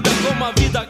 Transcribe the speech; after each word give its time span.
Vida 0.00 0.10
como 0.28 0.46
a 0.46 0.52
vida 0.52 0.87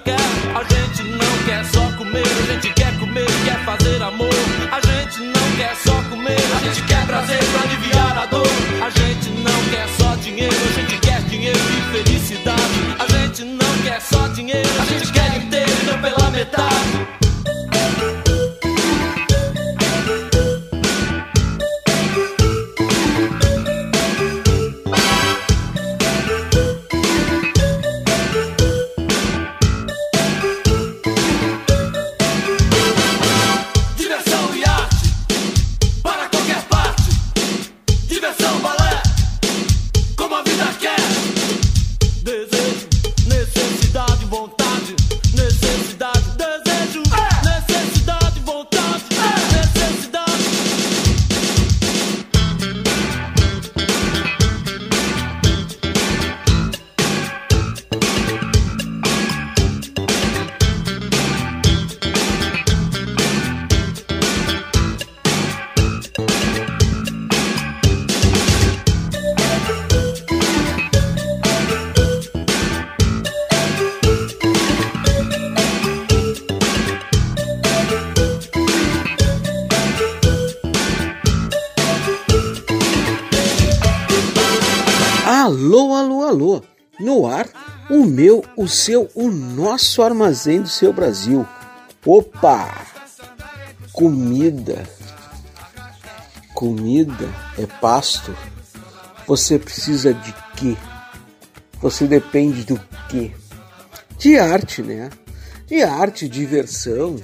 seu, 88.88 89.10
o 89.14 89.30
nosso 89.30 90.00
armazém 90.00 90.62
do 90.62 90.68
seu 90.68 90.94
Brasil. 90.94 91.46
Opa! 92.06 92.86
Comida. 93.92 94.82
Comida 96.54 97.28
é 97.58 97.66
pasto. 97.66 98.34
Você 99.26 99.58
precisa 99.58 100.14
de 100.14 100.34
quê? 100.56 100.74
Você 101.82 102.06
depende 102.06 102.64
do 102.64 102.80
quê? 103.10 103.30
De 104.16 104.38
arte, 104.38 104.82
né? 104.82 105.10
De 105.66 105.82
arte, 105.82 106.26
diversão 106.26 107.16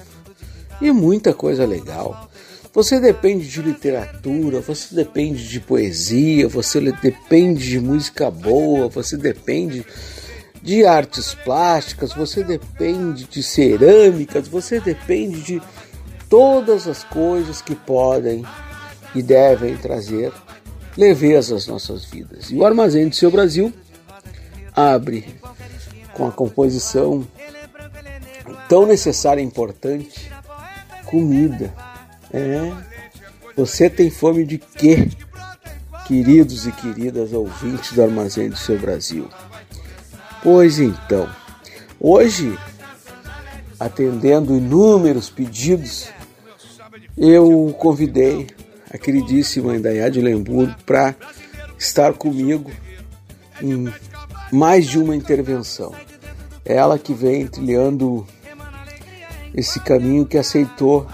e 0.82 0.92
muita 0.92 1.32
coisa 1.32 1.64
legal. 1.64 2.28
Você 2.74 3.00
depende 3.00 3.48
de 3.48 3.62
literatura, 3.62 4.60
você 4.60 4.94
depende 4.94 5.48
de 5.48 5.60
poesia, 5.60 6.46
você 6.46 6.78
depende 6.92 7.66
de 7.66 7.80
música 7.80 8.30
boa, 8.30 8.90
você 8.90 9.16
depende 9.16 9.86
de 10.64 10.86
artes 10.86 11.34
plásticas, 11.34 12.14
você 12.14 12.42
depende 12.42 13.24
de 13.24 13.42
cerâmicas, 13.42 14.48
você 14.48 14.80
depende 14.80 15.42
de 15.42 15.62
todas 16.26 16.88
as 16.88 17.04
coisas 17.04 17.60
que 17.60 17.74
podem 17.74 18.42
e 19.14 19.22
devem 19.22 19.76
trazer 19.76 20.32
leveza 20.96 21.54
às 21.54 21.66
nossas 21.66 22.06
vidas. 22.06 22.50
E 22.50 22.56
o 22.56 22.64
Armazém 22.64 23.10
do 23.10 23.14
Seu 23.14 23.30
Brasil 23.30 23.74
abre 24.74 25.38
com 26.14 26.26
a 26.26 26.32
composição 26.32 27.28
tão 28.66 28.86
necessária 28.86 29.42
e 29.42 29.44
importante, 29.44 30.32
comida 31.04 31.74
é. 32.32 32.72
Você 33.54 33.90
tem 33.90 34.10
fome 34.10 34.46
de 34.46 34.56
quê, 34.56 35.10
queridos 36.06 36.66
e 36.66 36.72
queridas 36.72 37.34
ouvintes 37.34 37.92
do 37.92 38.02
Armazém 38.02 38.48
do 38.48 38.56
Seu 38.56 38.78
Brasil? 38.78 39.28
Pois 40.44 40.78
então, 40.78 41.26
hoje, 41.98 42.58
atendendo 43.80 44.54
inúmeros 44.54 45.30
pedidos, 45.30 46.10
eu 47.16 47.74
convidei 47.78 48.48
a 48.92 48.98
queridíssima 48.98 49.74
Indaiá 49.74 50.06
Lemburgo 50.08 50.76
para 50.84 51.14
estar 51.78 52.12
comigo 52.12 52.70
em 53.62 53.90
mais 54.52 54.86
de 54.86 54.98
uma 54.98 55.16
intervenção. 55.16 55.94
Ela 56.62 56.98
que 56.98 57.14
vem 57.14 57.46
trilhando 57.46 58.26
esse 59.54 59.80
caminho 59.80 60.26
que 60.26 60.36
aceitou 60.36 61.06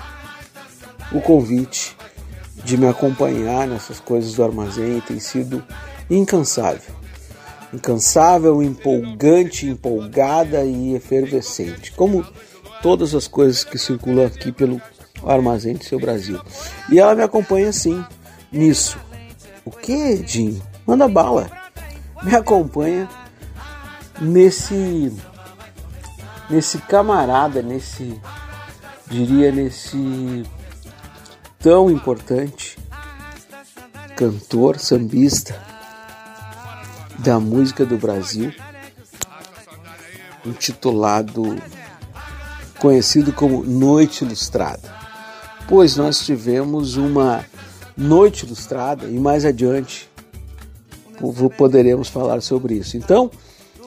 o 1.12 1.20
convite 1.20 1.96
de 2.64 2.76
me 2.76 2.88
acompanhar 2.88 3.68
nessas 3.68 4.00
coisas 4.00 4.34
do 4.34 4.42
armazém 4.42 5.00
tem 5.02 5.20
sido 5.20 5.64
incansável. 6.10 6.99
Incansável, 7.72 8.62
empolgante, 8.62 9.66
empolgada 9.66 10.64
e 10.64 10.94
efervescente, 10.94 11.92
como 11.92 12.26
todas 12.82 13.14
as 13.14 13.28
coisas 13.28 13.62
que 13.62 13.78
circulam 13.78 14.26
aqui 14.26 14.50
pelo 14.50 14.80
armazém 15.24 15.74
do 15.74 15.84
seu 15.84 16.00
Brasil. 16.00 16.40
E 16.90 16.98
ela 16.98 17.14
me 17.14 17.22
acompanha 17.22 17.72
sim 17.72 18.04
nisso. 18.50 18.98
O 19.64 19.70
que, 19.70 20.16
Dinho? 20.16 20.60
Manda 20.86 21.06
bala. 21.06 21.50
Me 22.22 22.34
acompanha 22.34 23.08
nesse 24.20 25.12
nesse 26.48 26.78
camarada, 26.78 27.62
nesse 27.62 28.20
diria 29.06 29.52
nesse 29.52 30.42
tão 31.60 31.88
importante, 31.90 32.76
cantor, 34.16 34.78
sambista 34.78 35.69
da 37.22 37.38
música 37.38 37.84
do 37.84 37.96
Brasil, 37.96 38.52
intitulado, 40.44 41.60
conhecido 42.78 43.32
como 43.32 43.62
Noite 43.62 44.24
Ilustrada. 44.24 44.92
Pois 45.68 45.96
nós 45.96 46.20
tivemos 46.24 46.96
uma 46.96 47.44
Noite 47.96 48.46
Ilustrada 48.46 49.06
e 49.06 49.18
mais 49.18 49.44
adiante 49.44 50.08
poderemos 51.56 52.08
falar 52.08 52.40
sobre 52.40 52.74
isso. 52.74 52.96
Então, 52.96 53.30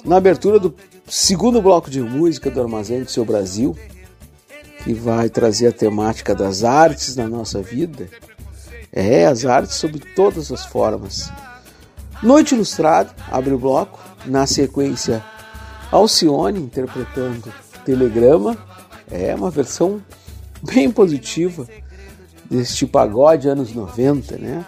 na 0.06 0.18
abertura 0.18 0.60
do 0.60 0.74
segundo 1.08 1.62
bloco 1.62 1.90
de 1.90 2.00
música 2.00 2.52
do 2.52 2.62
Armazém 2.62 3.02
do 3.02 3.10
Seu 3.10 3.26
Brasil, 3.26 3.76
que 4.84 4.94
vai 4.94 5.30
trazer 5.30 5.68
a 5.68 5.72
temática 5.72 6.36
das 6.36 6.64
artes 6.64 7.16
na 7.16 7.28
nossa 7.28 7.62
vida. 7.62 8.08
É, 8.92 9.26
as 9.26 9.44
artes 9.44 9.76
sob 9.76 10.00
todas 10.16 10.52
as 10.52 10.66
formas. 10.66 11.32
Noite 12.24 12.56
Ilustrada 12.56 13.14
abre 13.30 13.54
o 13.54 13.58
bloco, 13.58 14.00
na 14.26 14.48
sequência 14.48 15.22
Alcione 15.92 16.58
interpretando 16.58 17.54
Telegrama. 17.84 18.58
É 19.12 19.36
uma 19.36 19.52
versão 19.52 20.02
bem 20.62 20.90
positiva 20.90 21.68
deste 22.50 22.88
pagode 22.88 23.50
anos 23.50 23.74
90, 23.74 24.38
né? 24.38 24.66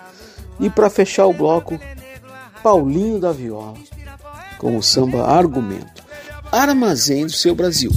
E 0.59 0.69
para 0.69 0.89
fechar 0.89 1.27
o 1.27 1.33
bloco, 1.33 1.79
Paulinho 2.61 3.19
da 3.19 3.31
Viola 3.31 3.75
com 4.57 4.75
o 4.75 4.83
samba 4.83 5.25
Argumento. 5.25 6.03
Armazém 6.51 7.25
do 7.25 7.31
seu 7.31 7.55
Brasil. 7.55 7.91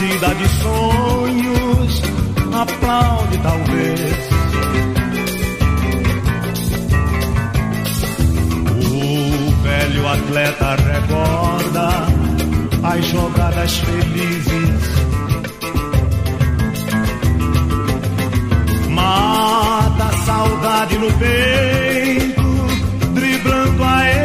torcida 0.00 0.34
de 0.34 0.48
sonhos 0.62 2.02
aplaude 2.54 3.38
talvez. 3.38 4.30
O 8.86 9.62
velho 9.62 10.08
atleta 10.08 10.76
recorda 10.76 11.88
as 12.82 13.04
jogadas 13.06 13.76
felizes. 13.78 14.90
Mata 18.88 20.04
a 20.04 20.12
saudade 20.24 20.98
no 20.98 21.12
peito, 21.12 22.42
driblando 23.14 23.84
a 23.84 24.19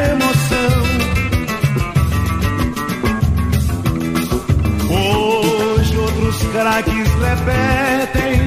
craques 6.55 7.09
repetem 7.15 8.39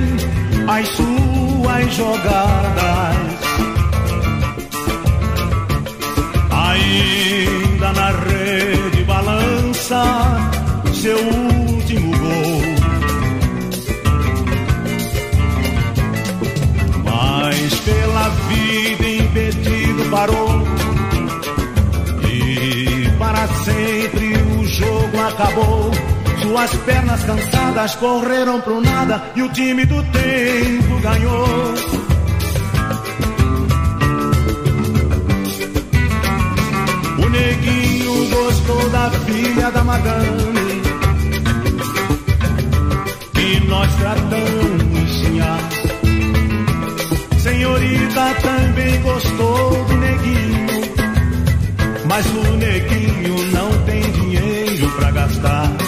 as 0.67 0.89
suas 0.89 1.95
jogadas. 1.95 3.17
Ainda 6.51 7.93
na 7.93 8.11
rede 8.11 9.05
balança 9.05 10.03
seu 10.95 11.19
último 11.19 12.17
gol. 12.17 12.63
Mas 17.05 17.75
pela 17.81 18.29
vida 18.49 19.09
impedido 19.23 20.11
parou 20.11 20.63
e 22.27 23.11
para 23.19 23.47
sempre 23.49 24.35
o 24.59 24.65
jogo 24.65 25.21
acabou 25.29 26.18
suas 26.49 26.75
pernas 26.77 27.23
cansadas 27.25 27.95
correram 27.97 28.59
pro 28.63 28.81
nada 28.81 29.23
e 29.37 29.43
o 29.43 29.51
time 29.51 29.85
do 29.85 30.03
tempo 30.05 30.99
ganhou. 31.03 31.75
O 37.19 37.29
neguinho 37.29 38.31
gostou 38.31 38.89
da 38.89 39.11
filha 39.11 39.71
da 39.71 39.85
madame 39.85 40.83
e 43.37 43.61
nós 43.69 43.95
tratamos 43.97 45.21
de 45.21 45.41
ar. 45.43 45.69
Senhorita 47.41 48.35
também 48.41 49.03
gostou 49.03 49.85
do 49.85 49.97
neguinho, 49.99 50.67
mas 52.07 52.27
o 52.27 52.57
neguinho 52.57 53.53
não 53.53 53.83
tem 53.85 54.01
dinheiro 54.13 54.91
pra 54.93 55.11
gastar. 55.11 55.88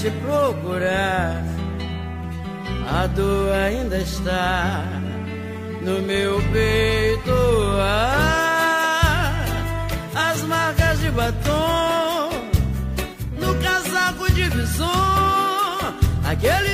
te 0.00 0.10
procurar, 0.12 1.44
a 2.88 3.06
dor 3.08 3.52
ainda 3.52 3.98
está 3.98 4.82
no 5.82 6.00
meu 6.00 6.40
peito. 6.52 7.34
Ah, 7.78 9.44
as 10.14 10.40
marcas 10.44 11.00
de 11.00 11.10
batom 11.10 12.30
no 13.38 13.54
casaco 13.56 14.32
de 14.32 14.44
visão, 14.48 14.88
aquele 16.24 16.69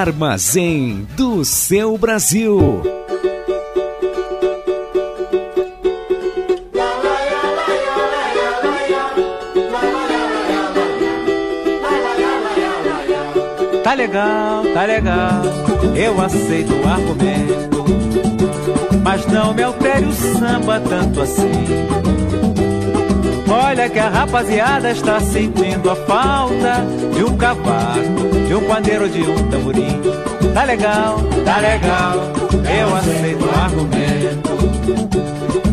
Armazém 0.00 1.06
do 1.14 1.44
seu 1.44 1.98
Brasil. 1.98 2.82
Tá 13.84 13.92
legal, 13.92 14.62
tá 14.72 14.84
legal, 14.86 15.42
eu 15.94 16.18
aceito 16.22 16.72
o 16.72 16.88
argumento. 16.88 17.84
Mas 19.02 19.26
não 19.26 19.52
me 19.52 19.62
altere 19.62 20.06
o 20.06 20.12
samba 20.12 20.80
tanto 20.80 21.20
assim. 21.20 21.50
Olha 23.50 23.90
que 23.90 23.98
a 23.98 24.08
rapaziada 24.08 24.92
está 24.92 25.18
sentindo 25.18 25.90
a 25.90 25.96
falta 25.96 26.86
de 27.12 27.24
um 27.24 27.36
cavaco, 27.36 28.46
de 28.46 28.54
um 28.54 28.64
pandeiro, 28.68 29.08
de 29.08 29.22
um 29.22 29.50
tamborim. 29.50 30.00
Tá 30.54 30.62
legal, 30.62 31.18
tá 31.44 31.58
legal, 31.58 32.14
eu 32.78 32.96
aceito 32.96 33.44
o 33.44 33.60
argumento. 33.60 34.50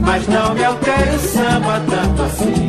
Mas 0.01 0.27
não 0.27 0.55
me 0.55 0.63
altere 0.63 1.15
o 1.15 1.19
samba 1.19 1.79
tanto 1.87 2.23
assim. 2.23 2.67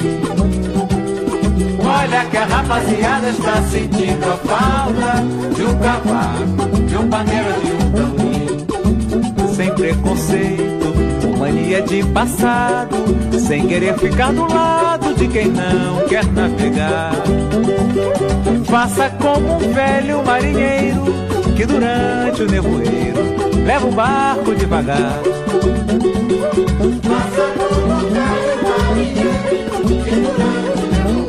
Olha 1.83 2.25
que 2.27 2.37
a 2.37 2.44
rapaziada 2.44 3.31
está 3.31 3.62
sentindo 3.62 4.25
a 4.31 4.37
falta 4.37 5.25
de 5.55 5.62
um 5.62 5.79
cavaco, 5.79 6.83
de 6.87 6.97
um 6.97 7.09
pandeiro, 7.09 7.55
de 7.62 7.73
um 7.73 7.92
tamborim. 7.92 9.55
Sem 9.55 9.75
preconceito, 9.75 10.78
mania 11.38 11.81
de 11.81 12.05
passado, 12.07 12.96
sem 13.38 13.66
querer 13.66 13.96
ficar 13.98 14.33
do 14.33 14.42
lado 14.53 15.14
de 15.14 15.29
quem 15.29 15.46
não 15.48 16.07
quer 16.09 16.24
navegar. 16.27 17.12
Faça 18.64 19.09
como 19.11 19.55
um 19.55 19.72
velho 19.72 20.24
marinheiro 20.24 21.05
que 21.57 21.64
durante 21.64 22.42
o 22.42 22.46
nevoeiro 22.51 23.20
leva 23.64 23.87
o 23.87 23.92
barco 23.92 24.55
devagar. 24.55 25.20
Faça 27.03 27.53
como 27.57 27.94
um 27.94 27.98
velho 28.11 28.59
marinheiro 28.68 29.31
que 30.05 30.11
durante 30.20 30.83
o 30.85 31.29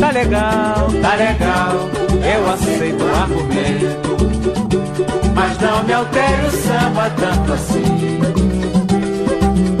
Tá 0.00 0.10
legal, 0.12 0.88
tá 1.02 1.14
legal, 1.16 1.90
eu 2.24 2.50
aceito 2.50 3.04
o 3.04 3.14
argumento. 3.14 4.07
Mas 5.48 5.58
não 5.60 5.82
me 5.82 5.92
altere 5.94 6.46
o 6.46 6.50
samba 6.50 7.10
tanto 7.16 7.52
assim. 7.54 8.20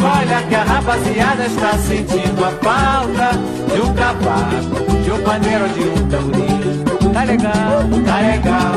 Olha 0.00 0.42
que 0.48 0.54
a 0.54 0.64
rapaziada 0.64 1.44
está 1.44 1.76
sentindo 1.76 2.42
a 2.42 2.50
falta 2.52 3.32
de 3.74 3.80
um 3.82 3.92
cavaco, 3.92 5.02
de 5.04 5.12
um 5.12 5.22
pandeiro, 5.22 5.68
de 5.68 5.80
um 5.80 6.08
tamborim. 6.08 6.84
Tá 7.12 7.24
legal, 7.24 7.84
tá 8.06 8.20
legal, 8.20 8.76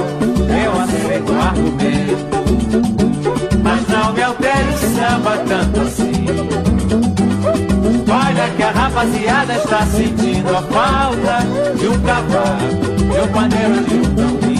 eu 0.65 0.81
aceito 0.81 1.31
o 1.31 1.41
argumento. 1.41 2.27
Mas 3.63 3.87
não 3.87 4.11
me 4.11 4.23
altere 4.23 4.69
o 4.69 4.77
samba 4.77 5.37
tanto 5.47 5.79
assim. 5.79 6.25
Olha 8.11 8.49
que 8.57 8.63
a 8.63 8.71
rapaziada 8.71 9.53
está 9.53 9.85
sentindo 9.85 10.49
a 10.49 10.61
falta 10.63 11.39
de 11.79 11.87
um 11.87 11.99
cavaco, 12.01 12.85
de 12.97 13.21
um 13.21 13.27
pandeiro, 13.31 13.81
de 13.85 13.95
um 13.95 14.15
tamborim. 14.15 14.51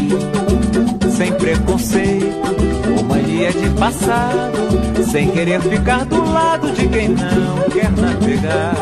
Sem 1.22 1.32
preconceito, 1.34 2.21
mania 3.42 3.52
de 3.52 3.70
passado, 3.72 5.04
sem 5.10 5.32
querer 5.32 5.60
ficar 5.62 6.06
do 6.06 6.24
lado 6.32 6.72
de 6.74 6.88
quem 6.88 7.10
não 7.10 7.58
quer 7.72 7.92
navegar. 7.92 8.76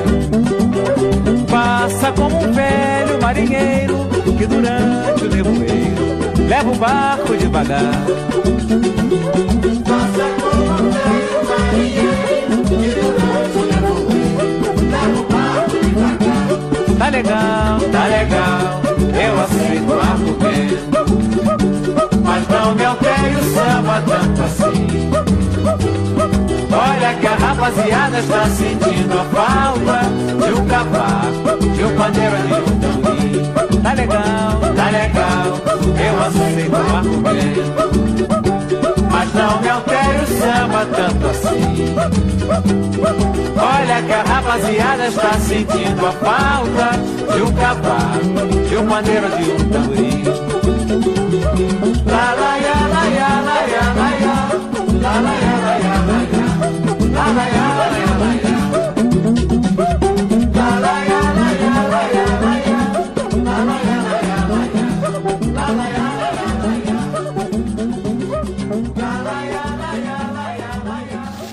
Passa 1.50 2.12
como 2.12 2.36
um 2.44 2.52
velho 2.52 3.22
marinheiro 3.22 4.10
que 4.38 4.46
durante 4.46 5.24
o 5.24 5.30
nevoeiro 5.30 6.20
leva 6.48 6.70
o 6.72 6.76
barco 6.76 7.38
devagar. 7.38 7.94
Passa 9.88 10.28
como 10.42 10.64
um 10.64 10.92
velho 10.92 11.40
marinheiro 11.48 12.58
que 12.66 12.76
durante 13.00 13.58
o 13.58 13.70
Tá 16.98 17.08
legal, 17.10 17.80
tá 17.92 18.08
legal, 18.08 18.82
eu 19.16 19.40
aceito 19.42 19.94
o 19.94 20.00
argumento. 20.00 21.59
Mas 22.30 22.48
não 22.48 22.76
me 22.76 22.86
altere 22.86 23.36
o 23.36 23.44
samba 23.56 24.04
tanto 24.08 24.44
assim. 24.44 25.10
Olha 26.72 27.14
que 27.16 27.26
a 27.26 27.36
rapaziada 27.36 28.20
está 28.20 28.46
sentindo 28.46 29.20
a 29.20 29.24
falta 29.26 30.02
de 30.46 30.54
um 30.54 30.66
cavaco, 30.68 31.58
de 31.74 31.84
um 31.84 31.96
pandeiro 31.96 32.38
de 32.38 32.54
um 32.54 32.80
tamborim. 32.80 33.82
Tá 33.82 33.94
legal, 33.94 34.60
tá 34.76 34.90
legal, 34.92 35.60
eu 35.98 36.22
aceito 36.24 36.72
o 36.72 36.96
argumento. 36.96 37.74
Mas 39.12 39.34
não 39.34 39.62
me 39.62 39.70
altere 39.70 40.24
o 40.24 40.28
samba 40.28 40.86
tanto 40.86 41.28
assim. 41.30 41.96
Olha 43.58 44.04
que 44.04 44.14
a 44.14 44.22
rapaziada 44.22 45.08
está 45.08 45.34
sentindo 45.34 46.06
a 46.06 46.12
falta 46.12 46.92
de 47.34 47.42
um 47.42 47.52
cavaco, 47.54 48.70
de 48.70 48.78
um 48.78 48.86
pandeiro, 48.86 49.30
de 49.30 49.52
um 49.52 49.70
tamborim. 49.70 50.39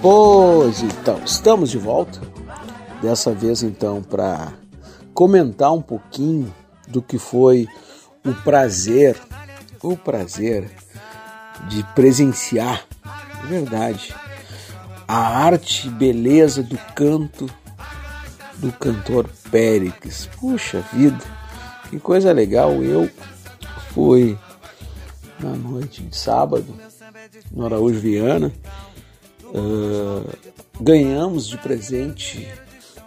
Pois 0.09 0.83
então, 0.83 1.21
estamos 1.25 1.69
de 1.69 1.79
volta. 1.79 2.21
Dessa 3.03 3.33
vez 3.33 3.65
então 3.65 4.03
para 4.03 4.53
comentar 5.13 5.73
um 5.73 5.83
pouquinho 5.83 6.55
do 6.87 7.03
que 7.03 7.19
foi 7.19 7.67
o 8.25 8.33
prazer, 8.45 9.21
o 9.83 9.97
prazer 9.97 10.71
de 11.69 11.83
presenciar, 11.95 12.87
é 13.45 13.47
verdade, 13.47 14.15
a 15.09 15.17
arte 15.17 15.87
e 15.87 15.91
beleza 15.91 16.63
do 16.63 16.77
canto 16.95 17.49
do 18.57 18.73
cantor 18.73 19.29
Péricles. 19.51 20.29
Puxa 20.39 20.81
vida, 20.93 21.23
que 21.91 21.99
coisa 21.99 22.33
legal. 22.33 22.83
Eu 22.83 23.09
fui 23.93 24.37
na 25.39 25.51
noite 25.51 26.03
de 26.03 26.17
sábado 26.17 26.75
no 27.51 27.67
Araújo 27.67 28.01
Viana. 28.01 28.53
Uh, 29.45 30.29
ganhamos 30.81 31.47
de 31.47 31.57
presente 31.59 32.49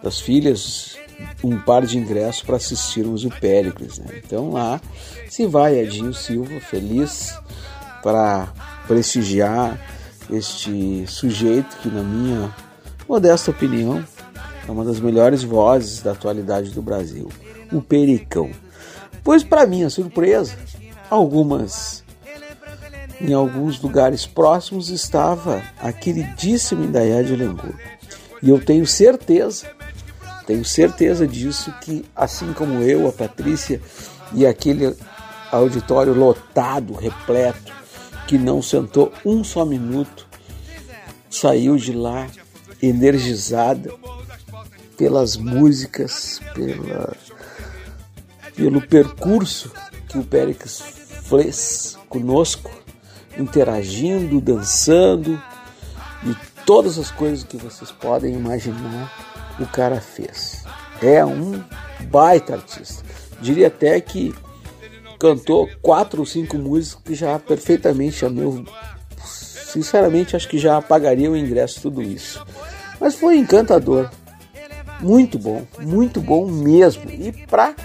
das 0.01 0.19
filhas 0.19 0.97
um 1.43 1.57
par 1.59 1.85
de 1.85 1.97
ingressos 1.97 2.41
para 2.41 2.55
assistirmos 2.55 3.25
o 3.25 3.29
Péricles. 3.29 3.99
Né? 3.99 4.21
Então 4.23 4.51
lá 4.51 4.81
se 5.27 5.45
vai 5.45 5.77
Edinho 5.77 6.13
Silva 6.13 6.59
feliz 6.59 7.37
para 8.01 8.51
prestigiar 8.87 9.79
este 10.29 11.05
sujeito 11.07 11.77
que, 11.77 11.89
na 11.89 12.03
minha 12.03 12.53
modesta 13.07 13.51
opinião, 13.51 14.05
é 14.67 14.71
uma 14.71 14.85
das 14.85 14.99
melhores 14.99 15.43
vozes 15.43 16.01
da 16.01 16.11
atualidade 16.11 16.71
do 16.71 16.81
Brasil, 16.81 17.29
o 17.71 17.81
Pericão. 17.81 18.51
Pois, 19.23 19.43
para 19.43 19.65
minha 19.65 19.89
surpresa, 19.89 20.55
algumas 21.09 22.03
em 23.21 23.33
alguns 23.33 23.81
lugares 23.81 24.25
próximos 24.25 24.89
estava 24.89 25.61
a 25.77 25.91
queridíssima 25.91 26.85
Indaiá 26.85 27.21
de 27.21 27.33
Alengur. 27.33 27.73
E 28.41 28.49
eu 28.49 28.63
tenho 28.63 28.87
certeza, 28.87 29.67
tenho 30.49 30.65
certeza 30.65 31.27
disso, 31.27 31.71
que 31.79 32.03
assim 32.15 32.53
como 32.53 32.81
eu, 32.81 33.07
a 33.07 33.11
Patrícia 33.11 33.79
e 34.33 34.47
aquele 34.47 34.97
auditório 35.51 36.11
lotado, 36.11 36.95
repleto, 36.95 37.71
que 38.25 38.35
não 38.35 38.59
sentou 38.59 39.13
um 39.23 39.43
só 39.43 39.63
minuto, 39.63 40.27
saiu 41.29 41.77
de 41.77 41.93
lá 41.93 42.25
energizada 42.81 43.93
pelas 44.97 45.37
músicas, 45.37 46.41
pela, 46.55 47.15
pelo 48.55 48.81
percurso 48.81 49.71
que 50.07 50.17
o 50.17 50.23
Péricles 50.23 50.81
fez 51.25 51.95
conosco, 52.09 52.71
interagindo, 53.37 54.41
dançando 54.41 55.39
e 56.23 56.35
todas 56.65 56.97
as 56.97 57.11
coisas 57.11 57.43
que 57.43 57.55
vocês 57.55 57.91
podem 57.91 58.33
imaginar 58.33 59.28
o 59.63 59.67
cara 59.67 59.99
fez. 59.99 60.63
É 61.01 61.23
um 61.25 61.63
baita 62.09 62.55
artista. 62.55 63.03
Diria 63.41 63.67
até 63.67 63.99
que 64.01 64.33
cantou 65.19 65.69
quatro 65.81 66.21
ou 66.21 66.25
cinco 66.25 66.57
músicas 66.57 67.03
que 67.03 67.15
já 67.15 67.37
perfeitamente 67.39 68.25
a 68.25 68.29
meu 68.29 68.63
sinceramente 69.69 70.35
acho 70.35 70.47
que 70.49 70.57
já 70.57 70.81
pagaria 70.81 71.29
o 71.29 71.37
ingresso 71.37 71.81
tudo 71.81 72.01
isso. 72.01 72.43
Mas 72.99 73.15
foi 73.15 73.37
encantador. 73.37 74.09
Muito 74.99 75.37
bom, 75.37 75.65
muito 75.79 76.19
bom 76.19 76.49
mesmo. 76.49 77.09
E 77.09 77.31
para 77.31 77.75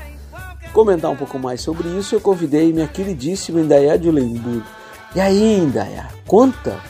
comentar 0.72 1.10
um 1.10 1.16
pouco 1.16 1.38
mais 1.38 1.60
sobre 1.60 1.88
isso, 1.88 2.14
eu 2.14 2.20
convidei 2.20 2.72
minha 2.72 2.88
queridíssima 2.88 3.60
Indaiá 3.60 3.96
de 3.96 4.10
Lemburgo. 4.10 4.66
E 5.14 5.20
aí, 5.20 5.58
Indaiá, 5.58 6.08
conta 6.26 6.80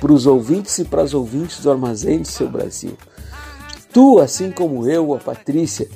para 0.00 0.12
os 0.12 0.26
ouvintes 0.26 0.76
e 0.78 0.84
para 0.84 1.02
as 1.02 1.14
ouvintes 1.14 1.60
do 1.60 1.70
Armazém 1.70 2.20
do 2.20 2.26
Seu 2.26 2.48
Brasil. 2.48 2.96
Tu, 3.92 4.18
assim 4.18 4.50
como 4.50 4.88
eu, 4.88 5.14
a 5.14 5.18
Patrícia 5.18 5.88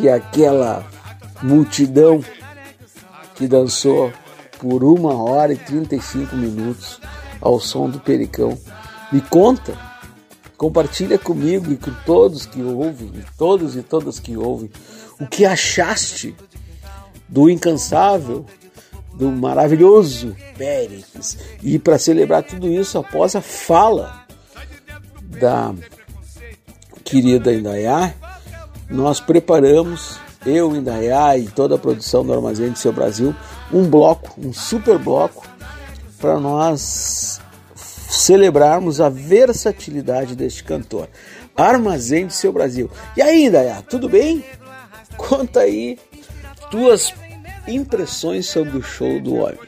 e 0.00 0.08
aquela 0.08 0.86
multidão 1.42 2.22
que 3.34 3.46
dançou 3.46 4.12
por 4.58 4.84
uma 4.84 5.14
hora 5.14 5.52
e 5.52 5.56
35 5.56 6.36
minutos 6.36 7.00
ao 7.40 7.58
som 7.58 7.88
do 7.88 7.98
Pericão, 7.98 8.58
me 9.10 9.20
conta 9.20 9.90
Compartilha 10.60 11.18
comigo 11.18 11.72
e 11.72 11.76
com 11.78 11.90
todos 12.04 12.44
que 12.44 12.60
ouvem, 12.60 13.10
todos 13.38 13.76
e 13.76 13.82
todas 13.82 14.20
que 14.20 14.36
ouvem, 14.36 14.70
o 15.18 15.26
que 15.26 15.46
achaste 15.46 16.36
do 17.26 17.48
incansável, 17.48 18.44
do 19.14 19.30
maravilhoso 19.30 20.36
Péricles. 20.58 21.38
E 21.62 21.78
para 21.78 21.98
celebrar 21.98 22.42
tudo 22.42 22.68
isso, 22.68 22.98
após 22.98 23.34
a 23.34 23.40
fala 23.40 24.26
da 25.40 25.74
querida 27.04 27.52
Indaiá, 27.52 28.14
nós 28.88 29.20
preparamos, 29.20 30.18
eu, 30.44 30.74
Indaiá 30.74 31.36
e 31.36 31.46
toda 31.48 31.74
a 31.74 31.78
produção 31.78 32.24
do 32.24 32.32
Armazém 32.32 32.72
de 32.72 32.78
Seu 32.78 32.92
Brasil, 32.92 33.34
um 33.72 33.88
bloco, 33.88 34.34
um 34.38 34.52
super 34.52 34.98
bloco, 34.98 35.46
para 36.18 36.38
nós 36.38 37.40
celebrarmos 37.74 39.00
a 39.00 39.08
versatilidade 39.08 40.36
deste 40.36 40.62
cantor. 40.62 41.08
Armazém 41.56 42.26
de 42.26 42.34
seu 42.34 42.52
Brasil. 42.52 42.90
E 43.16 43.22
aí, 43.22 43.50
Daya, 43.50 43.82
tudo 43.88 44.08
bem? 44.08 44.44
Conta 45.16 45.60
aí 45.60 45.98
tuas 46.70 47.12
impressões 47.66 48.46
sobre 48.46 48.76
o 48.78 48.82
show 48.82 49.20
do 49.20 49.36
homem. 49.36 49.58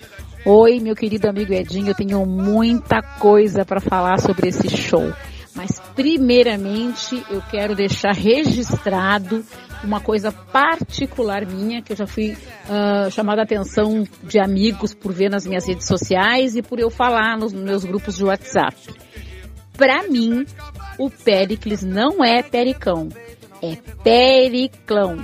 Oi, 0.44 0.80
meu 0.80 0.96
querido 0.96 1.28
amigo 1.28 1.52
Edinho, 1.52 1.88
eu 1.88 1.94
tenho 1.94 2.26
muita 2.26 3.00
coisa 3.00 3.64
para 3.64 3.80
falar 3.80 4.20
sobre 4.20 4.48
esse 4.48 4.68
show. 4.76 5.12
Mas 5.54 5.78
primeiramente 5.94 7.22
eu 7.30 7.42
quero 7.50 7.74
deixar 7.74 8.14
registrado 8.14 9.44
uma 9.84 10.00
coisa 10.00 10.30
particular 10.32 11.44
minha, 11.44 11.82
que 11.82 11.92
eu 11.92 11.96
já 11.96 12.06
fui 12.06 12.32
uh, 12.32 13.10
chamada 13.10 13.42
a 13.42 13.44
atenção 13.44 14.04
de 14.22 14.38
amigos 14.38 14.94
por 14.94 15.12
ver 15.12 15.28
nas 15.28 15.46
minhas 15.46 15.66
redes 15.66 15.86
sociais 15.86 16.56
e 16.56 16.62
por 16.62 16.78
eu 16.78 16.90
falar 16.90 17.36
nos 17.36 17.52
meus 17.52 17.84
grupos 17.84 18.16
de 18.16 18.24
WhatsApp. 18.24 18.76
Para 19.76 20.02
mim, 20.04 20.46
o 20.98 21.10
Pericles 21.10 21.82
não 21.82 22.24
é 22.24 22.42
pericão, 22.42 23.08
é 23.60 23.76
periclão. 24.02 25.16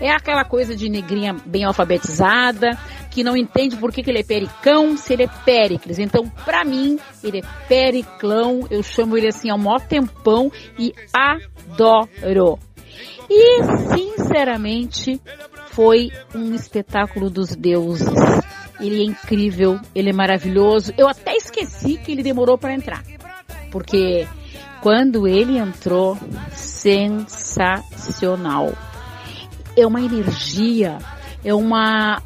É 0.00 0.10
aquela 0.10 0.44
coisa 0.44 0.76
de 0.76 0.90
negrinha 0.90 1.34
bem 1.46 1.64
alfabetizada, 1.64 2.78
que 3.16 3.24
não 3.24 3.34
entende 3.34 3.78
por 3.78 3.90
que, 3.90 4.02
que 4.02 4.10
ele 4.10 4.20
é 4.20 4.22
pericão 4.22 4.94
se 4.94 5.14
ele 5.14 5.22
é 5.22 5.26
Péricles. 5.26 5.98
Então, 5.98 6.28
para 6.44 6.62
mim, 6.66 6.98
ele 7.24 7.38
é 7.38 7.42
periclão, 7.66 8.66
eu 8.70 8.82
chamo 8.82 9.16
ele 9.16 9.28
assim 9.28 9.48
há 9.48 9.54
um 9.54 9.58
maior 9.58 9.80
tempão 9.80 10.52
e 10.78 10.92
adoro. 11.14 12.58
E, 13.30 13.62
sinceramente, 13.94 15.18
foi 15.70 16.10
um 16.34 16.54
espetáculo 16.54 17.30
dos 17.30 17.56
deuses. 17.56 18.06
Ele 18.78 19.00
é 19.00 19.04
incrível, 19.06 19.80
ele 19.94 20.10
é 20.10 20.12
maravilhoso. 20.12 20.92
Eu 20.98 21.08
até 21.08 21.34
esqueci 21.34 21.96
que 21.96 22.12
ele 22.12 22.22
demorou 22.22 22.58
para 22.58 22.74
entrar. 22.74 23.02
Porque 23.70 24.28
quando 24.82 25.26
ele 25.26 25.56
entrou, 25.56 26.18
sensacional. 26.52 28.74
É 29.74 29.86
uma 29.86 30.02
energia, 30.02 30.98
é 31.42 31.54
uma 31.54 32.20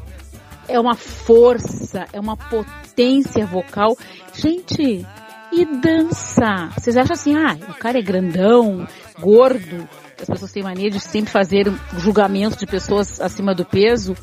é 0.67 0.79
uma 0.79 0.95
força, 0.95 2.05
é 2.13 2.19
uma 2.19 2.37
potência 2.37 3.45
vocal. 3.45 3.97
Gente, 4.33 5.05
e 5.51 5.65
dança. 5.65 6.69
Vocês 6.77 6.95
acham 6.95 7.13
assim, 7.13 7.35
ah, 7.35 7.57
o 7.69 7.73
cara 7.73 7.99
é 7.99 8.01
grandão, 8.01 8.87
gordo, 9.19 9.87
as 10.19 10.27
pessoas 10.27 10.51
têm 10.51 10.63
mania 10.63 10.89
de 10.89 10.99
sempre 10.99 11.31
fazer 11.31 11.71
julgamento 11.97 12.57
de 12.57 12.65
pessoas 12.65 13.19
acima 13.19 13.53
do 13.53 13.65
peso. 13.65 14.15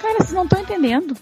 Cara, 0.00 0.18
vocês 0.18 0.32
não 0.32 0.44
estão 0.44 0.60
entendendo. 0.60 1.16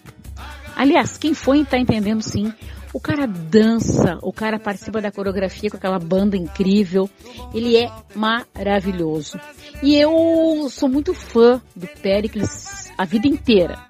Aliás, 0.76 1.16
quem 1.16 1.34
foi 1.34 1.60
está 1.60 1.78
entendendo 1.78 2.22
sim. 2.22 2.52
O 2.92 3.00
cara 3.00 3.26
dança, 3.26 4.18
o 4.22 4.32
cara 4.32 4.58
participa 4.58 5.00
da 5.00 5.12
coreografia 5.12 5.70
com 5.70 5.76
aquela 5.76 5.98
banda 5.98 6.36
incrível. 6.36 7.08
Ele 7.54 7.76
é 7.76 7.90
maravilhoso. 8.14 9.38
E 9.82 9.94
eu 9.94 10.68
sou 10.70 10.88
muito 10.88 11.12
fã 11.14 11.60
do 11.76 11.86
Pericles 11.86 12.90
a 12.96 13.04
vida 13.04 13.28
inteira. 13.28 13.87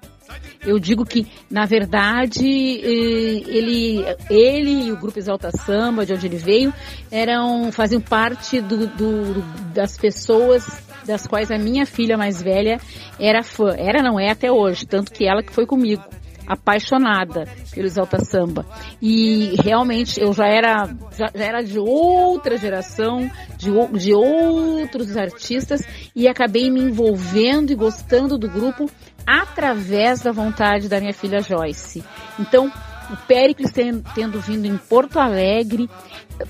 Eu 0.65 0.77
digo 0.77 1.05
que, 1.05 1.25
na 1.49 1.65
verdade, 1.65 2.45
eh, 2.45 3.43
ele, 3.47 4.05
ele 4.29 4.87
e 4.87 4.91
o 4.91 4.97
grupo 4.97 5.17
Exalta 5.17 5.51
Samba, 5.51 6.05
de 6.05 6.13
onde 6.13 6.27
ele 6.27 6.37
veio, 6.37 6.73
eram, 7.09 7.71
faziam 7.71 8.01
parte 8.01 8.59
do, 8.59 8.87
do, 8.87 9.41
das 9.73 9.97
pessoas 9.97 10.67
das 11.05 11.25
quais 11.25 11.49
a 11.49 11.57
minha 11.57 11.85
filha 11.85 12.17
mais 12.17 12.41
velha 12.41 12.79
era 13.19 13.41
fã. 13.41 13.73
Era, 13.77 14.03
não 14.03 14.19
é 14.19 14.29
até 14.29 14.51
hoje, 14.51 14.85
tanto 14.85 15.11
que 15.11 15.25
ela 15.25 15.41
que 15.41 15.53
foi 15.53 15.65
comigo 15.65 16.03
apaixonada 16.49 17.47
pelo 17.71 17.85
Exalta 17.85 18.17
Samba. 18.25 18.65
E 18.99 19.55
realmente 19.63 20.19
eu 20.19 20.33
já 20.33 20.47
era, 20.47 20.87
já, 21.15 21.29
já, 21.33 21.45
era 21.45 21.61
de 21.61 21.77
outra 21.77 22.57
geração, 22.57 23.29
de, 23.55 23.69
de 23.99 24.13
outros 24.13 25.15
artistas, 25.15 25.81
e 26.15 26.27
acabei 26.27 26.71
me 26.71 26.81
envolvendo 26.81 27.71
e 27.71 27.75
gostando 27.75 28.35
do 28.37 28.49
grupo 28.49 28.89
através 29.25 30.21
da 30.21 30.31
vontade 30.31 30.87
da 30.89 30.99
minha 30.99 31.13
filha 31.13 31.41
Joyce. 31.41 32.03
Então, 32.39 32.71
o 33.11 33.17
Péricles 33.27 33.71
tendo, 33.71 34.03
tendo 34.13 34.39
vindo 34.39 34.65
em 34.65 34.77
Porto 34.77 35.19
Alegre, 35.19 35.89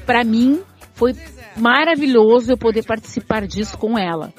para 0.05 0.23
mim 0.23 0.61
foi 0.93 1.15
maravilhoso 1.55 2.51
eu 2.51 2.57
poder 2.57 2.83
participar 2.83 3.47
disso 3.47 3.77
com 3.77 3.97
ela. 3.97 4.33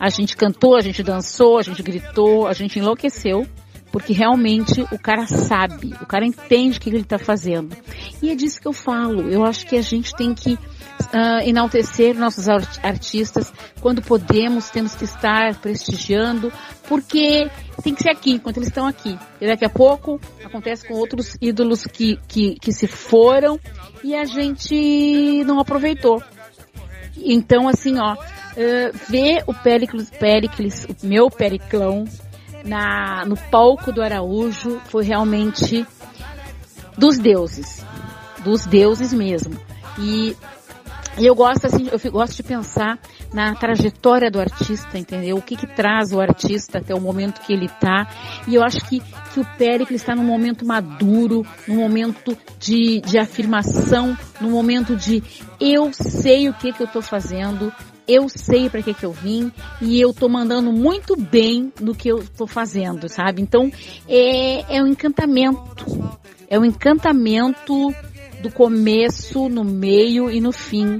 A 0.00 0.08
gente 0.08 0.36
cantou, 0.36 0.76
a 0.76 0.80
gente 0.80 1.02
dançou, 1.02 1.58
a 1.58 1.62
gente 1.62 1.82
gritou, 1.82 2.46
a 2.46 2.52
gente 2.52 2.78
enlouqueceu, 2.78 3.46
porque 3.90 4.12
realmente 4.12 4.82
o 4.92 4.98
cara 4.98 5.26
sabe, 5.26 5.94
o 6.00 6.06
cara 6.06 6.24
entende 6.24 6.78
o 6.78 6.80
que 6.80 6.90
ele 6.90 7.00
está 7.00 7.18
fazendo. 7.18 7.76
E 8.22 8.30
é 8.30 8.34
disso 8.34 8.60
que 8.60 8.68
eu 8.68 8.72
falo. 8.72 9.30
Eu 9.30 9.44
acho 9.44 9.66
que 9.66 9.76
a 9.76 9.82
gente 9.82 10.14
tem 10.14 10.34
que 10.34 10.54
uh, 10.54 11.40
enaltecer 11.44 12.14
nossos 12.14 12.48
artistas 12.48 13.52
quando 13.80 14.02
podemos, 14.02 14.70
temos 14.70 14.94
que 14.94 15.04
estar 15.04 15.54
prestigiando, 15.60 16.52
porque 16.88 17.50
tem 17.82 17.94
que 17.94 18.02
ser 18.02 18.10
aqui, 18.10 18.32
enquanto 18.32 18.58
eles 18.58 18.68
estão 18.68 18.86
aqui. 18.86 19.18
E 19.40 19.46
daqui 19.46 19.64
a 19.64 19.70
pouco 19.70 20.20
acontece 20.44 20.86
com 20.86 20.94
outros 20.94 21.36
ídolos 21.40 21.84
que, 21.84 22.18
que, 22.28 22.56
que 22.56 22.72
se 22.72 22.86
foram 22.86 23.58
e 24.02 24.14
a 24.14 24.24
gente 24.24 25.44
não 25.44 25.58
aproveitou. 25.58 26.22
Então, 27.16 27.68
assim, 27.68 27.98
ó, 27.98 28.14
uh, 28.14 28.18
ver 29.08 29.42
o 29.46 29.54
Pericles, 29.54 30.10
Pericles, 30.10 30.84
o 30.84 31.06
meu 31.06 31.30
Periclão, 31.30 32.04
na, 32.64 33.24
no 33.24 33.36
palco 33.36 33.92
do 33.92 34.02
Araújo 34.02 34.80
foi 34.86 35.04
realmente 35.04 35.86
dos 36.96 37.18
deuses. 37.18 37.84
Dos 38.44 38.66
deuses 38.66 39.12
mesmo. 39.12 39.58
E, 39.98 40.36
e 41.18 41.26
eu 41.26 41.34
gosto 41.34 41.66
assim, 41.66 41.88
eu 41.90 42.12
gosto 42.12 42.36
de 42.36 42.42
pensar 42.42 42.98
na 43.32 43.54
trajetória 43.54 44.30
do 44.30 44.40
artista, 44.40 44.98
entendeu? 44.98 45.36
O 45.36 45.42
que 45.42 45.56
que 45.56 45.66
traz 45.66 46.12
o 46.12 46.20
artista 46.20 46.78
até 46.78 46.94
o 46.94 47.00
momento 47.00 47.40
que 47.40 47.52
ele 47.52 47.66
está. 47.66 48.08
E 48.46 48.54
eu 48.54 48.62
acho 48.62 48.80
que, 48.88 49.00
que 49.32 49.40
o 49.40 49.44
Péricles 49.56 50.00
está 50.00 50.14
num 50.14 50.24
momento 50.24 50.64
maduro, 50.66 51.46
num 51.66 51.76
momento 51.76 52.36
de, 52.58 53.00
de 53.00 53.18
afirmação, 53.18 54.16
num 54.40 54.50
momento 54.50 54.96
de 54.96 55.22
eu 55.60 55.92
sei 55.92 56.48
o 56.48 56.54
que 56.54 56.72
que 56.72 56.82
eu 56.82 56.86
estou 56.86 57.02
fazendo, 57.02 57.72
eu 58.08 58.28
sei 58.28 58.70
para 58.70 58.82
que 58.82 58.94
que 58.94 59.04
eu 59.04 59.12
vim 59.12 59.52
e 59.80 60.00
eu 60.00 60.14
tô 60.14 60.28
mandando 60.28 60.72
muito 60.72 61.14
bem 61.14 61.72
no 61.80 61.94
que 61.94 62.08
eu 62.08 62.24
tô 62.36 62.46
fazendo, 62.46 63.08
sabe? 63.08 63.42
Então 63.42 63.70
é, 64.08 64.76
é 64.76 64.82
um 64.82 64.86
encantamento, 64.86 65.84
é 66.48 66.58
um 66.58 66.64
encantamento 66.64 67.94
do 68.42 68.50
começo, 68.50 69.48
no 69.48 69.64
meio 69.64 70.30
e 70.30 70.40
no 70.40 70.52
fim 70.52 70.98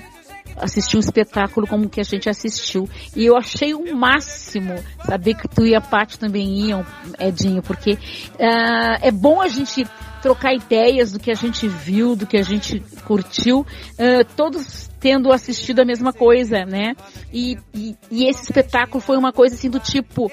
assistir 0.61 0.97
um 0.97 1.01
espetáculo 1.01 1.67
como 1.67 1.89
que 1.89 2.01
a 2.01 2.05
gente 2.05 2.29
assistiu. 2.29 2.89
E 3.15 3.25
eu 3.25 3.37
achei 3.37 3.75
o 3.75 3.97
máximo 3.97 4.75
saber 5.05 5.35
que 5.35 5.49
tu 5.49 5.67
e 5.67 5.75
a 5.75 5.81
Paty 5.81 6.19
também 6.19 6.69
iam, 6.69 6.85
Edinho, 7.19 7.63
porque 7.63 7.93
uh, 7.93 8.99
é 9.01 9.11
bom 9.11 9.41
a 9.41 9.49
gente 9.49 9.87
trocar 10.23 10.53
ideias 10.53 11.13
do 11.13 11.21
que 11.21 11.31
a 11.31 11.35
gente 11.35 11.69
viu, 11.69 12.17
do 12.17 12.27
que 12.27 12.37
a 12.37 12.43
gente 12.43 12.81
curtiu, 13.05 13.61
uh, 13.61 14.25
todos 14.37 14.89
tendo 15.01 15.33
assistido 15.33 15.81
a 15.81 15.85
mesma 15.85 16.13
coisa, 16.13 16.65
né? 16.65 16.95
E, 17.33 17.57
e, 17.73 17.97
e 18.11 18.29
esse 18.29 18.43
espetáculo 18.43 19.01
foi 19.01 19.17
uma 19.17 19.33
coisa 19.33 19.55
assim 19.55 19.71
do 19.71 19.79
tipo 19.79 20.31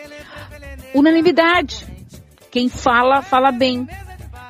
unanimidade. 0.93 1.85
Quem 2.49 2.69
fala, 2.69 3.21
fala 3.21 3.51
bem 3.51 3.87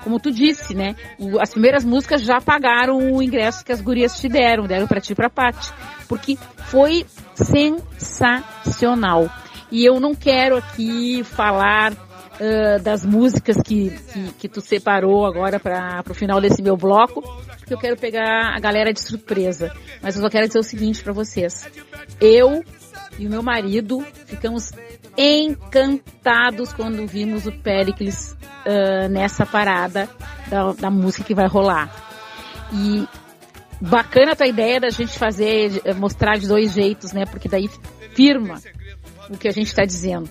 como 0.05 0.19
tu 0.19 0.31
disse, 0.31 0.75
né? 0.75 0.95
O, 1.17 1.41
as 1.41 1.49
primeiras 1.49 1.83
músicas 1.83 2.21
já 2.21 2.39
pagaram 2.39 3.11
o 3.11 3.23
ingresso 3.23 3.65
que 3.65 3.71
as 3.71 3.81
gurias 3.81 4.19
te 4.19 4.29
deram, 4.29 4.67
deram 4.67 4.85
para 4.85 5.01
ti 5.01 5.13
e 5.13 5.15
pra 5.15 5.31
Paty. 5.31 5.73
Porque 6.07 6.37
foi 6.67 7.07
sensacional. 7.33 9.27
E 9.71 9.83
eu 9.83 9.99
não 9.99 10.13
quero 10.13 10.57
aqui 10.57 11.23
falar 11.23 11.91
uh, 11.91 12.79
das 12.83 13.03
músicas 13.03 13.57
que, 13.65 13.89
que, 13.89 14.33
que, 14.33 14.47
tu 14.47 14.61
separou 14.61 15.25
agora 15.25 15.59
para 15.59 16.03
o 16.07 16.13
final 16.13 16.39
desse 16.39 16.61
meu 16.61 16.77
bloco, 16.77 17.23
porque 17.57 17.73
eu 17.73 17.79
quero 17.79 17.97
pegar 17.97 18.55
a 18.55 18.59
galera 18.59 18.93
de 18.93 19.01
surpresa. 19.01 19.73
Mas 20.03 20.15
eu 20.15 20.21
só 20.21 20.29
quero 20.29 20.45
dizer 20.45 20.59
o 20.59 20.63
seguinte 20.63 21.03
para 21.03 21.13
vocês. 21.13 21.67
Eu 22.21 22.63
e 23.17 23.25
o 23.25 23.29
meu 23.29 23.41
marido 23.41 24.05
ficamos 24.27 24.71
encantados 25.17 26.73
quando 26.73 27.05
vimos 27.07 27.45
o 27.45 27.51
Pericles 27.51 28.35
uh, 28.65 29.09
nessa 29.09 29.45
parada 29.45 30.09
da, 30.47 30.73
da 30.73 30.89
música 30.89 31.23
que 31.23 31.35
vai 31.35 31.47
rolar. 31.47 31.89
E 32.73 33.07
bacana 33.79 34.33
a 34.33 34.35
tua 34.35 34.47
ideia 34.47 34.79
da 34.79 34.89
gente 34.89 35.17
fazer, 35.17 35.81
mostrar 35.95 36.37
de 36.37 36.47
dois 36.47 36.73
jeitos, 36.73 37.11
né? 37.13 37.25
Porque 37.25 37.47
daí 37.47 37.69
firma 38.13 38.61
o 39.29 39.37
que 39.37 39.47
a 39.47 39.51
gente 39.51 39.67
está 39.67 39.85
dizendo. 39.85 40.29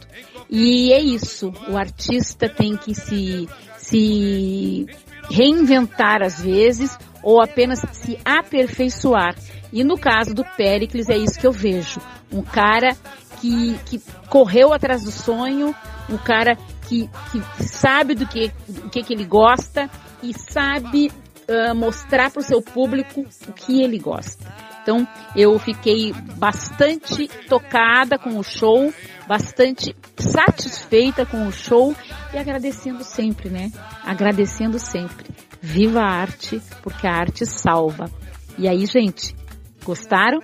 E 0.49 0.93
é 0.93 1.01
isso, 1.01 1.53
o 1.69 1.77
artista 1.77 2.49
tem 2.49 2.77
que 2.77 2.95
se, 2.95 3.49
se 3.79 4.87
reinventar 5.31 6.23
às 6.23 6.41
vezes 6.41 6.97
ou 7.23 7.41
apenas 7.41 7.81
se 7.93 8.19
aperfeiçoar. 8.25 9.35
E 9.73 9.83
no 9.83 9.99
caso 9.99 10.35
do 10.35 10.45
Pericles 10.45 11.09
é 11.09 11.17
isso 11.17 11.41
que 11.41 11.47
eu 11.47 11.53
vejo. 11.53 12.01
Um 12.31 12.43
cara 12.43 12.97
que, 13.45 13.79
que 13.85 14.03
correu 14.31 14.73
atrás 14.73 15.05
do 15.05 15.11
sonho, 15.11 15.75
um 16.09 16.17
cara 16.17 16.57
que, 16.89 17.11
que 17.31 17.63
sabe 17.63 18.15
do 18.15 18.27
que, 18.27 18.51
do 18.67 18.89
que, 18.89 19.03
que 19.03 19.13
ele 19.13 19.27
gosta 19.27 19.91
e 20.23 20.33
sabe 20.33 21.13
uh, 21.47 21.75
mostrar 21.75 22.31
para 22.31 22.41
o 22.41 22.43
seu 22.43 22.63
público 22.63 23.27
o 23.47 23.53
que 23.53 23.83
ele 23.83 23.99
gosta. 23.99 24.51
Então 24.81 25.07
eu 25.37 25.59
fiquei 25.59 26.15
bastante 26.37 27.29
tocada 27.47 28.19
com 28.19 28.39
o 28.39 28.43
show, 28.43 28.93
bastante 29.29 29.95
satisfeita 30.19 31.27
com 31.27 31.47
o 31.47 31.53
show 31.53 31.95
e 32.33 32.39
agradecendo 32.39 33.05
sempre, 33.05 33.51
né? 33.51 33.71
Agradecendo 34.03 34.79
sempre. 34.79 35.27
Viva 35.61 36.01
a 36.01 36.11
arte, 36.11 36.63
porque 36.83 37.07
a 37.07 37.13
arte 37.13 37.45
salva. 37.45 38.11
E 38.57 38.69
aí, 38.69 38.87
gente, 38.87 39.35
gostaram? 39.85 40.41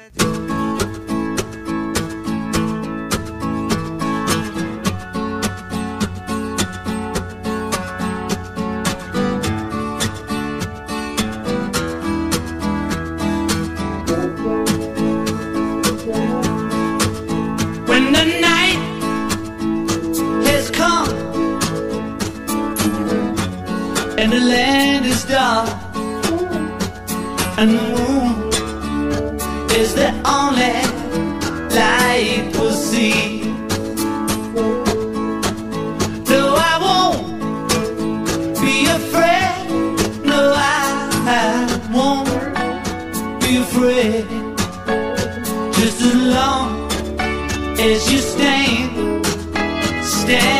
And 27.61 27.73
moon 27.73 28.49
is 29.79 29.94
the 29.94 30.11
only 30.25 30.81
light 31.77 32.51
we'll 32.55 32.73
see. 32.73 33.42
No, 36.31 36.42
I 36.57 36.75
won't 36.87 38.61
be 38.62 38.87
afraid. 38.99 40.25
No, 40.25 40.40
I, 40.57 41.11
I 41.27 41.49
won't 41.92 42.31
be 43.42 43.59
afraid. 43.59 44.27
Just 45.75 46.01
as 46.01 46.14
long 46.37 46.90
as 47.79 48.11
you 48.11 48.18
stand, 48.20 49.27
stand 50.03 50.60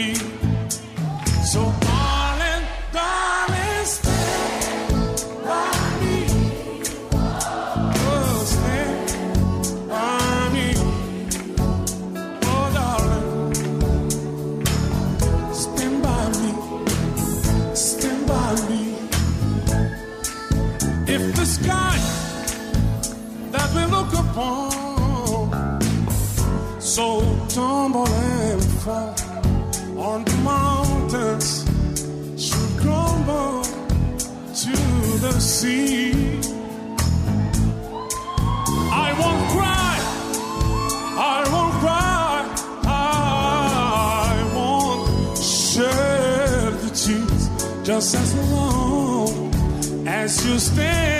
me. 0.00 0.39
see. 35.60 36.12
I 39.06 39.08
won't 39.20 39.42
cry, 39.54 39.96
I 41.34 41.40
won't 41.52 41.74
cry, 41.82 42.38
I 42.86 44.36
won't 44.56 45.36
shed 45.38 46.72
the 46.84 46.90
tears 47.00 47.44
just 47.86 48.14
as 48.14 48.30
long 48.50 49.52
as 50.08 50.30
you 50.46 50.58
stand. 50.58 51.19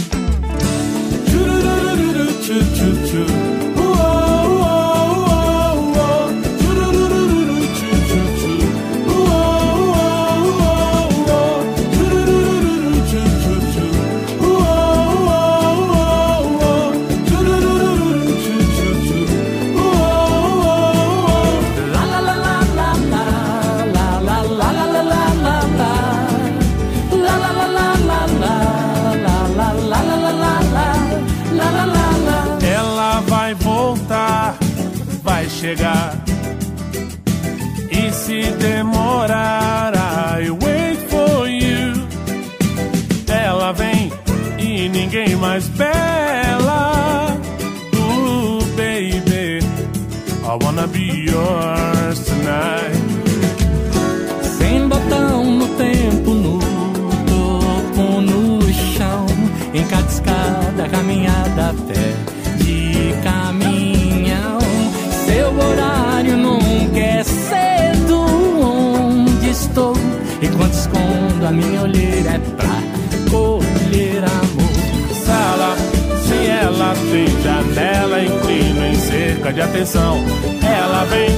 Em 79.41 79.43
cerca 79.43 79.53
de 79.53 79.61
atenção. 79.61 80.23
Ela 80.61 81.05
vem 81.05 81.29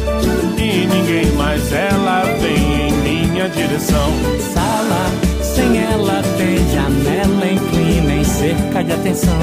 e 0.58 0.88
ninguém 0.88 1.32
mais, 1.34 1.72
ela 1.72 2.24
vem 2.42 2.90
em 2.90 2.94
minha 2.98 3.48
direção. 3.50 4.12
Sala, 4.54 5.10
sem 5.42 5.78
ela 5.78 6.22
tem 6.38 6.58
janela, 6.70 7.48
inclina 7.48 8.14
em 8.14 8.24
cerca 8.24 8.84
de 8.84 8.92
atenção. 8.92 9.40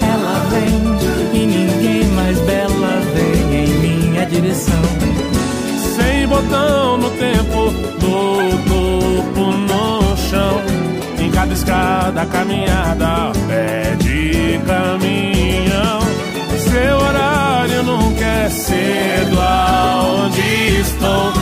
Ela 0.00 0.46
vem 0.50 1.42
e 1.42 1.46
ninguém 1.46 2.04
mais 2.10 2.38
bela 2.40 3.00
vem 3.14 3.64
em 3.64 3.68
minha 3.78 4.24
direção. 4.26 4.82
Sem 5.96 6.26
botão 6.28 6.98
no 6.98 7.10
tempo, 7.10 7.72
no 8.00 8.50
topo, 8.64 9.52
no 9.52 10.16
chão. 10.16 10.60
Em 11.18 11.30
cada 11.30 11.52
escada, 11.52 12.26
caminhada, 12.26 13.32
pé 13.48 13.96
de 13.98 14.60
caminhão. 14.66 16.00
Seu 16.58 16.96
horário 16.96 17.53
nunca 17.84 18.24
é 18.24 18.50
cedo 18.50 19.40
aonde 19.40 20.80
estou. 20.80 21.32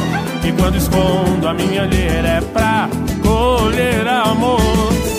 E 0.44 0.52
quando 0.52 0.76
escondo 0.76 1.48
a 1.48 1.54
minha 1.54 1.82
olheira 1.82 2.28
é 2.28 2.40
pra 2.40 2.88
colher 3.22 4.06
amor. 4.06 4.60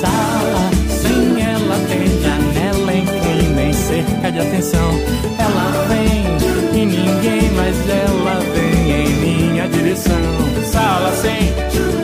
Sala, 0.01 0.69
sem 0.89 1.41
ela 1.41 1.77
tem 1.87 2.21
janela, 2.21 2.93
em 2.93 3.73
cerca 3.73 4.31
de 4.31 4.39
atenção. 4.39 4.91
Ela 5.39 5.85
vem 5.87 6.81
e 6.81 6.85
ninguém 6.85 7.51
mais 7.51 7.77
dela 7.85 8.39
vem 8.53 8.91
em 8.91 9.13
minha 9.15 9.67
direção. 9.67 10.52
Sala 10.73 11.11
sem, 11.11 11.53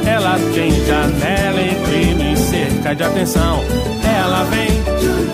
ela 0.06 0.38
tem 0.54 0.70
janela, 0.86 1.60
inclina 1.60 2.24
em 2.24 2.36
cerca 2.36 2.94
de 2.94 3.04
atenção. 3.04 3.64
Ela 4.04 4.44
vem 4.44 4.70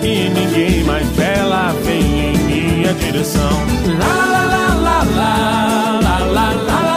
e 0.01 0.29
ninguém 0.29 0.83
mais 0.85 1.05
dela 1.09 1.75
vem 1.83 2.33
em 2.33 2.37
minha 2.37 2.93
direção. 2.93 3.51
La 3.99 4.25
la 4.25 4.45
la 4.45 4.73
la 4.73 5.03
la 6.01 6.19
la 6.19 6.49
la 6.53 6.94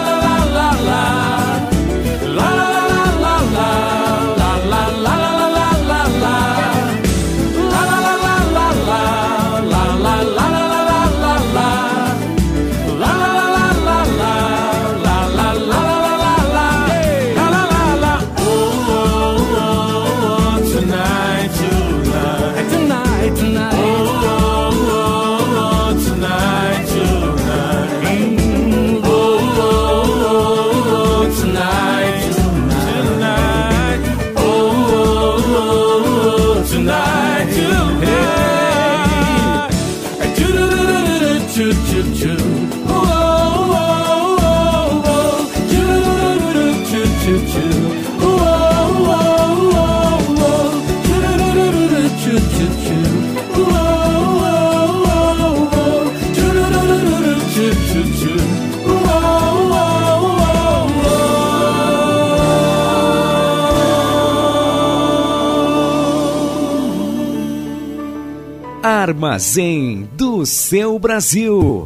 Armazém 68.82 70.08
do 70.12 70.46
seu 70.46 71.00
Brasil. 71.00 71.84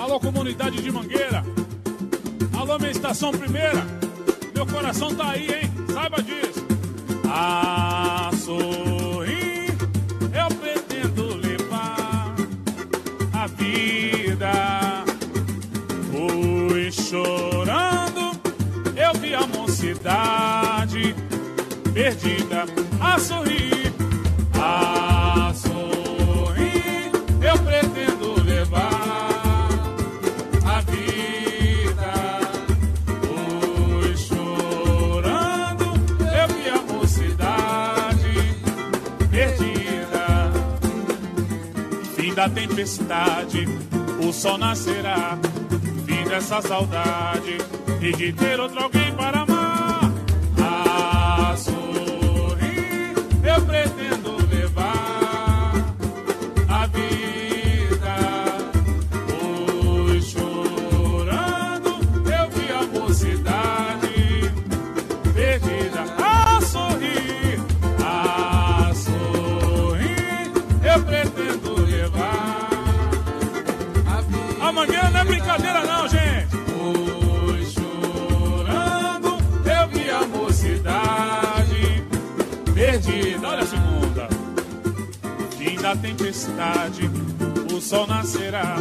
Alô, 0.00 0.18
comunidade 0.18 0.82
de 0.82 0.90
Mangueira. 0.90 1.44
Alô, 2.54 2.78
minha 2.78 2.90
estação 2.90 3.30
primeira. 3.30 3.86
Meu 4.54 4.66
coração 4.66 5.14
tá 5.14 5.32
aí, 5.32 5.46
hein? 5.46 5.70
Saiba 5.92 6.22
disso. 6.22 6.66
A 7.28 8.30
sorrir, 8.38 9.68
eu 10.32 10.56
pretendo 10.56 11.34
levar 11.46 12.34
a 13.34 13.46
vida. 13.48 15.04
Fui 16.10 16.90
chorando, 16.90 18.40
eu 18.96 19.20
vi 19.20 19.34
a 19.34 19.46
mocidade 19.46 20.63
perdida 22.04 22.66
a 23.00 23.18
sorrir. 23.18 23.94
A 24.60 25.52
sorrir, 25.54 27.10
eu 27.40 27.58
pretendo 27.58 28.42
levar 28.44 29.68
a 30.66 30.80
vida. 30.82 32.12
Fui 33.22 34.16
chorando, 34.16 35.84
eu 36.20 36.46
vi 36.54 36.68
a 36.68 36.92
mocidade 36.92 38.34
perdida. 39.30 40.52
Fim 42.16 42.34
da 42.34 42.48
tempestade, 42.50 43.66
o 44.22 44.30
sol 44.30 44.58
nascerá. 44.58 45.38
Fim 46.06 46.24
dessa 46.28 46.60
saudade 46.60 47.56
e 48.02 48.12
de 48.12 48.32
ter 48.34 48.60
outro 48.60 48.82
alguém 48.82 49.10
para 49.14 49.40
amar. 49.40 49.53
Eu 53.54 53.60
pretendo. 53.60 54.13
Tempestade, 86.04 87.10
o 87.74 87.80
sol 87.80 88.06
nascerá. 88.06 88.76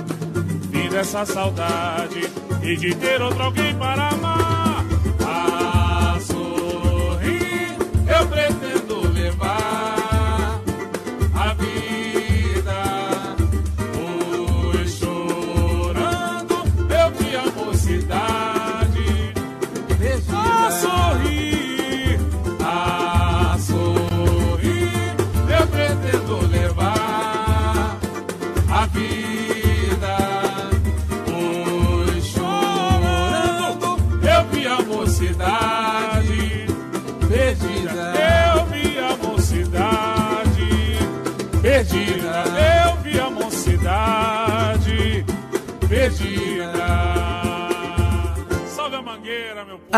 Fim 0.71 0.89
dessa 0.89 1.25
saudade 1.25 2.19
e 2.61 2.75
de 2.75 2.93
ter 2.95 3.21
outro 3.21 3.43
alguém 3.43 3.73
para 3.75 4.09
amar. 4.09 4.32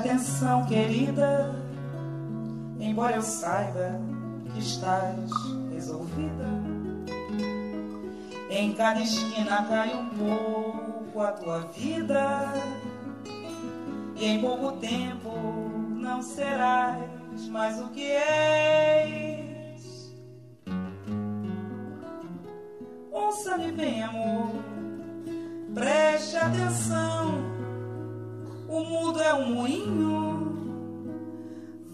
Atenção, 0.00 0.64
querida, 0.64 1.54
embora 2.78 3.16
eu 3.16 3.22
saiba 3.22 4.00
que 4.50 4.58
estás 4.58 5.30
resolvida. 5.72 6.48
Em 8.48 8.72
cada 8.72 9.00
esquina 9.00 9.62
cai 9.68 9.94
um 9.94 10.08
pouco 10.08 11.20
a 11.20 11.32
tua 11.32 11.58
vida, 11.76 12.54
e 14.16 14.26
em 14.26 14.40
pouco 14.40 14.72
tempo 14.78 15.30
não 15.96 16.22
serás 16.22 17.48
mais 17.48 17.78
o 17.78 17.88
que 17.88 18.10
és. 18.10 19.80
Ouça-me 23.12 23.70
bem, 23.72 24.02
amor, 24.02 24.50
preste 25.74 26.36
atenção. 26.38 27.59
O 28.70 28.84
mundo 28.84 29.20
é 29.20 29.34
um 29.34 29.54
moinho, 29.54 30.54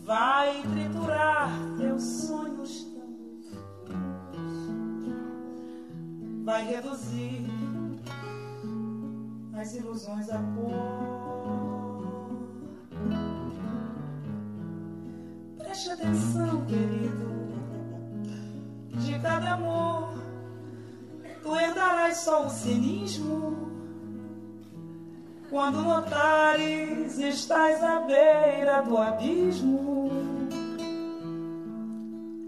vai 0.05 0.62
triturar 0.62 1.51
teus 1.79 2.03
sonhos 2.03 2.97
vai 6.47 6.64
reduzir 6.64 7.45
as 9.53 9.74
ilusões 9.74 10.31
a 10.31 10.39
pó. 10.39 10.70
Preste 15.59 15.91
atenção, 15.91 16.64
querido, 16.66 17.27
de 18.93 19.18
cada 19.18 19.55
amor 19.55 20.14
tu 21.43 21.57
herdarás 21.57 22.18
só 22.18 22.47
o 22.47 22.51
cinismo. 22.51 23.66
Quando 25.49 25.80
notares, 25.80 27.18
estás 27.18 27.82
à 27.82 28.01
beira 28.01 28.82
do 28.82 28.99
abismo. 28.99 30.11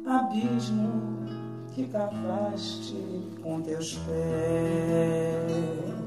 Abismo 0.04 1.26
que 1.74 1.86
cavaste 1.86 2.96
com 3.40 3.62
teus 3.62 3.94
pés. 3.98 5.97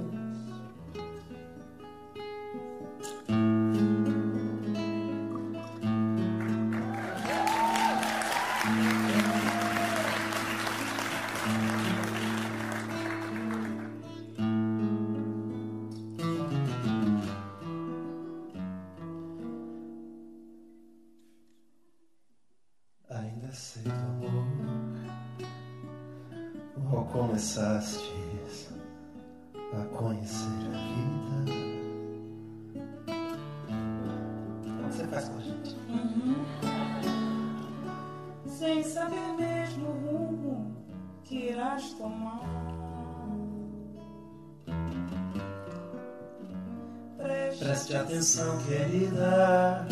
Atenção, 48.11 48.57
querida. 48.67 49.87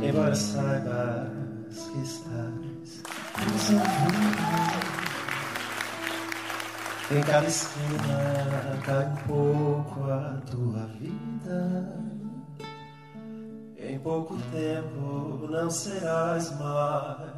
Embora 0.00 0.34
saibas 0.36 1.28
que 1.92 1.98
estás. 2.00 3.02
Em 7.10 7.22
cada 7.22 7.46
esquina 7.48 8.78
cai 8.84 9.04
um 9.04 9.16
pouco 9.26 10.04
a 10.04 10.40
tua 10.48 10.86
vida. 11.00 11.98
Em 13.76 13.98
pouco 13.98 14.38
tempo 14.52 15.48
não 15.50 15.68
serás 15.68 16.56
mais 16.60 17.30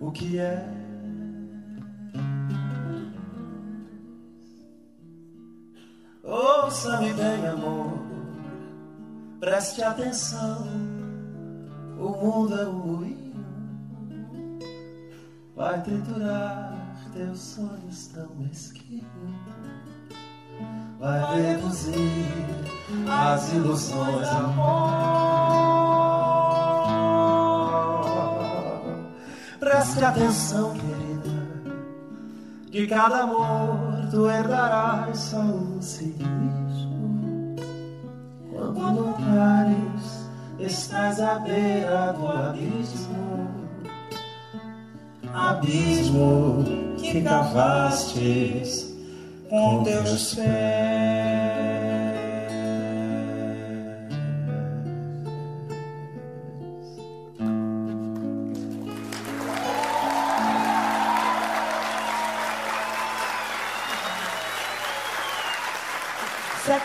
o 0.00 0.10
que 0.12 0.38
é. 0.38 0.75
Ouça-me 6.26 7.12
bem, 7.14 7.46
amor, 7.46 7.92
preste 9.38 9.80
atenção. 9.80 10.66
O 12.00 12.08
mundo 12.08 12.60
é 12.60 12.66
um 12.66 12.72
moinho, 12.72 13.32
vai 15.54 15.80
triturar 15.82 16.74
teus 17.12 17.38
sonhos 17.38 18.08
tão 18.08 18.28
mesquinhos, 18.34 19.06
vai 20.98 21.42
reduzir 21.42 22.26
as 23.08 23.52
ilusões 23.52 24.26
a 24.26 24.52
pó. 24.56 25.06
Preste 29.60 30.04
atenção, 30.04 30.74
querida, 30.74 31.30
de 32.68 32.86
cada 32.88 33.20
amor 33.20 33.95
tu 34.10 34.28
herdarás 34.28 35.18
só 35.18 35.38
um 35.38 35.80
cinismo. 35.80 37.56
Quando 38.74 39.06
notares, 39.06 40.28
estás 40.58 41.20
à 41.20 41.38
beira 41.40 42.12
do 42.12 42.26
abismo, 42.28 43.48
abismo 45.32 46.64
que 46.98 47.22
cavastes 47.22 48.94
com 49.48 49.84
teus 49.84 50.34
pés. 50.34 51.95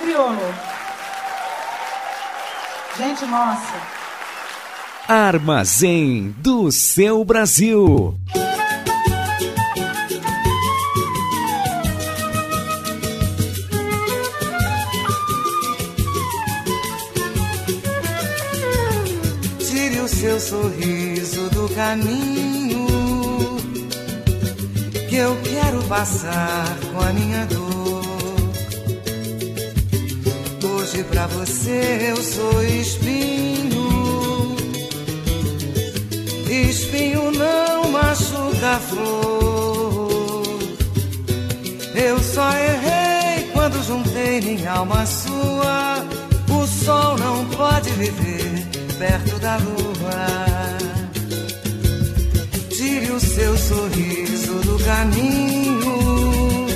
Crioulo. 0.01 0.53
Gente, 2.97 3.25
nossa. 3.25 4.01
Armazém 5.07 6.35
do 6.37 6.71
seu 6.71 7.23
Brasil. 7.23 8.15
Tire 19.59 19.99
o 19.99 20.07
seu 20.07 20.39
sorriso 20.39 21.49
do 21.49 21.69
caminho 21.75 22.87
que 25.09 25.15
eu 25.15 25.37
quero 25.43 25.83
passar 25.89 26.77
com 26.93 27.01
a 27.01 27.11
minha 27.11 27.45
dor. 27.47 27.70
Hoje 30.93 31.05
pra 31.05 31.25
você 31.27 32.09
eu 32.09 32.17
sou 32.17 32.63
espinho. 32.63 34.57
Espinho 36.49 37.31
não 37.31 37.91
machuca 37.91 38.75
a 38.75 38.79
flor. 38.79 40.59
Eu 41.95 42.19
só 42.19 42.51
errei 42.51 43.49
quando 43.53 43.81
juntei 43.85 44.41
minha 44.41 44.71
alma 44.73 45.05
sua. 45.05 46.05
O 46.49 46.67
sol 46.67 47.17
não 47.17 47.45
pode 47.45 47.89
viver 47.91 48.67
perto 48.99 49.39
da 49.39 49.55
lua. 49.59 50.77
Tire 52.69 53.11
o 53.11 53.19
seu 53.21 53.57
sorriso 53.57 54.55
do 54.55 54.77
caminho. 54.83 56.67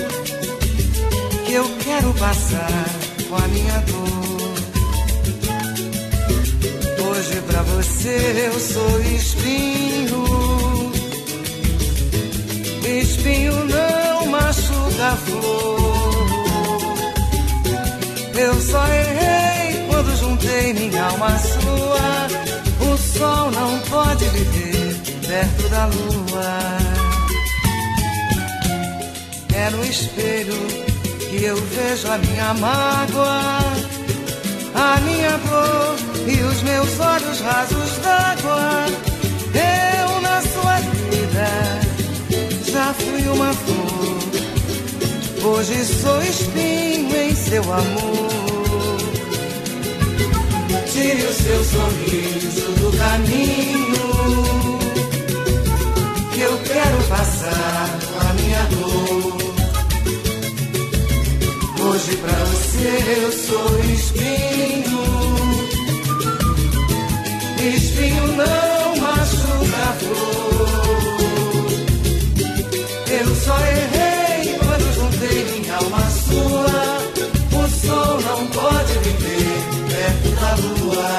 Que 1.46 1.54
eu 1.54 1.70
quero 1.84 2.14
passar 2.14 2.95
com 3.36 3.44
a 3.44 3.48
minha 3.50 3.80
dor. 3.82 4.56
Hoje 7.08 7.42
pra 7.48 7.62
você 7.64 8.48
eu 8.48 8.60
sou 8.60 9.02
espinho. 9.02 10.24
Espinho 13.02 13.54
não 13.66 14.26
machuca 14.28 15.08
a 15.12 15.16
flor. 15.18 16.26
Eu 18.38 18.62
só 18.62 18.86
errei 18.88 19.86
quando 19.88 20.18
juntei 20.18 20.74
minha 20.74 21.04
alma 21.04 21.28
à 21.28 21.40
sua. 21.40 22.28
O 22.90 22.98
sol 22.98 23.52
não 23.52 23.80
pode 23.90 24.26
viver 24.30 24.96
perto 25.28 25.70
da 25.70 25.86
lua. 25.88 26.78
É 29.54 29.70
no 29.72 29.86
espelho 29.86 30.85
que 31.38 31.44
eu 31.44 31.56
vejo 31.56 32.10
a 32.12 32.18
minha 32.18 32.54
mágoa, 32.54 33.60
a 34.74 35.02
minha 35.02 35.38
dor 35.38 35.96
e 36.28 36.42
os 36.44 36.62
meus 36.64 37.00
olhos 37.00 37.40
rasos 37.42 37.98
d'água. 38.04 38.86
Eu 39.54 40.22
na 40.22 40.42
sua 40.42 40.78
vida 41.10 41.50
já 42.72 42.94
fui 42.94 43.28
uma 43.28 43.54
flor. 43.54 44.20
Hoje 45.44 45.86
sou 45.86 46.22
espinho 46.24 47.16
em 47.16 47.36
seu 47.36 47.64
amor. 47.64 48.98
Tire 50.92 51.22
o 51.22 51.34
seu 51.34 51.64
sorriso 51.66 52.72
do 52.80 52.98
caminho. 52.98 54.06
Que 56.34 56.42
eu 56.42 56.58
quero 56.60 57.04
passar 57.10 58.05
Hoje 61.96 62.18
pra 62.18 62.34
você 62.34 62.92
eu 63.22 63.32
sou 63.32 63.80
espinho. 63.86 65.04
Espinho 67.74 68.28
não 68.36 68.98
machuca 68.98 69.80
a 69.80 69.94
flor. 69.94 70.68
Eu 73.08 73.36
só 73.38 73.58
errei 73.60 74.60
quando 74.60 74.94
juntei 74.94 75.40
minha 75.58 75.76
alma 75.78 76.04
sua. 76.10 77.00
O 77.54 77.64
sol 77.70 78.20
não 78.20 78.46
pode 78.48 78.94
viver 79.00 79.56
perto 79.88 80.30
da 80.42 80.52
lua. 80.56 81.16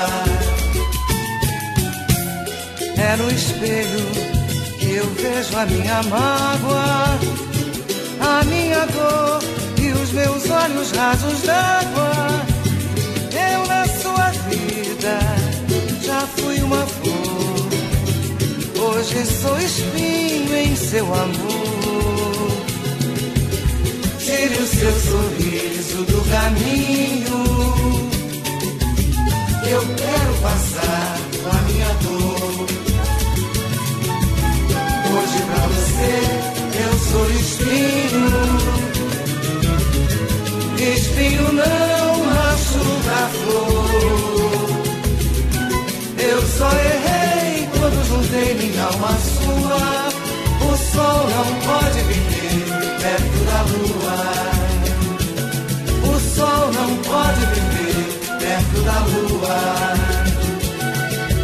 É 2.98 3.16
no 3.16 3.30
espelho 3.30 4.04
que 4.78 4.88
eu 4.92 5.06
vejo 5.14 5.56
a 5.56 5.64
minha 5.64 6.02
mágoa, 6.02 7.18
a 8.20 8.44
minha 8.44 8.84
dor 8.84 9.35
meus 10.16 10.50
olhos 10.50 10.90
rasos 10.92 11.42
d'água. 11.42 12.10
Eu 13.52 13.66
na 13.66 13.86
sua 13.86 14.30
vida 14.48 15.18
já 16.02 16.20
fui 16.38 16.58
uma 16.62 16.86
flor. 16.86 17.66
Hoje 18.82 19.26
sou 19.26 19.58
espinho 19.58 20.56
em 20.56 20.74
seu 20.74 21.04
amor. 21.04 22.50
Tire 24.18 24.58
o 24.58 24.66
seu 24.66 24.92
sorriso 25.00 26.02
do 26.04 26.30
caminho. 26.30 27.36
Eu 29.68 29.82
quero 29.96 30.34
passar 30.40 31.18
com 31.42 31.50
a 31.50 31.60
minha 31.68 31.92
dor. 32.04 32.66
Hoje 35.12 35.38
pra 35.46 35.66
você 35.66 36.14
eu 36.84 36.98
sou 37.10 37.30
espinho. 37.32 38.55
Eu 46.18 46.42
só 46.42 46.70
errei 46.70 47.68
quando 47.78 48.04
juntei 48.08 48.54
minha 48.54 48.84
alma 48.84 49.12
sua. 49.18 49.86
O 50.68 50.76
sol 50.76 51.20
não 51.28 51.48
pode 51.66 52.00
viver 52.02 52.64
perto 53.02 53.38
da 53.48 53.60
lua. 53.72 54.18
O 56.02 56.14
sol 56.34 56.64
não 56.72 56.90
pode 57.02 57.42
viver 57.54 58.08
perto 58.40 58.76
da 58.82 58.98
lua. 59.12 59.60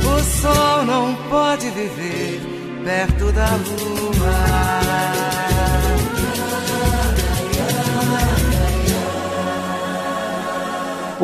O 0.04 0.16
sol 0.40 0.84
não 0.84 1.14
pode 1.30 1.70
viver 1.70 2.40
perto 2.84 3.32
da 3.32 3.50
lua. 3.56 4.01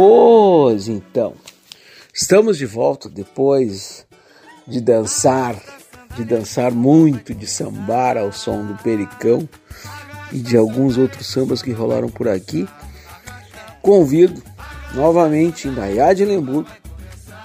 Pois 0.01 0.87
então, 0.87 1.35
estamos 2.15 2.57
de 2.57 2.65
volta 2.65 3.09
depois 3.09 4.07
de 4.65 4.81
dançar, 4.81 5.61
de 6.15 6.25
dançar 6.25 6.71
muito, 6.71 7.35
de 7.35 7.49
sambar 7.49 8.17
ao 8.17 8.31
som 8.31 8.65
do 8.65 8.81
Pericão 8.81 9.49
e 10.31 10.39
de 10.39 10.57
alguns 10.57 10.97
outros 10.97 11.27
sambas 11.27 11.63
que 11.63 11.73
rolaram 11.73 12.09
por 12.09 12.29
aqui. 12.29 12.69
Convido 13.83 14.41
novamente 14.95 15.67
Indaiá 15.67 16.13
de 16.13 16.25
Lemburgo 16.25 16.71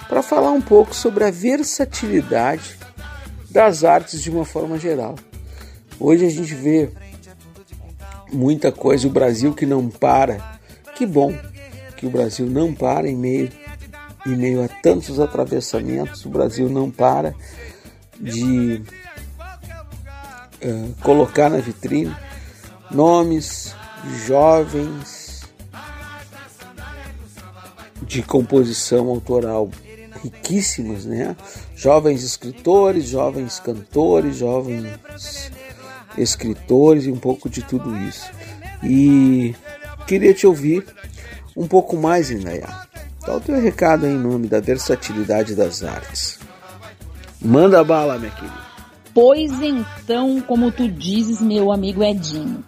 para 0.08 0.22
falar 0.22 0.52
um 0.52 0.62
pouco 0.62 0.94
sobre 0.94 1.24
a 1.24 1.32
versatilidade 1.32 2.78
das 3.50 3.82
artes 3.82 4.22
de 4.22 4.30
uma 4.30 4.44
forma 4.44 4.78
geral. 4.78 5.16
Hoje 5.98 6.24
a 6.24 6.30
gente 6.30 6.54
vê 6.54 6.88
muita 8.32 8.70
coisa, 8.70 9.08
o 9.08 9.10
Brasil 9.10 9.52
que 9.52 9.66
não 9.66 9.88
para. 9.88 10.60
Que 10.94 11.04
bom 11.04 11.34
que 12.04 12.08
o 12.08 12.10
Brasil 12.10 12.46
não 12.46 12.74
para 12.74 13.08
em 13.08 13.16
meio, 13.16 13.50
em 14.26 14.36
meio 14.36 14.62
a 14.62 14.68
tantos 14.68 15.18
atravessamentos, 15.18 16.26
o 16.26 16.28
Brasil 16.28 16.68
não 16.68 16.90
para 16.90 17.34
de 18.20 18.82
uh, 20.62 20.94
colocar 21.00 21.48
na 21.48 21.56
vitrine 21.56 22.14
nomes 22.90 23.74
de 24.04 24.18
jovens 24.26 25.44
de 28.02 28.22
composição 28.22 29.08
autoral 29.08 29.70
riquíssimas, 30.22 31.06
né? 31.06 31.34
Jovens 31.74 32.22
escritores, 32.22 33.06
jovens 33.06 33.58
cantores, 33.58 34.36
jovens 34.36 35.50
escritores 36.18 37.06
e 37.06 37.10
um 37.10 37.18
pouco 37.18 37.48
de 37.48 37.62
tudo 37.62 37.96
isso. 37.96 38.30
E 38.82 39.54
queria 40.06 40.34
te 40.34 40.46
ouvir 40.46 40.84
um 41.56 41.66
pouco 41.66 41.96
mais, 41.96 42.30
Inaya. 42.30 42.68
Dá 43.26 43.36
o 43.36 43.40
teu 43.40 43.60
recado 43.60 44.06
em 44.06 44.16
nome 44.16 44.48
da 44.48 44.60
versatilidade 44.60 45.54
das 45.54 45.82
artes. 45.82 46.38
Manda 47.40 47.82
bala, 47.82 48.18
minha 48.18 48.30
querida. 48.32 48.64
Pois 49.14 49.62
então, 49.62 50.40
como 50.40 50.72
tu 50.72 50.88
dizes, 50.88 51.40
meu 51.40 51.72
amigo 51.72 52.02
Edinho, 52.02 52.64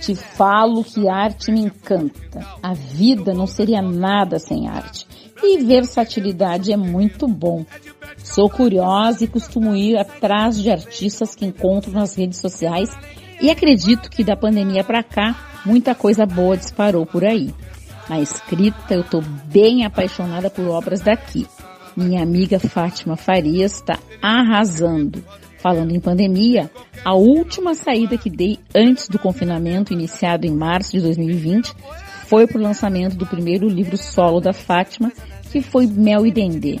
te 0.00 0.14
falo 0.14 0.82
que 0.82 1.08
arte 1.08 1.52
me 1.52 1.60
encanta. 1.60 2.40
A 2.62 2.72
vida 2.72 3.34
não 3.34 3.46
seria 3.46 3.82
nada 3.82 4.38
sem 4.38 4.66
arte. 4.66 5.06
E 5.42 5.58
versatilidade 5.62 6.72
é 6.72 6.76
muito 6.76 7.28
bom. 7.28 7.64
Sou 8.16 8.48
curiosa 8.48 9.24
e 9.24 9.28
costumo 9.28 9.74
ir 9.74 9.96
atrás 9.96 10.60
de 10.60 10.70
artistas 10.70 11.34
que 11.34 11.44
encontro 11.44 11.92
nas 11.92 12.14
redes 12.14 12.38
sociais 12.38 12.90
e 13.40 13.50
acredito 13.50 14.10
que 14.10 14.24
da 14.24 14.36
pandemia 14.36 14.84
para 14.84 15.02
cá 15.02 15.62
muita 15.64 15.94
coisa 15.94 16.26
boa 16.26 16.56
disparou 16.56 17.06
por 17.06 17.24
aí. 17.24 17.54
Na 18.08 18.20
escrita 18.20 18.94
eu 18.94 19.04
tô 19.04 19.20
bem 19.46 19.84
apaixonada 19.84 20.50
por 20.50 20.66
obras 20.68 21.00
daqui. 21.00 21.46
Minha 21.96 22.22
amiga 22.22 22.58
Fátima 22.58 23.16
Farias 23.16 23.74
está 23.74 23.98
arrasando. 24.22 25.22
Falando 25.58 25.94
em 25.94 26.00
pandemia, 26.00 26.70
a 27.04 27.14
última 27.14 27.74
saída 27.74 28.16
que 28.16 28.30
dei 28.30 28.58
antes 28.74 29.08
do 29.08 29.18
confinamento 29.18 29.92
iniciado 29.92 30.46
em 30.46 30.50
março 30.50 30.92
de 30.92 31.00
2020 31.00 31.74
foi 32.26 32.46
para 32.46 32.58
o 32.58 32.62
lançamento 32.62 33.16
do 33.16 33.26
primeiro 33.26 33.68
livro 33.68 33.96
solo 33.98 34.40
da 34.40 34.52
Fátima, 34.52 35.12
que 35.50 35.60
foi 35.60 35.86
Mel 35.86 36.24
e 36.24 36.32
Dendê. 36.32 36.78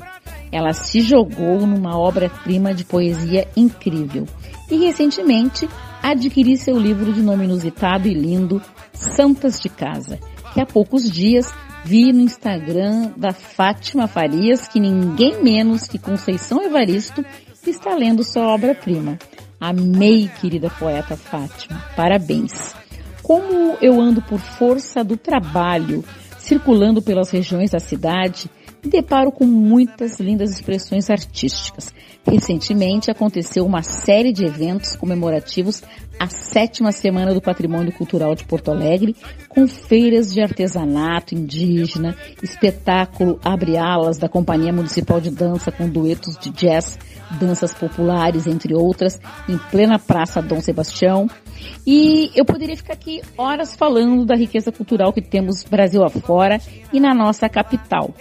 Ela 0.52 0.72
se 0.72 1.00
jogou 1.00 1.66
numa 1.66 1.98
obra-prima 1.98 2.72
de 2.72 2.84
poesia 2.84 3.46
incrível. 3.56 4.26
E 4.70 4.76
recentemente 4.76 5.68
adquirir 6.02 6.56
seu 6.56 6.78
livro 6.78 7.12
de 7.12 7.20
nome 7.20 7.44
inusitado 7.44 8.08
e 8.08 8.14
lindo, 8.14 8.62
Santas 8.92 9.60
de 9.60 9.68
Casa, 9.68 10.18
que 10.52 10.60
há 10.60 10.66
poucos 10.66 11.10
dias 11.10 11.52
vi 11.84 12.12
no 12.12 12.20
Instagram 12.20 13.12
da 13.16 13.32
Fátima 13.32 14.06
Farias 14.06 14.68
que 14.68 14.78
ninguém 14.80 15.42
menos 15.42 15.86
que 15.86 15.98
Conceição 15.98 16.62
Evaristo 16.62 17.24
está 17.66 17.94
lendo 17.94 18.24
sua 18.24 18.48
obra-prima. 18.48 19.18
Amei, 19.60 20.30
querida 20.40 20.70
poeta 20.70 21.16
Fátima. 21.16 21.82
Parabéns. 21.94 22.74
Como 23.22 23.76
eu 23.80 24.00
ando 24.00 24.22
por 24.22 24.38
força 24.38 25.04
do 25.04 25.16
trabalho, 25.16 26.04
circulando 26.38 27.02
pelas 27.02 27.30
regiões 27.30 27.70
da 27.70 27.78
cidade, 27.78 28.50
me 28.82 28.90
deparo 28.90 29.30
com 29.30 29.44
muitas 29.44 30.18
lindas 30.18 30.50
expressões 30.50 31.10
artísticas. 31.10 31.92
Recentemente 32.26 33.10
aconteceu 33.10 33.64
uma 33.64 33.82
série 33.82 34.32
de 34.32 34.44
eventos 34.44 34.96
comemorativos 34.96 35.82
à 36.18 36.26
sétima 36.26 36.92
Semana 36.92 37.32
do 37.32 37.40
Patrimônio 37.40 37.92
Cultural 37.92 38.34
de 38.34 38.44
Porto 38.44 38.70
Alegre, 38.70 39.16
com 39.48 39.66
feiras 39.66 40.32
de 40.32 40.42
artesanato 40.42 41.34
indígena, 41.34 42.14
espetáculo 42.42 43.40
Abre 43.42 43.76
Alas 43.76 44.18
da 44.18 44.28
Companhia 44.28 44.72
Municipal 44.72 45.20
de 45.20 45.30
Dança 45.30 45.72
com 45.72 45.88
duetos 45.88 46.36
de 46.38 46.50
jazz, 46.50 46.98
danças 47.38 47.72
populares, 47.72 48.46
entre 48.46 48.74
outras, 48.74 49.18
em 49.48 49.56
plena 49.70 49.98
Praça 49.98 50.42
Dom 50.42 50.60
Sebastião. 50.60 51.28
E 51.86 52.30
eu 52.34 52.44
poderia 52.44 52.76
ficar 52.76 52.94
aqui 52.94 53.22
horas 53.36 53.74
falando 53.74 54.24
da 54.24 54.34
riqueza 54.34 54.70
cultural 54.70 55.12
que 55.12 55.22
temos 55.22 55.64
Brasil 55.64 56.04
afora 56.04 56.60
e 56.92 57.00
na 57.00 57.14
nossa 57.14 57.48
capital. 57.48 58.14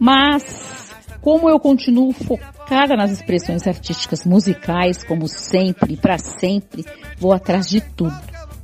Mas, 0.00 0.90
como 1.20 1.50
eu 1.50 1.60
continuo 1.60 2.10
focada 2.12 2.96
nas 2.96 3.10
expressões 3.10 3.66
artísticas 3.66 4.24
musicais, 4.24 5.04
como 5.04 5.28
sempre, 5.28 5.94
para 5.96 6.16
sempre, 6.16 6.86
vou 7.18 7.32
atrás 7.34 7.68
de 7.68 7.82
tudo. 7.82 8.18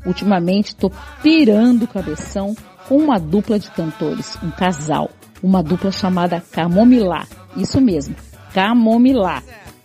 Ultimamente 0.06 0.68
estou 0.68 0.90
pirando 1.22 1.82
o 1.82 1.88
cabeção 1.88 2.56
com 2.88 2.96
uma 2.96 3.18
dupla 3.18 3.58
de 3.58 3.70
cantores, 3.70 4.38
um 4.42 4.50
casal, 4.50 5.10
uma 5.42 5.62
dupla 5.62 5.92
chamada 5.92 6.42
Camomilá. 6.52 7.26
Isso 7.54 7.80
mesmo, 7.82 8.14
Camomilá, 8.54 9.42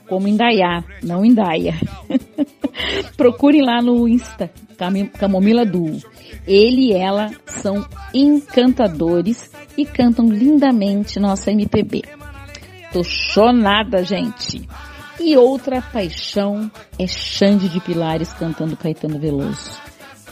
como 0.07 0.27
Indaiá, 0.27 0.83
não 1.03 1.25
Indaia. 1.25 1.73
Procurem 3.17 3.61
lá 3.65 3.81
no 3.81 4.07
Insta, 4.07 4.49
Cam- 4.77 5.07
Camomila 5.07 5.65
Duo. 5.65 5.99
Ele 6.47 6.87
e 6.87 6.93
ela 6.93 7.31
são 7.45 7.85
encantadores 8.13 9.51
e 9.77 9.85
cantam 9.85 10.27
lindamente 10.27 11.19
nossa 11.19 11.51
MPB. 11.51 12.03
Tô 12.91 13.03
chonada, 13.03 14.03
gente. 14.03 14.67
E 15.19 15.37
outra 15.37 15.81
paixão 15.81 16.69
é 16.97 17.05
Xande 17.07 17.69
de 17.69 17.79
Pilares 17.79 18.33
cantando 18.33 18.75
Caetano 18.75 19.19
Veloso. 19.19 19.71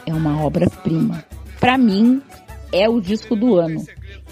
É 0.06 0.14
uma 0.14 0.44
obra-prima. 0.44 1.24
Para 1.60 1.78
mim, 1.78 2.22
é 2.72 2.90
o 2.90 3.00
disco 3.00 3.36
do 3.36 3.56
ano. 3.58 3.86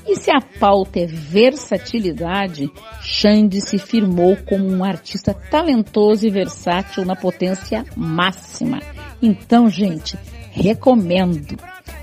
E 0.07 0.15
se 0.15 0.31
a 0.31 0.39
pauta 0.59 0.99
é 0.99 1.05
versatilidade, 1.05 2.71
Xande 3.01 3.59
se 3.61 3.77
firmou 3.77 4.37
como 4.47 4.65
um 4.65 4.83
artista 4.83 5.33
talentoso 5.33 6.25
e 6.25 6.29
versátil 6.29 7.03
na 7.03 7.15
potência 7.15 7.85
máxima. 7.95 8.79
Então, 9.21 9.69
gente, 9.69 10.17
recomendo. 10.57 11.57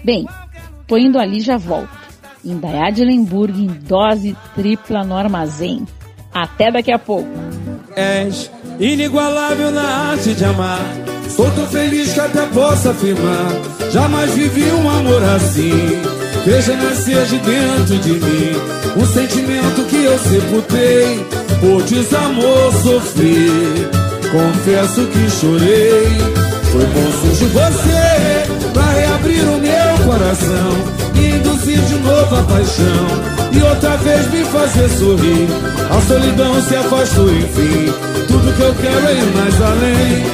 Bem, 0.05 0.27
tô 0.87 0.97
indo 0.97 1.19
ali 1.19 1.41
já 1.41 1.57
volto. 1.57 2.05
Indaiá 2.45 2.91
de 2.91 3.05
Lemburgo 3.05 3.59
em 3.59 3.67
dose 3.67 4.37
tripla 4.55 5.03
no 5.03 5.17
armazém. 5.17 5.87
Até 6.33 6.71
daqui 6.71 6.93
a 6.93 6.99
pouco. 6.99 7.29
És 7.97 8.51
inigualável 8.79 9.71
na 9.71 10.11
arte 10.11 10.35
de 10.35 10.45
amar. 10.45 10.85
Sou 11.29 11.51
tão 11.53 11.67
feliz 11.67 12.13
que 12.13 12.21
até 12.21 12.47
posso 12.47 12.91
afirmar. 12.91 13.49
Jamais 13.91 14.35
vivi 14.35 14.65
um 14.73 14.91
amor 14.91 15.23
assim. 15.23 15.73
Veja 16.45 16.77
nascer 16.77 17.25
de 17.27 17.39
dentro 17.39 17.99
de 17.99 18.13
mim 18.13 18.75
um 18.97 19.07
sentimento 19.07 19.85
que 19.89 20.05
eu 20.05 20.19
sepultei. 20.19 21.27
Por 21.61 21.83
desamor 21.85 22.73
sofri. 22.83 23.49
Confesso 24.31 25.07
que 25.07 25.31
chorei. 25.31 26.54
Foi 26.75 26.85
bom 26.87 27.13
surgir 27.21 27.47
você 27.53 28.73
pra 28.73 28.83
reabrir 28.83 29.45
o 29.45 29.61
meu 29.61 30.05
coração 30.05 30.73
e 31.15 31.37
induzir 31.37 31.79
de 31.83 31.95
novo 32.01 32.35
a 32.35 32.43
paixão. 32.43 33.07
E 33.53 33.63
outra 33.63 33.97
vez 33.99 34.29
me 34.33 34.45
fazer 34.47 34.89
sorrir. 34.89 35.47
A 35.89 36.01
solidão 36.01 36.61
se 36.61 36.75
afastou, 36.75 37.33
enfim. 37.33 37.95
Tudo 38.27 38.53
que 38.57 38.61
eu 38.61 38.75
quero 38.75 39.07
é 39.07 39.13
ir 39.13 39.37
mais 39.37 39.63
além. 39.63 40.27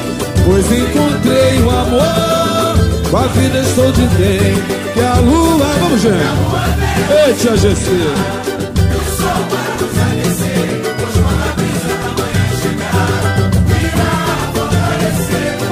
Pois 0.43 0.65
encontrei 0.65 1.61
o 1.61 1.69
amor. 1.69 3.11
Com 3.11 3.17
a 3.17 3.27
vida 3.27 3.59
estou 3.59 3.91
de 3.91 4.07
bem. 4.07 4.55
Que 4.95 4.99
a 4.99 5.19
lua. 5.19 5.67
Vamos, 5.79 6.01
gente. 6.01 7.27
Ei, 7.27 7.33
tia 7.35 7.55
GC. 7.55 8.50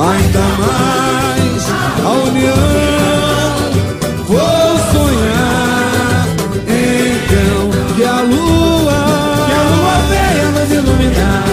Ainda 0.02 0.40
mais 0.40 1.64
a 2.06 2.10
união. 2.30 2.56
Vou 4.28 4.80
sonhar. 4.94 6.26
Então 6.68 7.70
que 7.96 8.04
a 8.06 8.22
lua. 8.22 9.00
Que 9.46 9.54
a 9.54 9.64
lua 9.70 9.96
venha 10.10 10.48
nos 10.52 10.72
iluminar. 10.72 11.44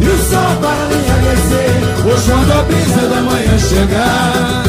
E 0.00 0.06
o 0.06 0.16
sol 0.30 0.52
para 0.60 0.84
me 0.86 0.94
aquecer. 1.10 1.74
Pois 2.04 2.22
quando 2.22 2.52
a 2.52 2.62
brisa 2.62 3.08
da 3.08 3.20
manhã 3.20 3.58
chegar. 3.58 4.62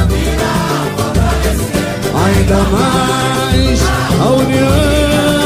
Ainda 2.25 2.59
mais 2.71 3.81
a 4.21 4.25
união. 4.31 5.42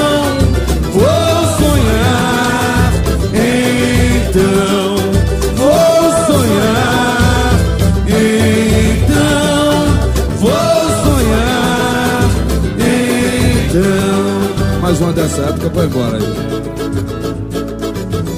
Mais 14.87 15.01
uma 15.01 15.11
dessa 15.11 15.41
época, 15.41 15.67
vai 15.67 15.85
embora 15.85 16.15
aí. 16.15 16.23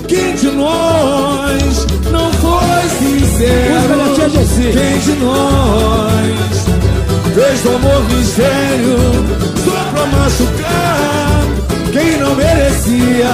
Quem 0.07 0.35
de 0.35 0.47
nós 0.49 1.85
não 2.11 2.33
foi 2.33 2.89
sincero? 2.97 4.15
Quem 4.73 4.97
de 4.97 5.11
nós 5.23 6.65
fez 7.35 7.61
do 7.61 7.69
amor 7.75 8.03
mistério 8.09 8.97
só 9.63 9.77
pra 9.93 10.05
machucar 10.07 11.19
quem 11.91 12.17
não 12.17 12.35
merecia? 12.35 13.29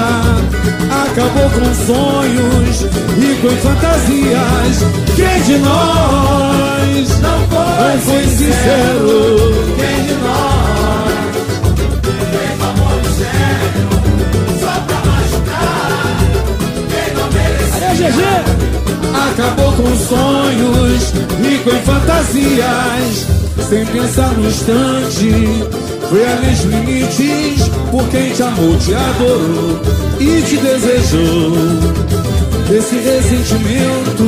Acabou 0.90 1.50
com 1.52 1.74
sonhos 1.86 2.82
e 3.18 3.36
com 3.42 3.50
fantasias. 3.58 4.78
Quem 5.16 5.42
de 5.44 5.58
nós 5.58 7.20
não 7.22 7.40
foi, 7.50 7.98
foi 8.00 8.24
sincero? 8.24 9.52
Quem 9.78 10.05
merecia? 17.98 18.44
Acabou 19.32 19.72
com 19.74 19.96
sonhos 19.96 21.14
e 21.42 21.58
com 21.64 21.72
fantasias 21.84 23.26
Sem 23.70 23.86
pensar 23.86 24.32
no 24.34 24.48
instante. 24.48 25.66
Foi 26.10 26.24
além 26.26 26.52
dos 26.52 26.64
limites 26.66 27.70
Por 27.92 28.08
quem 28.10 28.32
te 28.32 28.44
amou, 28.44 28.78
te 28.78 28.94
adorou 28.94 29.82
E 30.20 30.42
te 30.42 30.58
desejou. 30.58 31.54
Esse 32.70 32.96
ressentimento 32.96 34.24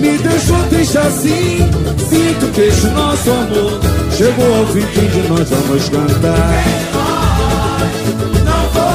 Me 0.00 0.18
deixou 0.18 0.62
triste 0.70 0.98
assim. 0.98 1.68
Sinto 2.08 2.52
que 2.52 2.62
este 2.62 2.86
nosso 2.88 3.30
amor 3.30 3.80
Chegou 4.16 4.56
ao 4.56 4.66
fim, 4.68 4.80
de 4.80 5.28
nós 5.28 5.50
vamos 5.50 5.88
cantar. 5.90 6.64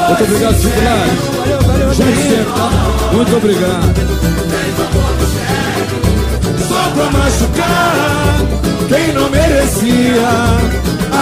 Muito 0.08 0.24
obrigado, 0.24 0.60
Chico 0.60 0.80
Lares. 0.84 1.61
Gente, 1.92 2.44
tá? 2.54 3.12
Muito 3.12 3.36
obrigado. 3.36 3.94
Só 6.66 6.90
pra 6.94 7.10
machucar 7.10 8.36
quem 8.88 9.12
não 9.12 9.28
merecia. 9.28 10.28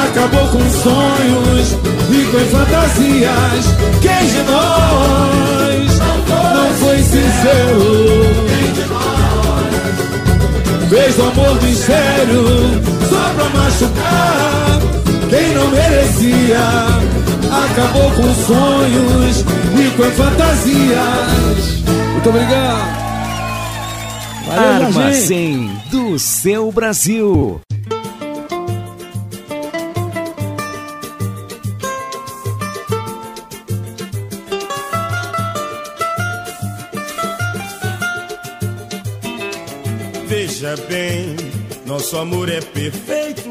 Acabou 0.04 0.46
com 0.48 0.60
sonhos 0.70 1.76
e 2.08 2.24
com 2.30 2.38
fantasias. 2.56 3.64
Quem 4.00 4.26
de 4.28 4.42
nós 4.48 5.98
não 6.54 6.74
foi 6.74 6.98
sincero? 6.98 8.40
Fez 10.88 11.14
do 11.16 11.22
amor 11.22 11.62
mistério 11.62 12.44
só 13.08 13.32
pra 13.34 13.48
machucar 13.60 14.80
quem 15.28 15.54
não 15.54 15.68
merecia. 15.68 17.29
Acabou 17.50 18.10
com 18.12 18.34
sonhos 18.46 19.40
e 19.40 19.90
com 19.96 20.10
fantasias. 20.12 21.80
Muito 22.12 22.28
obrigado. 22.28 23.00
Valeu. 24.46 24.86
Armazém 24.86 25.70
do 25.90 26.18
seu 26.18 26.70
Brasil. 26.70 27.60
Veja 40.26 40.76
bem, 40.88 41.36
nosso 41.86 42.16
amor 42.16 42.48
é 42.48 42.60
perfeito, 42.60 43.50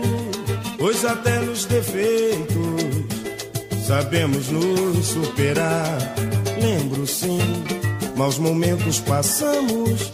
pois 0.77 1.03
até 1.03 1.39
nos 1.39 1.65
defeitos 1.65 2.98
sabemos 3.89 4.49
nos 4.49 5.03
superar. 5.07 5.97
Lembro 6.61 7.07
sim, 7.07 7.39
maus 8.15 8.37
momentos 8.37 8.99
passamos, 8.99 10.11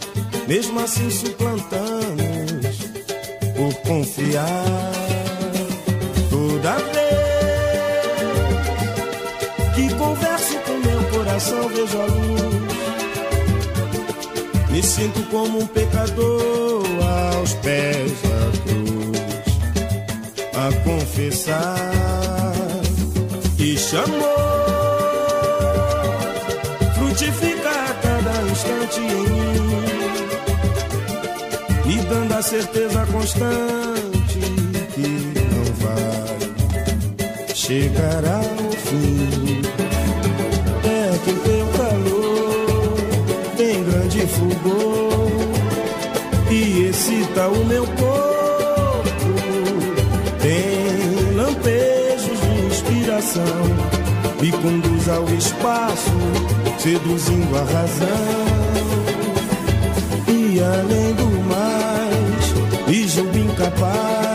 mesmo 0.48 0.80
assim 0.80 1.10
suplantamos 1.10 2.78
por 3.54 3.74
confiar. 3.82 4.92
Toda 6.30 6.76
vez 6.94 7.26
que 9.74 9.94
converso 9.96 10.58
com 10.60 10.78
meu 10.78 11.04
coração, 11.10 11.68
vejo 11.68 12.00
a 12.00 12.06
luz. 12.06 12.46
Me 14.70 14.82
sinto 14.82 15.22
como 15.24 15.58
um 15.58 15.66
pecador 15.66 16.82
aos 17.34 17.52
pés 17.56 18.10
da 18.22 18.50
cruz, 18.62 19.20
a 20.54 20.72
confessar 20.82 21.95
chamou, 23.88 24.18
frutifica 26.96 27.70
a 27.70 27.94
cada 28.02 28.42
instante 28.50 29.00
em 29.00 29.28
mim, 29.30 29.60
me 31.86 31.96
dando 32.06 32.34
a 32.34 32.42
certeza 32.42 33.06
constante 33.06 34.40
que 34.92 35.06
não 35.38 35.64
vai 35.82 37.54
chegar 37.54 38.24
ao 38.24 38.72
fim. 38.72 39.62
É 40.84 41.18
que 41.24 41.32
teu 41.32 41.66
calor 41.78 42.96
tem 43.56 43.84
grande 43.84 44.26
fulgor 44.26 45.30
e 46.50 46.88
excita 46.88 47.48
o 47.48 47.64
meu 47.66 47.86
corpo. 47.86 48.25
Inspiração, 53.36 54.36
me 54.40 54.52
conduz 54.52 55.08
ao 55.08 55.24
espaço, 55.34 56.10
seduzindo 56.78 57.56
a 57.56 57.60
razão. 57.60 58.46
E 60.28 60.60
além 60.60 61.14
do 61.14 61.26
mais, 61.44 62.88
me 62.88 63.08
julgo 63.08 63.36
incapaz 63.36 64.25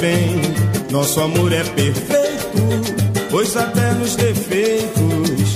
Bem, 0.00 0.40
nosso 0.90 1.20
amor 1.20 1.52
é 1.52 1.62
perfeito, 1.62 3.28
pois 3.30 3.54
até 3.56 3.92
nos 3.92 4.16
defeitos 4.16 5.52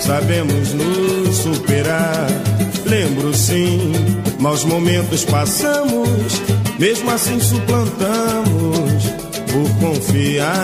sabemos 0.00 0.72
nos 0.72 1.36
superar. 1.36 2.28
Lembro 2.86 3.34
sim, 3.34 3.92
maus 4.38 4.64
momentos 4.64 5.24
passamos, 5.24 6.40
mesmo 6.78 7.10
assim 7.10 7.40
suplantamos 7.40 9.04
por 9.50 9.68
confiar. 9.80 10.54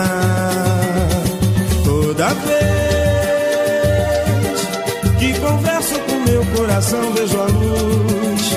Toda 1.84 2.28
vez 2.28 2.68
que 5.18 5.34
converso 5.40 5.98
com 6.00 6.30
meu 6.30 6.44
coração, 6.56 7.12
vejo 7.14 7.40
a 7.40 7.46
luz. 7.46 8.56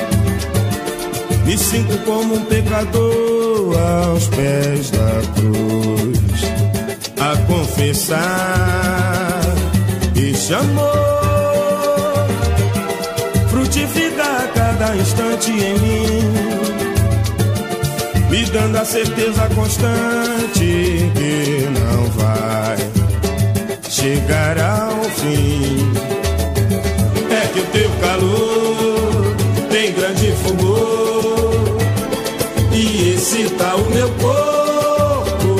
Me 1.45 1.57
sinto 1.57 1.97
como 2.05 2.35
um 2.35 2.45
pecador 2.45 3.30
aos 3.77 4.27
pés 4.27 4.91
da 4.91 5.21
cruz, 5.35 6.41
a 7.19 7.35
confessar 7.47 8.21
este 10.15 10.53
amor 10.53 11.01
frutifica 13.49 14.49
cada 14.53 14.95
instante 14.95 15.51
em 15.51 15.79
mim, 15.79 16.33
me 18.29 18.45
dando 18.45 18.77
a 18.77 18.85
certeza 18.85 19.47
constante 19.55 21.11
que 21.15 21.69
não 21.79 22.03
vai 22.11 22.77
chegar 23.89 24.57
ao 24.59 25.03
fim. 25.03 25.91
É 27.29 27.47
que 27.53 27.59
o 27.59 27.65
teu 27.65 27.89
calor 28.01 28.50
o 33.75 33.89
meu 33.89 34.09
corpo. 34.09 35.55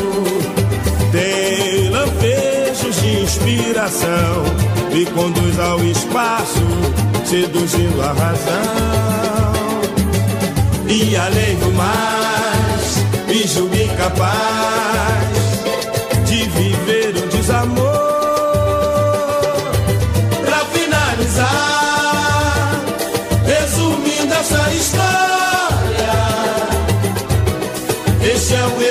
Tem 1.12 1.90
lampejos 1.90 3.02
de 3.02 3.22
inspiração, 3.22 4.44
me 4.94 5.06
conduz 5.08 5.60
ao 5.60 5.84
espaço, 5.84 6.66
seduzindo 7.26 8.02
a 8.02 8.14
razão. 8.14 9.52
E 10.88 11.16
além 11.16 11.56
do 11.58 11.72
mais, 11.74 12.98
me 13.28 13.48
julgo 13.48 13.76
incapaz 13.76 14.32
de 16.26 16.44
viver 16.50 17.16
um 17.24 17.28
desamor. 17.30 18.12
Pra 20.46 20.60
finalizar, 20.74 21.52
resumindo 23.46 24.34
essa 24.34 24.74
história, 24.74 25.51
esse 28.52 28.60
é 28.60 28.91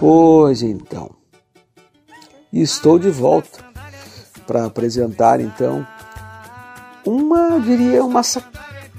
Pois 0.00 0.62
então, 0.62 1.10
estou 2.50 2.98
de 2.98 3.10
volta 3.10 3.62
para 4.46 4.64
apresentar 4.64 5.42
então 5.42 5.86
uma, 7.04 7.60
diria, 7.60 8.02
uma, 8.02 8.22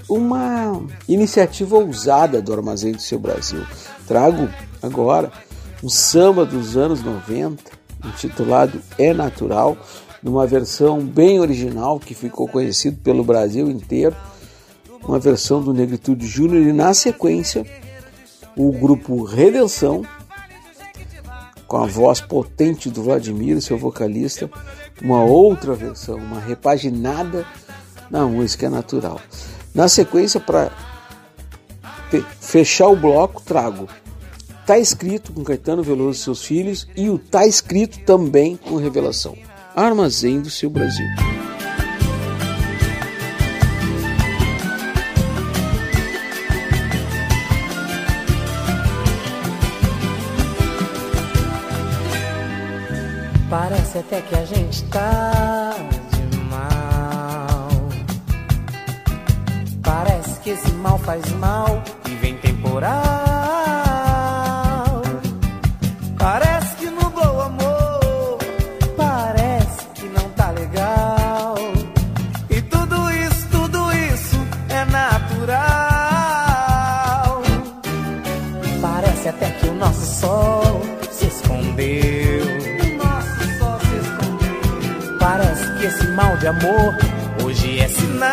uma 0.07 0.85
iniciativa 1.09 1.75
ousada 1.75 2.39
do 2.39 2.53
Armazém 2.53 2.91
do 2.91 3.01
Seu 3.01 3.17
Brasil. 3.17 3.65
Trago 4.07 4.47
agora 4.79 5.31
um 5.83 5.89
samba 5.89 6.45
dos 6.45 6.77
anos 6.77 7.01
90, 7.01 7.63
intitulado 8.05 8.79
É 8.95 9.11
Natural, 9.11 9.75
numa 10.21 10.45
versão 10.45 10.99
bem 10.99 11.39
original 11.39 11.99
que 11.99 12.13
ficou 12.13 12.47
conhecido 12.47 12.97
pelo 12.97 13.23
Brasil 13.23 13.71
inteiro, 13.71 14.15
uma 15.03 15.17
versão 15.17 15.63
do 15.63 15.73
Negritude 15.73 16.27
Júnior 16.27 16.61
e 16.61 16.71
na 16.71 16.93
sequência 16.93 17.65
o 18.55 18.71
grupo 18.71 19.23
Redenção 19.23 20.05
com 21.71 21.77
a 21.77 21.87
voz 21.87 22.19
potente 22.19 22.89
do 22.89 23.01
Vladimir, 23.01 23.61
seu 23.61 23.77
vocalista, 23.77 24.51
uma 25.01 25.23
outra 25.23 25.73
versão, 25.73 26.17
uma 26.17 26.37
repaginada 26.37 27.45
na 28.09 28.27
música 28.27 28.69
natural. 28.69 29.21
Na 29.73 29.87
sequência, 29.87 30.37
para 30.37 30.69
fechar 32.41 32.89
o 32.89 32.95
bloco, 32.97 33.41
trago 33.41 33.87
Tá 34.65 34.77
Escrito 34.77 35.31
com 35.31 35.45
Caetano 35.45 35.81
Veloso 35.81 36.19
e 36.19 36.23
seus 36.23 36.43
filhos 36.43 36.89
e 36.93 37.09
o 37.09 37.17
Tá 37.17 37.47
Escrito 37.47 37.99
também 37.99 38.57
com 38.57 38.75
Revelação. 38.75 39.37
Armazém 39.73 40.41
do 40.41 40.49
seu 40.49 40.69
Brasil. 40.69 41.07
Parece 53.91 54.07
até 54.07 54.21
que 54.21 54.35
a 54.35 54.45
gente 54.45 54.83
tá 54.85 55.73
de 56.11 56.37
mal. 56.49 57.67
Parece 59.83 60.39
que 60.39 60.51
esse 60.51 60.71
mal 60.75 60.97
faz 60.99 61.29
mal 61.33 61.83
e 62.09 62.15
vem 62.15 62.37
temporal. 62.37 62.93
Parece 66.17 66.75
que 66.77 66.89
nublou 66.89 67.35
o 67.35 67.41
amor. 67.41 68.37
Parece 68.95 69.85
que 69.95 70.07
não 70.07 70.29
tá 70.37 70.51
legal. 70.51 71.55
E 72.49 72.61
tudo 72.61 73.11
isso, 73.11 73.49
tudo 73.49 73.91
isso 73.91 74.37
é 74.69 74.85
natural. 74.85 75.51
Parece 78.81 79.27
até 79.27 79.51
que 79.51 79.67
o 79.67 79.73
nosso 79.73 80.05
sol 80.21 80.50
mal 86.21 86.37
de 86.37 86.47
amor 86.47 86.95
hoje 87.43 87.79
é 87.79 87.87
sinal. 87.87 88.29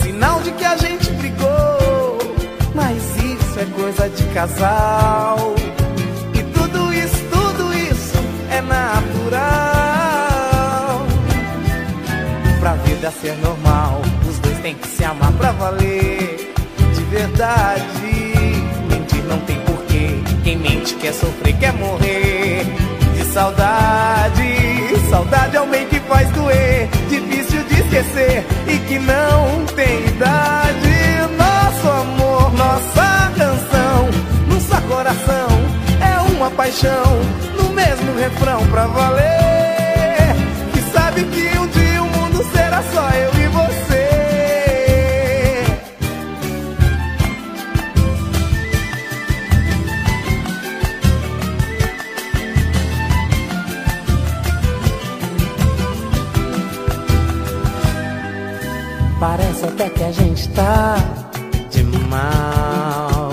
Sinal 0.00 0.40
de 0.42 0.52
que 0.52 0.64
a 0.64 0.76
gente 0.76 1.10
brigou. 1.12 2.18
Mas 2.74 3.02
isso 3.16 3.58
é 3.58 3.64
coisa 3.74 4.08
de 4.08 4.22
casal. 4.32 5.54
E 6.34 6.42
tudo 6.54 6.92
isso, 6.92 7.20
tudo 7.30 7.74
isso 7.74 8.16
é 8.50 8.60
natural. 8.60 9.40
Pra 12.60 12.74
vida 12.74 13.10
ser 13.10 13.36
normal, 13.38 14.02
os 14.28 14.38
dois 14.38 14.58
têm 14.58 14.74
que 14.76 14.86
se 14.86 15.04
amar 15.04 15.32
pra 15.32 15.50
valer. 15.52 16.54
De 16.94 17.02
verdade, 17.04 18.34
mentir 18.88 19.24
não 19.24 19.40
tem 19.40 19.58
porquê. 19.62 20.22
Quem 20.44 20.58
mente 20.58 20.94
quer 20.94 21.12
sofrer, 21.12 21.56
quer 21.58 21.72
morrer. 21.72 22.79
De 23.30 23.34
saudade, 23.34 25.08
saudade 25.08 25.56
é 25.56 25.60
o 25.60 25.66
bem 25.68 25.86
que 25.86 26.00
faz 26.00 26.28
doer. 26.32 26.88
Difícil 27.08 27.62
de 27.62 27.74
esquecer 27.80 28.44
e 28.66 28.76
que 28.88 28.98
não 28.98 29.64
tem 29.66 30.04
idade. 30.08 30.90
Nosso 31.38 31.88
amor, 31.88 32.52
nossa 32.54 33.30
canção, 33.38 34.10
no 34.48 34.60
seu 34.60 34.80
coração 34.88 35.48
é 36.02 36.20
uma 36.32 36.50
paixão. 36.50 37.20
No 37.56 37.72
mesmo 37.72 38.18
refrão 38.18 38.66
pra 38.66 38.88
valer. 38.88 40.34
Que 40.72 40.82
sabe 40.92 41.22
que 41.22 41.56
um 41.56 41.68
dia 41.68 42.02
o 42.02 42.06
mundo 42.06 42.44
será 42.52 42.82
só 42.92 43.10
eu 43.10 43.39
e 43.39 43.39
Parece 59.20 59.66
até 59.66 59.90
que 59.90 60.02
a 60.02 60.10
gente 60.10 60.48
tá 60.48 60.96
de 61.70 61.84
mal. 61.84 63.30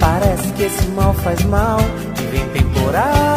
Parece 0.00 0.50
que 0.54 0.62
esse 0.62 0.86
mal 0.88 1.12
faz 1.12 1.44
mal 1.44 1.78
e 2.18 2.22
vem 2.30 2.48
temporal. 2.48 3.35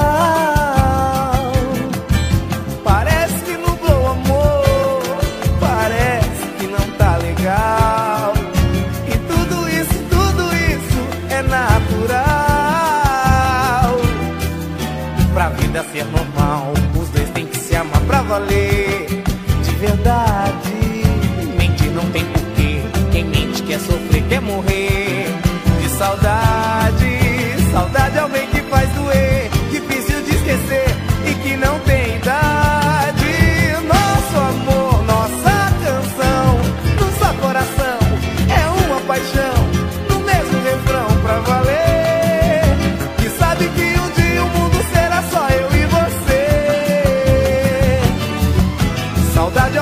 Saudade 49.39 49.77
é 49.77 49.81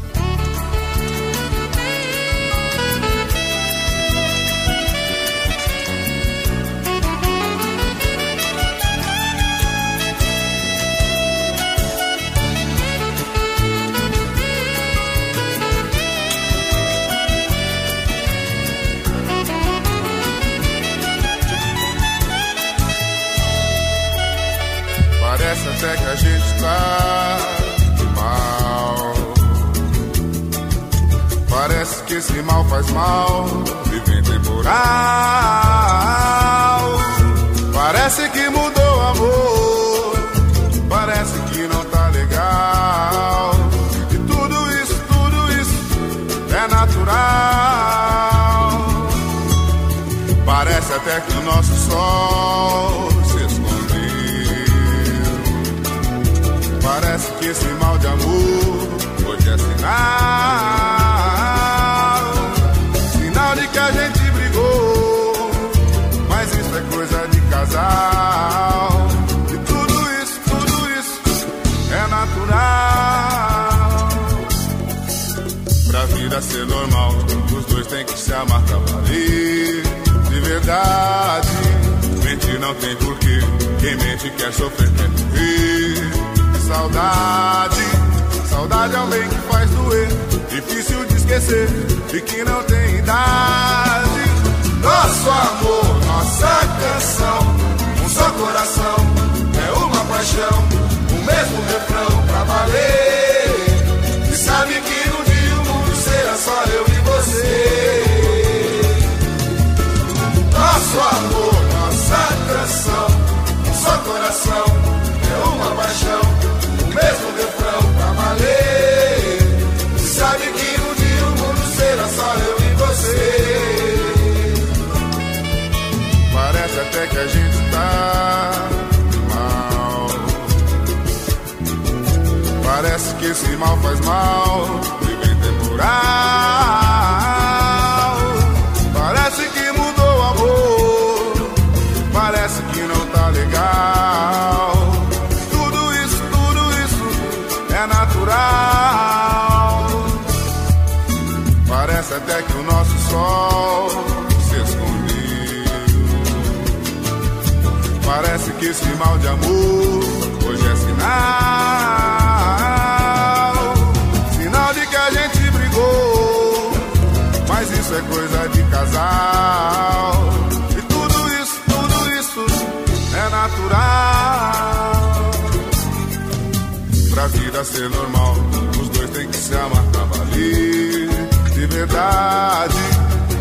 pra. 179.91 181.51
De 181.53 181.67
verdade, 181.67 182.75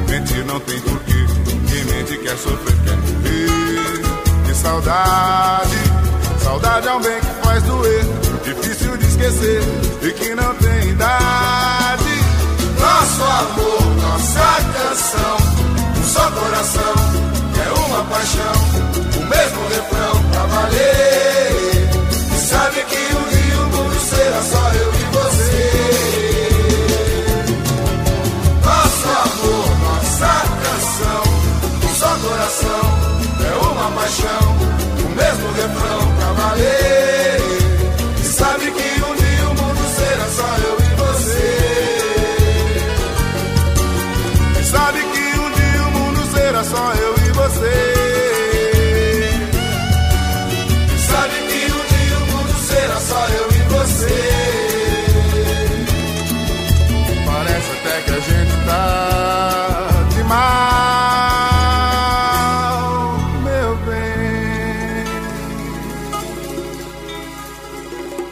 mentir 0.09 0.45
não 0.45 0.61
tem 0.61 0.81
porquê. 0.81 1.27
Quem 1.69 1.85
mente 1.85 2.19
quer 2.19 2.37
sofrer, 2.37 2.77
quer 2.85 2.97
morrer. 2.97 4.47
De 4.47 4.55
saudade, 4.55 5.77
saudade 6.43 6.89
é 6.89 6.93
um 6.95 7.01
bem 7.01 7.21
que 7.21 7.47
faz 7.47 7.63
doer. 7.63 8.05
Difícil 8.45 8.97
de 8.97 9.07
esquecer 9.07 9.63
e 10.03 10.13
que 10.13 10.35
não 10.35 10.55
tem 10.57 10.91
idade. 10.91 12.21
Nosso 12.81 13.23
amor, 13.23 13.97
nossa 14.03 14.57
canção, 14.73 15.37
um 15.99 16.05
só 16.05 16.31
coração, 16.31 16.95
é 17.65 17.81
uma 17.81 18.05
paixão, 18.05 18.53
o 19.17 19.27
mesmo 19.27 19.69
refrão 19.69 20.25
pra 20.31 20.47
valer. 20.47 21.91
E 22.35 22.39
sabe 22.39 22.83
que 22.85 22.97
o 22.97 23.23
rio 23.31 23.87
o 23.87 24.01
será 24.01 24.43
só 24.43 24.73
eu 24.73 25.00
coração 32.51 32.81
é 33.47 33.67
uma 33.67 33.91
paixão, 33.93 34.57
o 35.05 35.09
mesmo 35.15 35.53
refrão 35.53 36.15
pra 36.17 36.33
valer. 36.33 37.30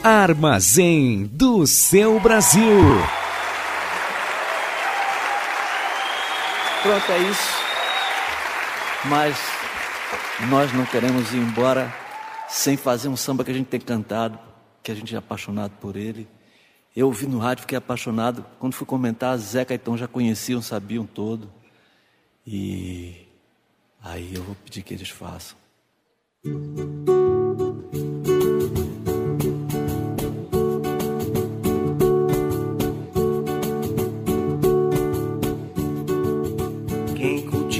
Armazém 0.08 1.24
do 1.26 1.66
seu 1.66 2.18
Brasil. 2.18 2.80
Pronto, 6.82 7.12
é 7.12 7.18
isso. 7.18 7.58
Mas 9.04 9.36
nós 10.48 10.72
não 10.72 10.86
queremos 10.86 11.34
ir 11.34 11.36
embora 11.36 11.94
sem 12.48 12.74
fazer 12.74 13.08
um 13.08 13.16
samba 13.18 13.44
que 13.44 13.50
a 13.50 13.54
gente 13.54 13.66
tem 13.66 13.78
cantado, 13.78 14.38
que 14.82 14.90
a 14.90 14.94
gente 14.94 15.14
é 15.14 15.18
apaixonado 15.18 15.72
por 15.78 15.94
ele. 15.94 16.26
Eu 16.96 17.08
ouvi 17.08 17.26
no 17.26 17.38
rádio, 17.38 17.60
fiquei 17.60 17.76
apaixonado. 17.76 18.46
Quando 18.58 18.72
fui 18.72 18.86
comentar, 18.86 19.36
Zeca 19.36 19.74
e 19.74 19.78
Tom 19.78 19.94
já 19.94 20.08
conheciam, 20.08 20.62
sabiam 20.62 21.04
todo. 21.04 21.52
E 22.46 23.26
aí 24.02 24.34
eu 24.34 24.42
vou 24.42 24.54
pedir 24.64 24.82
que 24.82 24.94
eles 24.94 25.10
façam. 25.10 25.54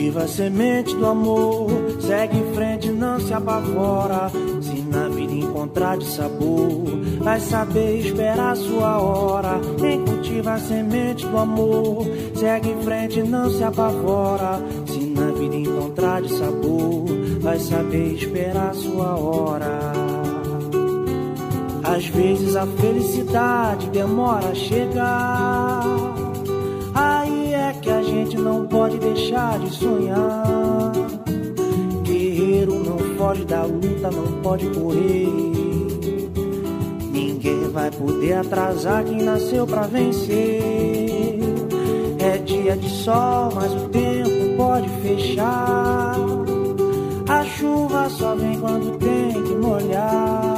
Cultiva 0.08 0.24
a 0.24 0.28
semente 0.28 0.96
do 0.96 1.04
amor, 1.04 1.68
segue 2.00 2.38
em 2.38 2.54
frente, 2.54 2.88
não 2.88 3.20
se 3.20 3.30
apavora. 3.34 4.30
Se 4.62 4.80
na 4.80 5.06
vida 5.06 5.34
encontrar 5.34 5.98
de 5.98 6.06
sabor, 6.06 6.84
vai 7.18 7.38
saber 7.38 7.98
esperar 7.98 8.56
sua 8.56 9.02
hora. 9.02 9.60
Quem 9.78 10.02
cultiva 10.02 10.54
a 10.54 10.58
semente 10.58 11.26
do 11.26 11.36
amor, 11.36 12.06
segue 12.34 12.70
em 12.70 12.82
frente, 12.82 13.22
não 13.22 13.50
se 13.50 13.62
apavora. 13.62 14.62
Se 14.86 14.98
na 14.98 15.30
vida 15.32 15.56
encontrar 15.56 16.22
de 16.22 16.32
sabor, 16.32 17.04
vai 17.42 17.58
saber 17.58 18.14
esperar 18.14 18.74
sua 18.74 19.14
hora. 19.14 19.78
Às 21.84 22.06
vezes 22.06 22.56
a 22.56 22.66
felicidade 22.66 23.90
demora 23.90 24.48
a 24.48 24.54
chegar. 24.54 26.27
Que 27.88 27.92
a 27.92 28.02
gente 28.02 28.36
não 28.36 28.66
pode 28.66 28.98
deixar 28.98 29.58
de 29.60 29.70
sonhar. 29.70 30.92
Guerreiro 32.02 32.74
não 32.84 32.98
foge 33.16 33.46
da 33.46 33.62
luta, 33.62 34.10
não 34.10 34.42
pode 34.42 34.68
correr. 34.78 35.26
Ninguém 37.10 37.70
vai 37.70 37.90
poder 37.90 38.34
atrasar 38.34 39.04
quem 39.04 39.22
nasceu 39.22 39.66
pra 39.66 39.86
vencer. 39.86 41.40
É 42.18 42.36
dia 42.44 42.76
de 42.76 42.90
sol, 42.90 43.52
mas 43.54 43.72
o 43.72 43.88
tempo 43.88 44.56
pode 44.58 44.88
fechar. 45.00 46.14
A 47.26 47.42
chuva 47.42 48.10
só 48.10 48.34
vem 48.34 48.60
quando 48.60 48.98
tem 48.98 49.42
que 49.44 49.54
molhar. 49.54 50.57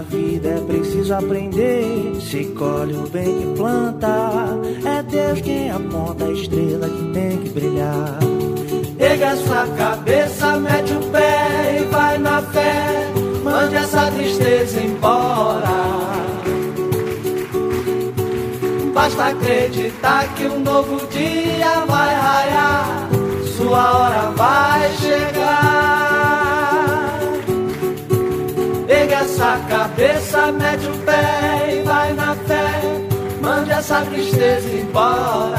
Na 0.00 0.06
vida 0.06 0.48
é 0.48 0.60
preciso 0.60 1.12
aprender. 1.12 2.16
Se 2.22 2.42
colhe 2.56 2.94
o 2.94 3.06
bem 3.10 3.38
que 3.38 3.46
planta. 3.54 4.08
É 4.82 5.02
Deus 5.02 5.42
quem 5.42 5.70
aponta 5.70 6.24
a 6.24 6.32
estrela 6.32 6.88
que 6.88 7.12
tem 7.12 7.36
que 7.36 7.50
brilhar. 7.50 8.18
Pega 8.96 9.26
essa 9.26 9.66
cabeça, 9.76 10.56
mete 10.56 10.94
o 10.94 11.00
pé 11.10 11.80
e 11.80 11.84
vai 11.92 12.16
na 12.16 12.40
fé. 12.40 13.12
Mande 13.44 13.76
essa 13.76 14.10
tristeza 14.10 14.80
embora. 14.80 15.68
Basta 18.94 19.26
acreditar 19.26 20.34
que 20.34 20.46
um 20.46 20.60
novo 20.60 21.06
dia 21.08 21.84
vai 21.86 22.14
raiar. 22.14 23.08
Sua 23.54 23.98
hora 23.98 24.30
vai 24.30 24.90
chegar. 24.94 25.89
Pega 29.40 29.54
essa 29.54 29.58
cabeça, 29.68 30.52
mete 30.52 30.86
o 30.86 30.98
pé 30.98 31.72
e 31.72 31.82
vai 31.82 32.12
na 32.12 32.34
fé. 32.34 32.68
Mande 33.40 33.70
essa 33.70 34.02
tristeza 34.02 34.68
embora. 34.68 35.56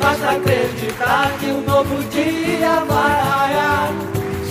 Basta 0.00 0.30
acreditar 0.30 1.30
que 1.38 1.46
um 1.46 1.60
novo 1.60 2.02
dia 2.10 2.82
vai 2.88 3.20
raiar. 3.22 3.92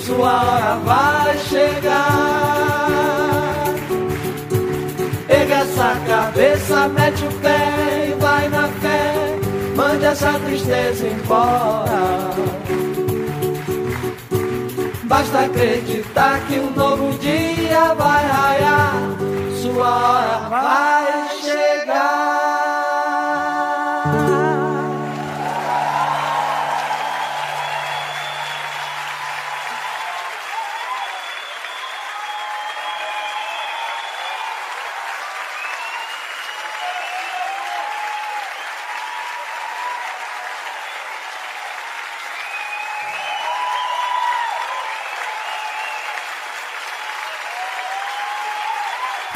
Sua 0.05 0.43
hora 0.43 0.75
vai 0.85 1.37
chegar. 1.39 2.87
Pega 5.27 5.55
essa 5.55 5.97
cabeça, 6.07 6.87
mete 6.87 7.25
o 7.25 7.31
pé 7.41 8.07
e 8.07 8.21
vai 8.21 8.47
na 8.47 8.69
fé. 8.69 9.13
Mande 9.75 10.05
essa 10.05 10.39
tristeza 10.39 11.05
embora. 11.05 12.86
Basta 15.17 15.39
acreditar 15.45 16.45
que 16.45 16.59
um 16.59 16.69
novo 16.69 17.17
dia 17.17 17.91
vai 17.95 18.23
raiar. 18.27 18.93
Sua 19.59 19.87
hora 19.87 20.47
vai 20.47 21.29
chegar. 21.41 22.16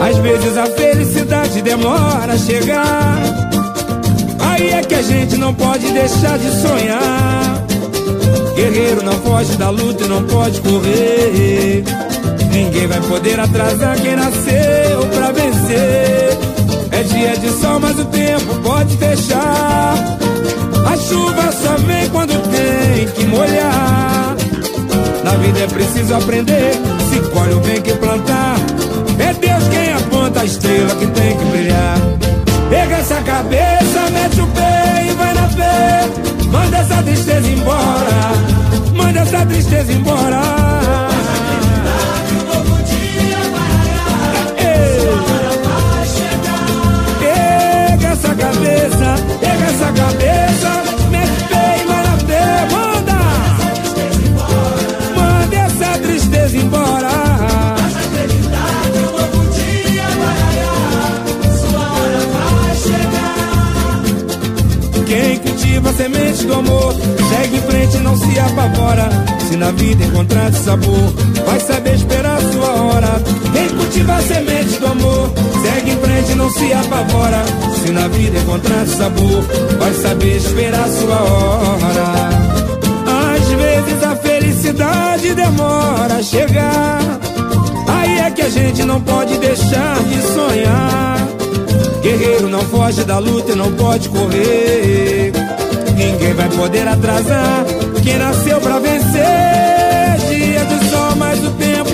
Às 0.00 0.16
vezes 0.18 0.56
a 0.56 0.66
felicidade 0.66 1.62
demora 1.62 2.32
a 2.32 2.38
chegar. 2.38 3.18
Aí 4.40 4.70
é 4.70 4.82
que 4.82 4.94
a 4.94 5.02
gente 5.02 5.36
não 5.36 5.54
pode 5.54 5.90
deixar 5.92 6.38
de 6.38 6.50
sonhar. 6.60 7.64
Guerreiro 8.54 9.02
não 9.02 9.14
foge 9.14 9.56
da 9.56 9.70
luta 9.70 10.04
e 10.04 10.08
não 10.08 10.22
pode 10.24 10.60
correr. 10.60 11.84
Ninguém 12.52 12.86
vai 12.86 13.00
poder 13.00 13.40
atrasar 13.40 14.00
quem 14.00 14.14
nasceu 14.14 15.06
pra 15.12 15.32
vencer. 15.32 16.38
É 16.92 17.02
dia 17.02 17.36
de 17.36 17.50
sol, 17.60 17.80
mas 17.80 17.98
o 17.98 18.04
tempo 18.04 18.54
pode 18.62 18.96
fechar. 18.96 19.94
A 20.86 20.96
chuva 20.96 21.50
só 21.50 21.76
vem 21.78 22.08
quando 22.10 22.40
tem 22.50 23.06
que 23.08 23.26
molhar. 23.26 24.36
Na 25.24 25.30
vida 25.32 25.60
é 25.60 25.66
preciso 25.66 26.14
aprender. 26.14 26.72
Se 27.10 27.18
colhe 27.30 27.54
o 27.54 27.60
bem 27.60 27.82
que 27.82 27.92
plantar. 27.94 28.53
Estrela 30.44 30.94
que 30.96 31.06
tem 31.06 31.38
que 31.38 31.44
brilhar. 31.46 31.96
Pega 32.68 32.96
essa 32.96 33.14
cabeça, 33.22 34.10
mete 34.12 34.40
o 34.42 34.46
pé 34.48 35.06
e 35.08 35.14
vai 35.14 35.32
na 35.32 35.48
fé. 35.48 36.08
Manda 36.52 36.76
essa 36.76 37.02
tristeza 37.02 37.48
embora. 37.48 38.32
Manda 38.94 39.20
essa 39.20 39.46
tristeza 39.46 39.92
embora. 39.92 40.42
Pega 47.20 48.08
essa 48.08 48.34
cabeça, 48.34 49.14
pega 49.40 49.64
essa 49.64 49.92
cabeça, 49.92 50.33
Cultiva 65.84 65.90
a 65.90 65.92
semente 65.92 66.46
do 66.46 66.54
amor 66.54 66.94
Segue 66.94 67.56
em 67.56 67.60
frente 67.60 67.96
e 67.96 68.00
não 68.00 68.16
se 68.16 68.38
apavora 68.38 69.08
Se 69.46 69.56
na 69.56 69.70
vida 69.72 70.04
encontrar 70.04 70.50
sabor 70.52 71.14
Vai 71.46 71.60
saber 71.60 71.94
esperar 71.94 72.40
sua 72.40 72.70
hora 72.82 73.22
Quem 73.52 73.68
cultiva 73.68 74.14
a 74.14 74.22
semente 74.22 74.80
do 74.80 74.86
amor 74.86 75.30
Segue 75.62 75.90
em 75.90 75.96
frente 75.98 76.34
não 76.36 76.50
se 76.50 76.72
apavora 76.72 77.44
Se 77.84 77.92
na 77.92 78.08
vida 78.08 78.38
encontrar 78.38 78.86
sabor 78.86 79.44
Vai 79.78 79.92
saber 79.94 80.36
esperar 80.36 80.88
sua 80.88 81.22
hora 81.22 82.30
Às 83.34 83.48
vezes 83.48 84.02
a 84.02 84.16
felicidade 84.16 85.34
demora 85.34 86.14
a 86.14 86.22
chegar. 86.22 87.20
Aí 87.88 88.20
é 88.20 88.30
que 88.30 88.40
a 88.40 88.48
gente 88.48 88.82
não 88.84 89.00
pode 89.02 89.36
deixar 89.36 90.02
de 90.04 90.22
sonhar. 90.32 91.28
Guerreiro 92.02 92.48
não 92.48 92.60
foge 92.60 93.04
da 93.04 93.18
luta 93.18 93.52
e 93.52 93.54
não 93.54 93.72
pode 93.72 94.08
correr. 94.08 95.33
Ninguém 96.04 96.34
vai 96.34 96.48
poder 96.50 96.86
atrasar 96.86 97.64
quem 98.02 98.18
nasceu 98.18 98.60
pra 98.60 98.78
vencer. 98.78 99.24
Dia 100.28 100.64
do 100.66 100.84
sol, 100.90 101.16
mas 101.16 101.42
o 101.42 101.50
tempo 101.52 101.90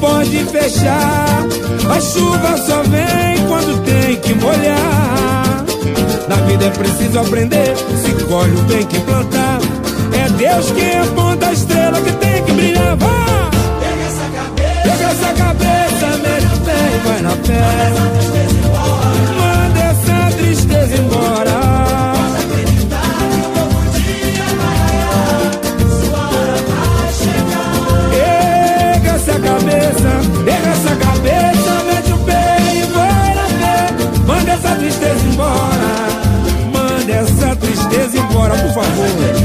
pode 0.00 0.36
fechar. 0.46 1.46
A 1.88 2.00
chuva 2.00 2.56
só 2.58 2.82
vem 2.82 3.46
quando 3.46 3.80
tem 3.84 4.16
que 4.16 4.34
molhar. 4.34 5.64
Na 6.28 6.36
vida 6.46 6.64
é 6.64 6.70
preciso 6.70 7.20
aprender, 7.20 7.76
se 7.76 8.24
colhe 8.24 8.52
o 8.52 8.62
bem 8.64 8.84
que 8.84 8.98
plantar. 9.00 9.60
É 10.12 10.28
Deus 10.30 10.72
quem 10.72 10.98
aponta 10.98 11.46
a 11.46 11.52
estrela 11.52 12.00
que 12.00 12.12
tem 12.12 12.42
que 12.42 12.52
brilhar. 12.52 12.96
Vá! 12.96 13.50
Pega 13.80 14.02
essa 14.04 14.26
cabeça, 14.34 14.82
pega 14.82 15.04
essa 15.04 15.32
cabeça, 15.34 16.06
mete 16.18 16.46
o 16.46 16.60
pé 16.64 16.78
e 16.94 17.06
vai 17.06 17.22
na 17.22 17.30
fé. 17.30 18.12
Favor. 38.82 39.41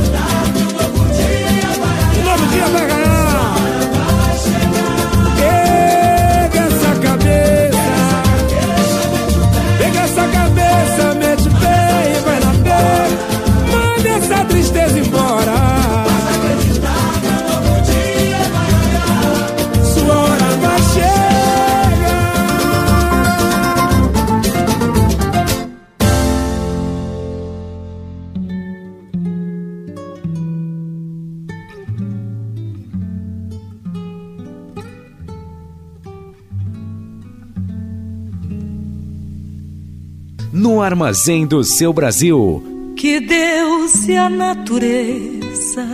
Armazém 40.87 41.45
do 41.45 41.63
seu 41.65 41.91
Brasil, 41.91 42.93
Que 42.95 43.19
Deus 43.19 44.07
e 44.07 44.15
a 44.15 44.29
natureza, 44.29 45.85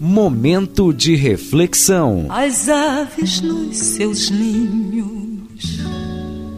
momento 0.00 0.92
de 0.92 1.14
reflexão. 1.14 2.26
as 2.28 2.68
aves 2.68 3.40
nos 3.40 3.76
seus 3.76 4.30
ninhos. 4.30 5.78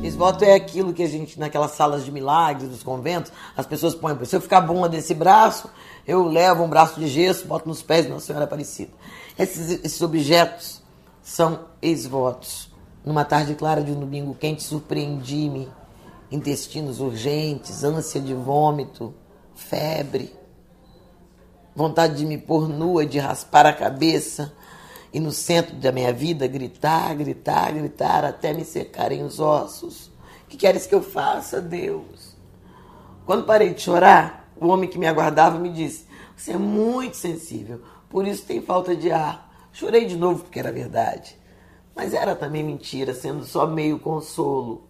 Esse 0.02 0.16
voto 0.16 0.42
é 0.42 0.54
aquilo 0.54 0.94
que 0.94 1.02
a 1.02 1.06
gente, 1.06 1.38
naquelas 1.38 1.72
salas 1.72 2.02
de 2.02 2.10
milagres 2.10 2.70
dos 2.70 2.82
conventos, 2.82 3.30
as 3.54 3.66
pessoas 3.66 3.94
põem. 3.94 4.16
Se 4.24 4.34
eu 4.34 4.40
ficar 4.40 4.62
bom 4.62 4.88
desse 4.88 5.12
braço, 5.12 5.68
eu 6.06 6.26
levo 6.26 6.64
um 6.64 6.68
braço 6.68 6.98
de 6.98 7.06
gesso, 7.08 7.46
boto 7.46 7.68
nos 7.68 7.82
pés 7.82 8.06
de 8.06 8.10
Nossa 8.10 8.24
Senhora 8.26 8.46
Aparecida. 8.46 8.90
Esses, 9.38 9.84
esses 9.84 10.00
objetos 10.00 10.80
são 11.22 11.60
ex-votos. 11.82 12.70
Numa 13.04 13.24
tarde 13.24 13.54
clara 13.54 13.82
de 13.82 13.92
um 13.92 14.00
domingo 14.00 14.34
quente, 14.34 14.62
surpreendi-me. 14.62 15.68
Intestinos 16.30 17.00
urgentes, 17.00 17.84
ânsia 17.84 18.20
de 18.20 18.34
vômito, 18.34 19.14
febre, 19.54 20.34
vontade 21.74 22.16
de 22.16 22.26
me 22.26 22.36
pôr 22.38 22.68
nua, 22.68 23.06
de 23.06 23.18
raspar 23.18 23.66
a 23.66 23.72
cabeça 23.72 24.52
e 25.12 25.20
no 25.20 25.30
centro 25.30 25.76
da 25.76 25.92
minha 25.92 26.12
vida 26.12 26.46
gritar, 26.46 27.14
gritar, 27.14 27.72
gritar 27.72 28.24
até 28.24 28.52
me 28.52 28.64
secarem 28.64 29.22
os 29.22 29.38
ossos. 29.38 30.06
O 30.44 30.48
que 30.48 30.56
queres 30.56 30.86
que 30.86 30.94
eu 30.94 31.02
faça, 31.02 31.60
Deus? 31.60 32.36
Quando 33.24 33.44
parei 33.44 33.74
de 33.74 33.82
chorar, 33.82 34.50
o 34.60 34.68
homem 34.68 34.88
que 34.88 34.98
me 34.98 35.06
aguardava 35.06 35.58
me 35.58 35.70
disse: 35.70 36.06
Você 36.36 36.52
é 36.52 36.58
muito 36.58 37.16
sensível, 37.16 37.82
por 38.08 38.26
isso 38.26 38.44
tem 38.44 38.62
falta 38.62 38.94
de 38.94 39.10
ar. 39.10 39.50
Chorei 39.72 40.06
de 40.06 40.16
novo 40.16 40.44
porque 40.44 40.58
era 40.58 40.72
verdade. 40.72 41.38
Mas 41.94 42.14
era 42.14 42.34
também 42.34 42.62
mentira, 42.62 43.14
sendo 43.14 43.44
só 43.44 43.66
meio 43.66 43.98
consolo. 43.98 44.85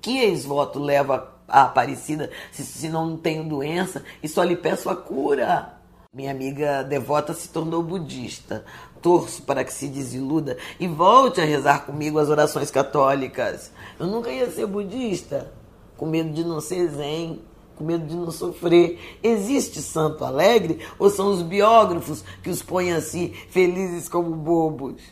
Que 0.00 0.18
ex-voto 0.18 0.78
leva 0.78 1.34
a 1.46 1.62
Aparecida 1.62 2.30
se, 2.52 2.62
se 2.64 2.88
não 2.88 3.16
tenho 3.16 3.48
doença 3.48 4.04
e 4.22 4.28
só 4.28 4.42
lhe 4.42 4.56
peço 4.56 4.90
a 4.90 4.96
cura? 4.96 5.78
Minha 6.14 6.30
amiga 6.30 6.82
devota 6.82 7.34
se 7.34 7.48
tornou 7.48 7.82
budista. 7.82 8.64
Torço 9.00 9.42
para 9.42 9.62
que 9.62 9.72
se 9.72 9.88
desiluda 9.88 10.56
e 10.80 10.88
volte 10.88 11.40
a 11.40 11.44
rezar 11.44 11.86
comigo 11.86 12.18
as 12.18 12.28
orações 12.28 12.70
católicas. 12.70 13.70
Eu 13.98 14.06
nunca 14.06 14.30
ia 14.30 14.50
ser 14.50 14.66
budista, 14.66 15.52
com 15.96 16.06
medo 16.06 16.32
de 16.32 16.44
não 16.44 16.60
ser 16.60 16.88
zen, 16.88 17.40
com 17.76 17.84
medo 17.84 18.06
de 18.06 18.16
não 18.16 18.30
sofrer. 18.30 19.18
Existe 19.22 19.80
santo 19.80 20.24
alegre 20.24 20.84
ou 20.98 21.08
são 21.10 21.28
os 21.28 21.42
biógrafos 21.42 22.24
que 22.42 22.50
os 22.50 22.62
põem 22.62 22.92
assim, 22.92 23.32
felizes 23.50 24.08
como 24.08 24.34
bobos? 24.34 25.02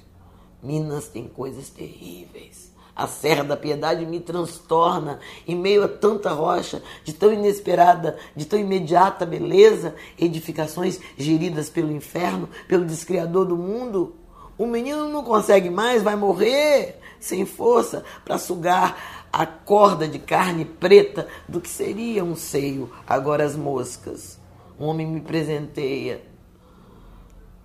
Minas 0.63 1.09
tem 1.09 1.29
coisas 1.29 1.69
terríveis. 1.69 2.66
A 2.97 3.07
Serra 3.07 3.45
da 3.45 3.59
Piedade 3.59 4.07
me 4.07 4.19
transtorna 4.21 5.21
em 5.47 5.55
meio 5.55 5.85
a 5.85 5.89
tanta 5.89 6.31
rocha, 6.31 6.83
de 7.05 7.13
tão 7.13 7.31
inesperada, 7.31 8.17
de 8.35 8.47
tão 8.47 8.59
imediata 8.59 9.27
beleza, 9.27 9.95
edificações 10.19 10.99
geridas 11.19 11.69
pelo 11.69 11.93
inferno, 11.93 12.49
pelo 12.67 12.87
descriador 12.87 13.45
do 13.45 13.55
mundo. 13.55 14.17
O 14.57 14.67
menino 14.67 15.11
não 15.11 15.23
consegue 15.23 15.69
mais, 15.69 16.03
vai 16.03 16.17
morrer 16.17 16.99
sem 17.21 17.45
força 17.45 18.03
para 18.25 18.39
sugar 18.39 19.27
a 19.31 19.45
corda 19.45 20.09
de 20.09 20.19
carne 20.19 20.65
preta 20.65 21.29
do 21.47 21.61
que 21.61 21.69
seria 21.69 22.25
um 22.25 22.35
seio, 22.35 22.91
agora 23.07 23.45
as 23.45 23.55
moscas. 23.55 24.39
Um 24.81 24.87
homem 24.87 25.07
me 25.07 25.21
presenteia. 25.21 26.23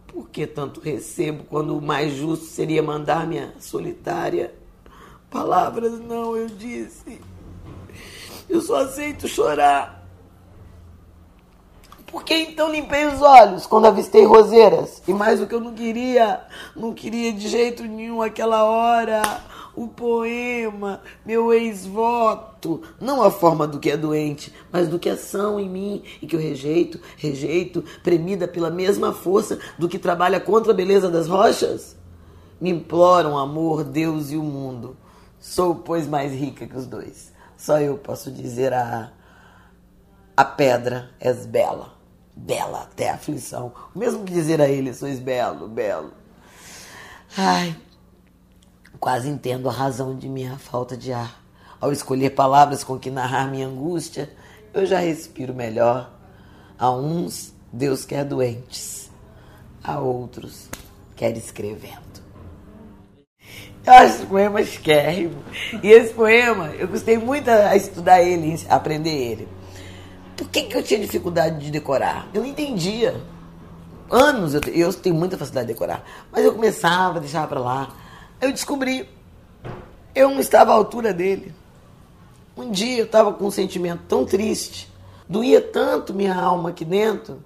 Por 0.08 0.30
que 0.30 0.46
tanto 0.46 0.82
recebo 0.82 1.46
quando 1.46 1.78
o 1.78 1.82
mais 1.82 2.14
justo 2.14 2.46
seria 2.46 2.84
mandar-me 2.84 3.50
solitária? 3.60 4.54
Palavras 5.32 5.98
não, 6.02 6.36
eu 6.36 6.48
disse. 6.48 7.22
Eu 8.50 8.62
só 8.62 8.84
aceito 8.84 9.30
chorar. 9.30 10.06
Por 12.06 12.26
que 12.26 12.36
então 12.36 12.70
limpei 12.70 13.08
os 13.08 13.22
olhos 13.22 13.66
quando 13.66 13.88
avistei 13.88 14.26
roseiras? 14.26 15.02
E 15.08 15.14
mais 15.14 15.42
o 15.42 15.48
que 15.48 15.56
eu 15.56 15.62
não 15.62 15.74
queria, 15.74 16.42
não 16.76 16.94
queria 16.94 17.32
de 17.32 17.48
jeito 17.48 17.84
nenhum 17.84 18.22
aquela 18.22 18.66
hora, 18.66 19.22
o 19.74 19.88
poema, 19.88 21.02
meu 21.26 21.54
ex-voto. 21.54 22.82
Não 23.00 23.22
a 23.24 23.32
forma 23.32 23.66
do 23.66 23.80
que 23.80 23.90
é 23.90 23.96
doente, 23.96 24.54
mas 24.70 24.90
do 24.90 25.00
que 25.00 25.08
é 25.08 25.16
são 25.16 25.58
em 25.58 25.70
mim 25.70 26.04
e 26.22 26.28
que 26.28 26.36
eu 26.36 26.42
rejeito, 26.42 27.00
rejeito, 27.16 27.86
premida 28.04 28.50
pela 28.50 28.70
mesma 28.70 29.14
força 29.14 29.58
do 29.80 29.88
que 29.88 29.98
trabalha 29.98 30.42
contra 30.42 30.74
a 30.74 30.76
beleza 30.76 31.10
das 31.10 31.30
rochas. 31.30 31.96
Me 32.60 32.70
imploram 32.70 33.38
amor, 33.38 33.86
Deus 33.86 34.30
e 34.30 34.36
o 34.36 34.44
mundo. 34.44 34.98
Sou, 35.42 35.76
pois, 35.76 36.08
mais 36.08 36.32
rica 36.32 36.66
que 36.66 36.78
os 36.78 36.86
dois. 36.86 37.34
Só 37.58 37.82
eu 37.82 37.98
posso 37.98 38.32
dizer 38.32 38.74
a 38.74 39.12
a 40.36 40.46
pedra 40.46 41.12
és 41.20 41.46
bela, 41.46 41.94
bela 42.36 42.84
até 42.84 43.10
a 43.10 43.14
aflição. 43.16 43.72
O 43.94 44.00
mesmo 44.00 44.24
que 44.24 44.34
dizer 44.34 44.62
a 44.62 44.68
ele, 44.68 44.94
sois 44.94 45.20
belo, 45.20 45.68
belo. 45.68 46.14
Ai, 47.38 47.76
quase 49.00 49.30
entendo 49.30 49.70
a 49.70 49.72
razão 49.72 50.16
de 50.16 50.28
minha 50.28 50.58
falta 50.58 50.96
de 50.98 51.14
ar. 51.14 51.40
Ao 51.80 51.92
escolher 51.92 52.32
palavras 52.32 52.84
com 52.84 52.98
que 52.98 53.12
narrar 53.12 53.52
minha 53.52 53.68
angústia, 53.68 54.32
eu 54.74 54.86
já 54.86 55.00
respiro 55.00 55.54
melhor. 55.54 56.12
A 56.78 56.90
uns, 56.90 57.54
Deus 57.72 58.06
quer 58.06 58.26
doentes, 58.26 59.12
a 59.84 60.00
outros, 60.00 60.70
quer 61.16 61.36
escrevendo. 61.38 62.11
Eu 63.86 63.94
acho 63.94 64.16
esse 64.16 64.26
poema 64.26 64.62
esquérrimo. 64.62 65.44
E 65.82 65.92
esse 65.92 66.14
poema, 66.14 66.68
eu 66.78 66.88
gostei 66.88 67.18
muito 67.18 67.50
a 67.50 67.76
estudar 67.76 68.22
ele, 68.22 68.60
a 68.70 68.76
aprender 68.76 69.10
ele. 69.10 69.48
Por 70.38 70.48
que, 70.50 70.64
que 70.64 70.78
eu 70.78 70.84
tinha 70.84 71.00
dificuldade 71.00 71.60
de 71.60 71.72
decorar? 71.72 72.28
Eu 72.34 72.42
não 72.42 72.50
entendia. 72.50 73.22
Anos, 74.10 74.54
eu, 74.54 74.62
eu 74.74 74.94
tenho 74.94 75.16
muita 75.16 75.38
facilidade 75.38 75.68
de 75.68 75.74
decorar. 75.74 76.04
Mas 76.32 76.46
eu 76.46 76.54
começava, 76.54 77.20
deixava 77.20 77.48
pra 77.48 77.60
lá. 77.60 77.96
Eu 78.40 78.52
descobri, 78.52 79.08
eu 80.14 80.30
não 80.30 80.40
estava 80.40 80.72
à 80.72 80.76
altura 80.76 81.14
dele. 81.14 81.54
Um 82.56 82.70
dia 82.70 83.00
eu 83.00 83.06
estava 83.06 83.34
com 83.34 83.46
um 83.46 83.52
sentimento 83.52 84.02
tão 84.08 84.26
triste, 84.26 84.92
doía 85.28 85.62
tanto 85.62 86.14
minha 86.14 86.36
alma 86.36 86.70
aqui 86.70 86.84
dentro, 86.84 87.42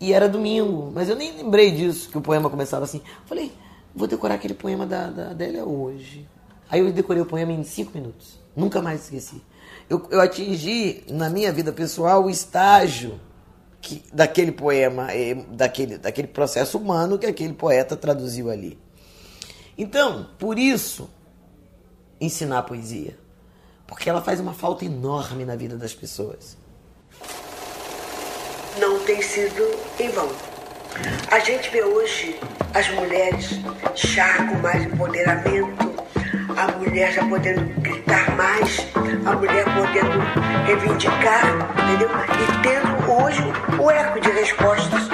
E 0.00 0.14
era 0.14 0.28
domingo, 0.28 0.90
mas 0.94 1.10
eu 1.10 1.16
nem 1.16 1.36
lembrei 1.36 1.70
disso, 1.70 2.08
que 2.08 2.16
o 2.16 2.22
poema 2.22 2.48
começava 2.48 2.84
assim. 2.84 3.02
Falei, 3.26 3.52
vou 3.94 4.06
decorar 4.06 4.34
aquele 4.34 4.54
poema 4.54 4.86
da, 4.86 5.08
da 5.08 5.30
Adélia 5.30 5.64
hoje. 5.64 6.28
Aí 6.68 6.80
eu 6.80 6.92
decorei 6.92 7.22
o 7.22 7.26
poema 7.26 7.52
em 7.52 7.64
cinco 7.64 7.92
minutos. 7.94 8.38
Nunca 8.54 8.80
mais 8.80 9.02
esqueci. 9.04 9.42
Eu, 9.88 10.06
eu 10.10 10.20
atingi, 10.20 11.04
na 11.08 11.28
minha 11.28 11.52
vida 11.52 11.72
pessoal, 11.72 12.24
o 12.24 12.30
estágio 12.30 13.20
que, 13.80 14.04
daquele 14.12 14.52
poema, 14.52 15.12
eh, 15.12 15.34
daquele, 15.50 15.98
daquele 15.98 16.28
processo 16.28 16.78
humano 16.78 17.18
que 17.18 17.26
aquele 17.26 17.54
poeta 17.54 17.96
traduziu 17.96 18.50
ali. 18.50 18.78
Então, 19.76 20.28
por 20.38 20.58
isso, 20.58 21.10
ensinar 22.20 22.62
poesia. 22.62 23.18
Porque 23.86 24.08
ela 24.08 24.22
faz 24.22 24.38
uma 24.38 24.52
falta 24.52 24.84
enorme 24.84 25.44
na 25.44 25.56
vida 25.56 25.76
das 25.76 25.94
pessoas. 25.94 26.56
não 28.78 29.00
tem 29.00 29.20
sido 29.20 29.62
em 29.98 30.08
vão. 30.10 30.49
A 31.30 31.38
gente 31.38 31.70
vê 31.70 31.82
hoje 31.82 32.38
as 32.74 32.88
mulheres 32.90 33.60
já 33.94 34.34
com 34.46 34.58
mais 34.58 34.84
empoderamento, 34.84 35.90
a 36.56 36.78
mulher 36.78 37.12
já 37.12 37.24
podendo 37.24 37.64
gritar 37.80 38.36
mais, 38.36 38.86
a 39.26 39.32
mulher 39.36 39.64
podendo 39.64 40.18
reivindicar, 40.66 41.44
entendeu? 41.84 42.10
E 42.10 42.62
tendo 42.62 43.12
hoje 43.12 43.42
o 43.78 43.90
eco 43.90 44.20
de 44.20 44.30
respostas 44.30 45.08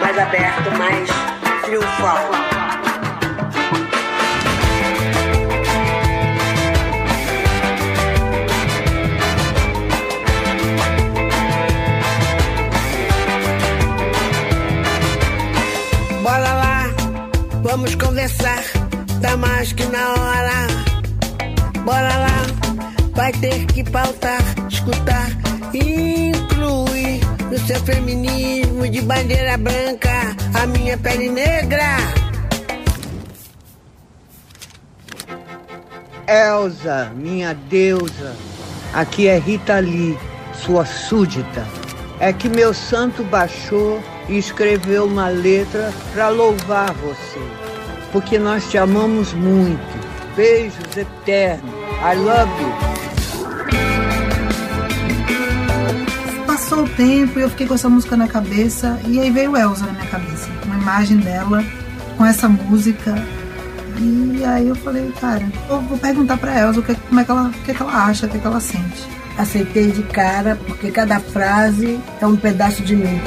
mais 0.00 0.18
aberto, 0.18 0.70
mais 0.76 1.08
triunfal. 1.62 2.57
Vamos 17.68 17.94
conversar, 17.96 18.62
tá 19.20 19.36
mais 19.36 19.74
que 19.74 19.84
na 19.84 20.08
hora. 20.14 20.66
Bora 21.84 22.16
lá, 22.16 23.10
vai 23.14 23.30
ter 23.30 23.66
que 23.66 23.84
pautar, 23.84 24.40
escutar, 24.70 25.28
incluir 25.74 27.20
no 27.50 27.58
seu 27.58 27.78
feminismo 27.80 28.88
de 28.88 29.02
bandeira 29.02 29.58
branca 29.58 30.34
a 30.54 30.66
minha 30.66 30.96
pele 30.96 31.28
negra. 31.28 31.84
Elsa, 36.26 37.12
minha 37.14 37.52
deusa, 37.52 38.34
aqui 38.94 39.28
é 39.28 39.38
Rita 39.38 39.78
Lee, 39.78 40.18
sua 40.54 40.86
súdita. 40.86 41.66
É 42.18 42.32
que 42.32 42.48
meu 42.48 42.72
santo 42.72 43.22
baixou 43.24 44.02
e 44.28 44.38
escreveu 44.38 45.04
uma 45.06 45.28
letra 45.28 45.92
para 46.12 46.28
louvar 46.28 46.92
você, 46.94 47.40
porque 48.12 48.38
nós 48.38 48.68
te 48.70 48.76
amamos 48.78 49.32
muito. 49.32 49.80
Beijos 50.36 50.96
eternos. 50.96 51.74
I 52.00 52.14
love 52.14 52.50
you. 52.62 52.72
Passou 56.46 56.84
o 56.84 56.88
tempo 56.90 57.38
e 57.38 57.42
eu 57.42 57.50
fiquei 57.50 57.66
com 57.66 57.74
essa 57.74 57.88
música 57.88 58.16
na 58.16 58.28
cabeça 58.28 59.00
e 59.06 59.18
aí 59.18 59.30
veio 59.30 59.56
Elsa 59.56 59.86
na 59.86 59.92
minha 59.92 60.06
cabeça, 60.06 60.48
uma 60.64 60.76
imagem 60.76 61.16
dela 61.18 61.64
com 62.16 62.24
essa 62.24 62.48
música. 62.48 63.14
E 64.00 64.44
aí 64.44 64.68
eu 64.68 64.76
falei, 64.76 65.12
cara, 65.20 65.44
eu 65.68 65.80
vou 65.80 65.98
perguntar 65.98 66.36
pra 66.36 66.60
Elsa 66.60 66.78
o 66.78 66.82
que, 66.82 66.94
como 66.94 67.20
é 67.20 67.24
que 67.24 67.30
ela, 67.30 67.48
o 67.48 67.52
que, 67.52 67.70
é 67.70 67.74
que 67.74 67.82
ela 67.82 68.04
acha, 68.04 68.26
o 68.26 68.28
que, 68.28 68.36
é 68.36 68.40
que 68.40 68.46
ela 68.46 68.60
sente. 68.60 69.08
Aceitei 69.36 69.90
de 69.90 70.02
cara, 70.04 70.56
porque 70.66 70.90
cada 70.90 71.18
frase 71.18 71.98
é 72.20 72.26
um 72.26 72.36
pedaço 72.36 72.82
de 72.82 72.94
mim. 72.94 73.20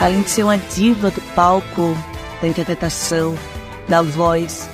Além 0.00 0.22
de 0.22 0.30
ser 0.30 0.44
uma 0.44 0.56
diva 0.56 1.10
do 1.10 1.20
palco, 1.34 1.94
da 2.40 2.48
interpretação, 2.48 3.36
da 3.86 4.00
voz, 4.00 4.66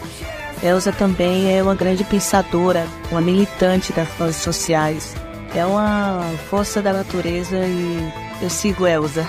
Elsa 0.62 0.92
também 0.92 1.52
é 1.52 1.60
uma 1.60 1.74
grande 1.74 2.04
pensadora, 2.04 2.86
uma 3.10 3.20
militante 3.20 3.92
das 3.92 4.08
causas 4.16 4.36
sociais. 4.36 5.14
É 5.54 5.66
uma 5.66 6.22
força 6.48 6.80
da 6.80 6.92
natureza 6.92 7.56
e 7.56 8.12
eu 8.40 8.48
sigo 8.48 8.86
Elsa. 8.86 9.26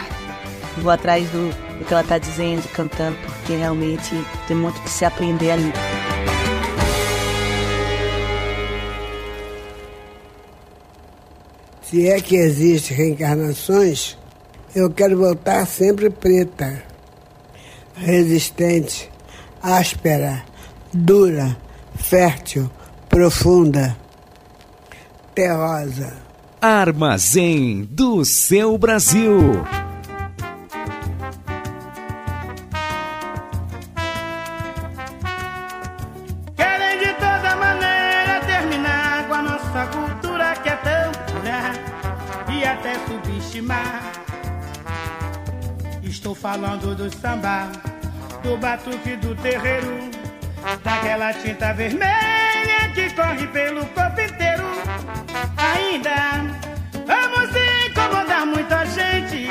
Vou 0.78 0.92
atrás 0.92 1.28
do, 1.30 1.50
do 1.80 1.86
que 1.86 1.92
ela 1.92 2.04
está 2.04 2.20
dizendo, 2.20 2.68
cantando, 2.70 3.18
porque 3.18 3.56
realmente 3.56 4.14
tem 4.48 4.56
muito 4.56 4.80
que 4.82 4.90
se 4.92 5.04
aprender 5.04 5.50
ali. 5.50 5.74
Se 11.82 12.08
é 12.08 12.22
que 12.22 12.36
existe 12.36 12.94
reencarnações, 12.94 14.18
eu 14.78 14.92
quero 14.92 15.18
voltar 15.18 15.66
sempre 15.66 16.08
preta, 16.08 16.84
resistente, 17.96 19.10
áspera, 19.60 20.44
dura, 20.94 21.58
fértil, 21.96 22.70
profunda, 23.10 23.98
terrosa. 25.34 26.14
Armazém 26.62 27.88
do 27.90 28.24
seu 28.24 28.78
Brasil. 28.78 29.42
Samba, 47.38 47.72
do 48.44 48.58
batuque 48.58 49.16
do 49.18 49.36
terreiro, 49.36 50.10
daquela 50.84 51.34
tinta 51.34 51.74
vermelha 51.74 52.90
que 52.94 53.10
corre 53.12 53.48
pelo 53.48 53.86
corpo 53.88 54.22
inteiro. 54.22 54.64
Ainda 55.58 56.16
vamos 57.06 57.50
incomodar 57.88 58.46
muita 58.46 58.86
gente 58.86 59.48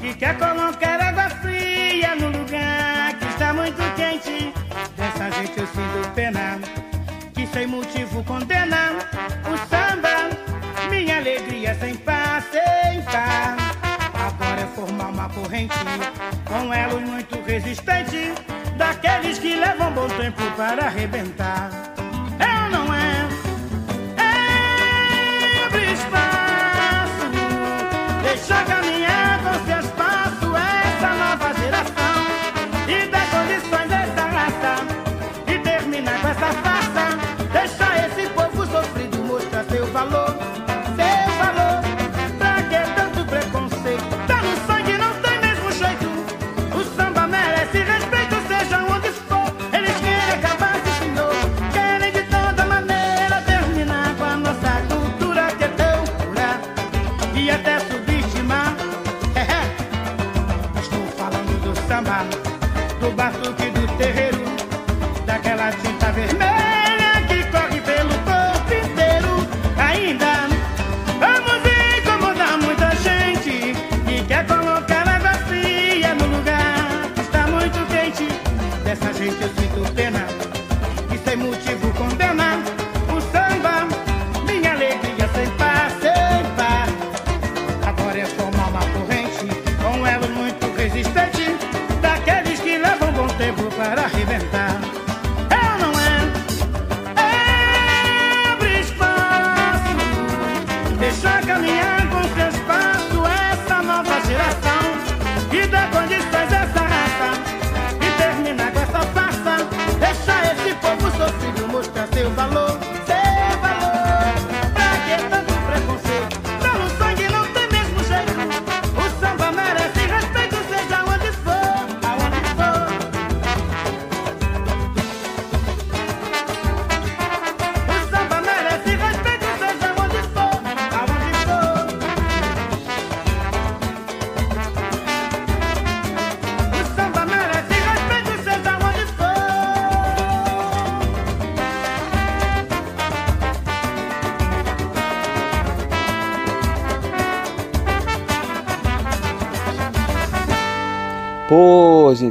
que 0.00 0.14
quer 0.14 0.36
colocar 0.36 1.00
água 1.00 1.30
fria 1.40 2.14
no 2.16 2.28
lugar 2.28 3.14
que 3.18 3.26
está 3.26 3.52
muito 3.52 3.82
quente. 3.96 4.52
Dessa 4.96 5.30
gente 5.30 5.58
eu 5.58 5.66
sinto 5.66 6.08
pena, 6.14 6.58
que 7.34 7.46
sem 7.46 7.66
motivo 7.66 8.22
condena 8.24 8.92
o 9.46 9.56
samba, 9.68 10.30
minha 10.90 11.16
alegria 11.16 11.74
sem 11.74 11.94
par, 11.96 12.42
sem 12.42 13.02
par. 13.02 13.61
É 14.72 14.74
formar 14.74 15.08
uma 15.08 15.28
corrente 15.28 15.74
com 16.46 16.72
elos 16.72 17.02
muito 17.02 17.38
resistente, 17.42 18.32
daqueles 18.78 19.38
que 19.38 19.54
levam 19.54 19.92
bom 19.92 20.08
tempo 20.08 20.42
para 20.56 20.86
arrebentar. 20.86 21.70
Eu 22.40 22.70
não 22.70 22.94
é, 22.94 23.28
abre 25.66 25.92
espaço, 25.92 27.30
deixa 28.22 28.64
caminhar 28.64 28.81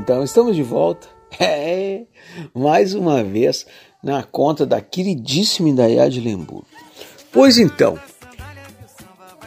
então, 0.01 0.23
estamos 0.23 0.55
de 0.55 0.63
volta. 0.63 1.07
É, 1.39 2.03
mais 2.53 2.93
uma 2.93 3.23
vez 3.23 3.65
na 4.03 4.21
conta 4.21 4.65
da 4.65 4.81
queridíssima 4.81 5.69
Indaiá 5.69 6.09
de 6.09 6.19
Lemburgo. 6.19 6.65
Pois 7.31 7.57
então, 7.57 7.97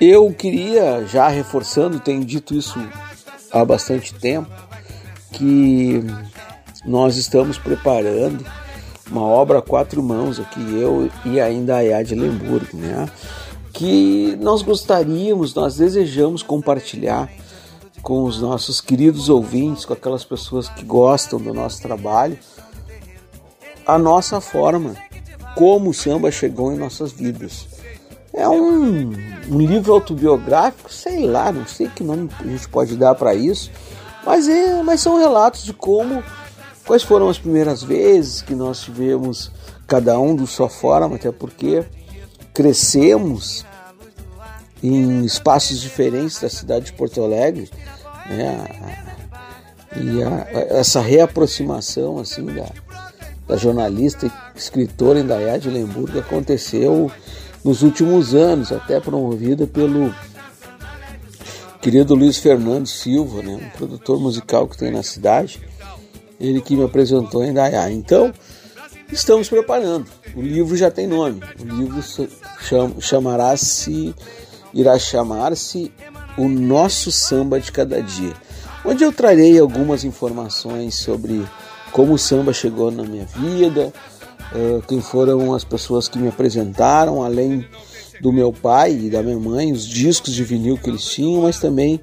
eu 0.01 0.33
queria, 0.33 1.05
já 1.07 1.29
reforçando, 1.29 2.01
tenho 2.01 2.25
dito 2.25 2.55
isso 2.55 2.81
há 3.53 3.63
bastante 3.67 4.15
tempo, 4.15 4.51
que 5.31 6.03
nós 6.87 7.19
estamos 7.19 7.59
preparando 7.59 8.47
uma 9.11 9.23
obra 9.23 9.59
a 9.59 9.63
quatro 9.63 10.03
mãos 10.03 10.41
aqui, 10.41 10.61
eu 10.61 11.11
e 11.27 11.39
a 11.39 11.53
Indaiá 11.53 12.03
de 12.03 12.15
Lemburgo, 12.15 12.79
né? 12.79 13.07
Que 13.75 14.39
nós 14.41 14.63
gostaríamos, 14.63 15.55
nós 15.55 15.77
desejamos 15.77 16.43
compartilhar 16.43 17.31
com 18.05 18.25
os 18.25 18.39
nossos 18.39 18.83
queridos 18.83 19.31
ouvintes, 19.31 19.87
com 19.87 19.95
aquelas 19.95 20.23
pessoas 20.23 20.69
que 20.69 20.85
gostam 20.85 21.41
do 21.41 21.55
nosso 21.55 21.81
trabalho, 21.81 22.39
a 23.87 23.99
nossa 23.99 24.43
forma, 24.43 24.95
como 25.57 25.91
o 25.91 25.95
samba 25.95 26.31
chegou 26.31 26.71
em 26.71 26.77
nossas 26.77 27.13
vidas. 27.13 27.67
É 28.31 28.47
um, 28.47 29.11
um 29.49 29.59
livro 29.59 29.95
autobiográfico, 29.95 30.93
sei 30.93 31.27
lá, 31.27 31.51
não 31.51 31.67
sei 31.67 31.89
que 31.89 32.05
nome 32.05 32.29
a 32.41 32.43
gente 32.45 32.69
pode 32.69 32.95
dar 32.95 33.15
para 33.15 33.35
isso, 33.35 33.71
mas, 34.25 34.49
é, 34.49 34.83
mas 34.83 35.01
são 35.01 35.19
relatos 35.19 35.65
de 35.65 35.73
como, 35.73 36.23
quais 36.87 37.03
foram 37.03 37.31
as 37.31 37.39
primeiras 37.39 37.83
vezes 37.83 38.43
que 38.43 38.55
nós 38.55 38.81
tivemos 38.81 39.51
cada 39.87 40.19
um 40.19 40.37
do 40.37 40.47
sua 40.47 40.69
forma, 40.69 41.17
até 41.17 41.33
porque 41.33 41.85
crescemos 42.53 43.65
em 44.83 45.25
espaços 45.25 45.81
diferentes 45.81 46.39
da 46.39 46.51
cidade 46.51 46.87
de 46.87 46.93
Porto 46.93 47.23
Alegre, 47.23 47.71
né? 48.27 48.67
E 49.97 50.23
a, 50.23 50.79
essa 50.79 51.01
reaproximação 51.01 52.19
assim 52.19 52.47
da, 52.47 52.67
da 53.47 53.57
jornalista 53.57 54.27
e 54.27 54.59
escritora 54.59 55.21
Indaiá 55.21 55.57
de 55.57 55.71
Lemburgo 55.71 56.19
aconteceu 56.19 57.11
nos 57.65 57.83
últimos 57.83 58.35
anos, 58.35 58.73
até 58.73 59.01
promovida 59.01 59.67
pelo 59.67 60.15
querido 61.81 62.15
Luiz 62.15 62.39
Fernando 62.39 62.87
Silva, 62.87 63.43
né, 63.43 63.55
um 63.55 63.77
produtor 63.77 64.21
musical 64.21 64.67
que 64.69 64.77
tem 64.77 64.91
na 64.91 65.03
cidade, 65.03 65.61
ele 66.41 66.61
que 66.61 66.77
me 66.77 66.85
apresentou 66.85 67.45
em 67.45 67.51
Indaiá. 67.51 67.91
Então, 67.91 68.33
estamos 69.11 69.49
preparando. 69.49 70.07
O 70.35 70.43
livro 70.43 70.77
já 70.77 70.91
tem 70.91 71.07
nome. 71.07 71.41
O 71.61 71.65
livro 71.65 72.03
cham, 72.61 73.01
chamará-se 73.01 74.15
irá 74.73 74.99
chamar-se 74.99 75.93
O 76.37 76.49
Nosso 76.49 77.13
Samba 77.13 77.61
de 77.61 77.71
Cada 77.71 78.03
Dia, 78.03 78.33
onde 78.85 79.05
eu 79.05 79.13
trarei 79.13 79.59
algumas 79.59 80.05
informações 80.05 80.95
sobre 80.95 81.47
como 81.93 82.15
o 82.15 82.19
samba 82.19 82.53
chegou 82.53 82.91
na 82.91 83.05
minha 83.05 83.25
vida, 83.25 83.93
quem 84.89 85.01
foram 85.01 85.55
as 85.55 85.65
pessoas 85.65 86.09
que 86.09 86.19
me 86.19 86.29
apresentaram, 86.29 87.23
além 87.23 87.67
do 88.21 88.33
meu 88.33 88.53
pai 88.53 88.93
e 88.93 89.11
da 89.11 89.23
minha 89.23 89.39
mãe, 89.39 89.73
os 89.73 89.87
discos 89.87 90.33
de 90.33 90.45
vinil 90.45 90.77
que 90.77 90.91
eles 90.91 91.05
tinham, 91.05 91.43
mas 91.43 91.59
também 91.59 92.01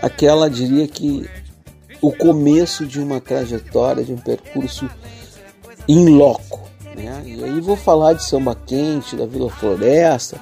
aquela, 0.00 0.48
diria 0.48 0.86
que, 0.86 1.28
o 2.00 2.12
começo 2.12 2.84
de 2.84 3.00
uma 3.00 3.20
trajetória, 3.20 4.04
de 4.04 4.12
um 4.12 4.18
percurso 4.18 4.88
em 5.88 6.08
loco. 6.10 6.68
Né? 6.94 7.22
E 7.24 7.44
aí 7.44 7.60
vou 7.60 7.76
falar 7.76 8.12
de 8.12 8.24
samba 8.24 8.54
quente, 8.54 9.16
da 9.16 9.26
Vila 9.26 9.50
Floresta, 9.50 10.40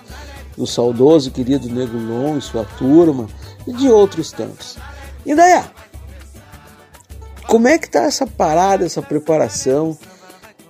do 0.56 0.66
saudoso 0.66 1.30
querido 1.30 1.68
Negro 1.68 1.98
Long 1.98 2.38
e 2.38 2.42
sua 2.42 2.64
turma 2.64 3.28
e 3.66 3.72
de 3.72 3.88
outros 3.88 4.30
tantos. 4.30 4.76
E 5.26 5.34
daí, 5.34 5.62
como 7.46 7.68
é 7.68 7.78
que 7.78 7.88
tá 7.88 8.02
essa 8.02 8.26
parada, 8.26 8.84
essa 8.84 9.02
preparação 9.02 9.96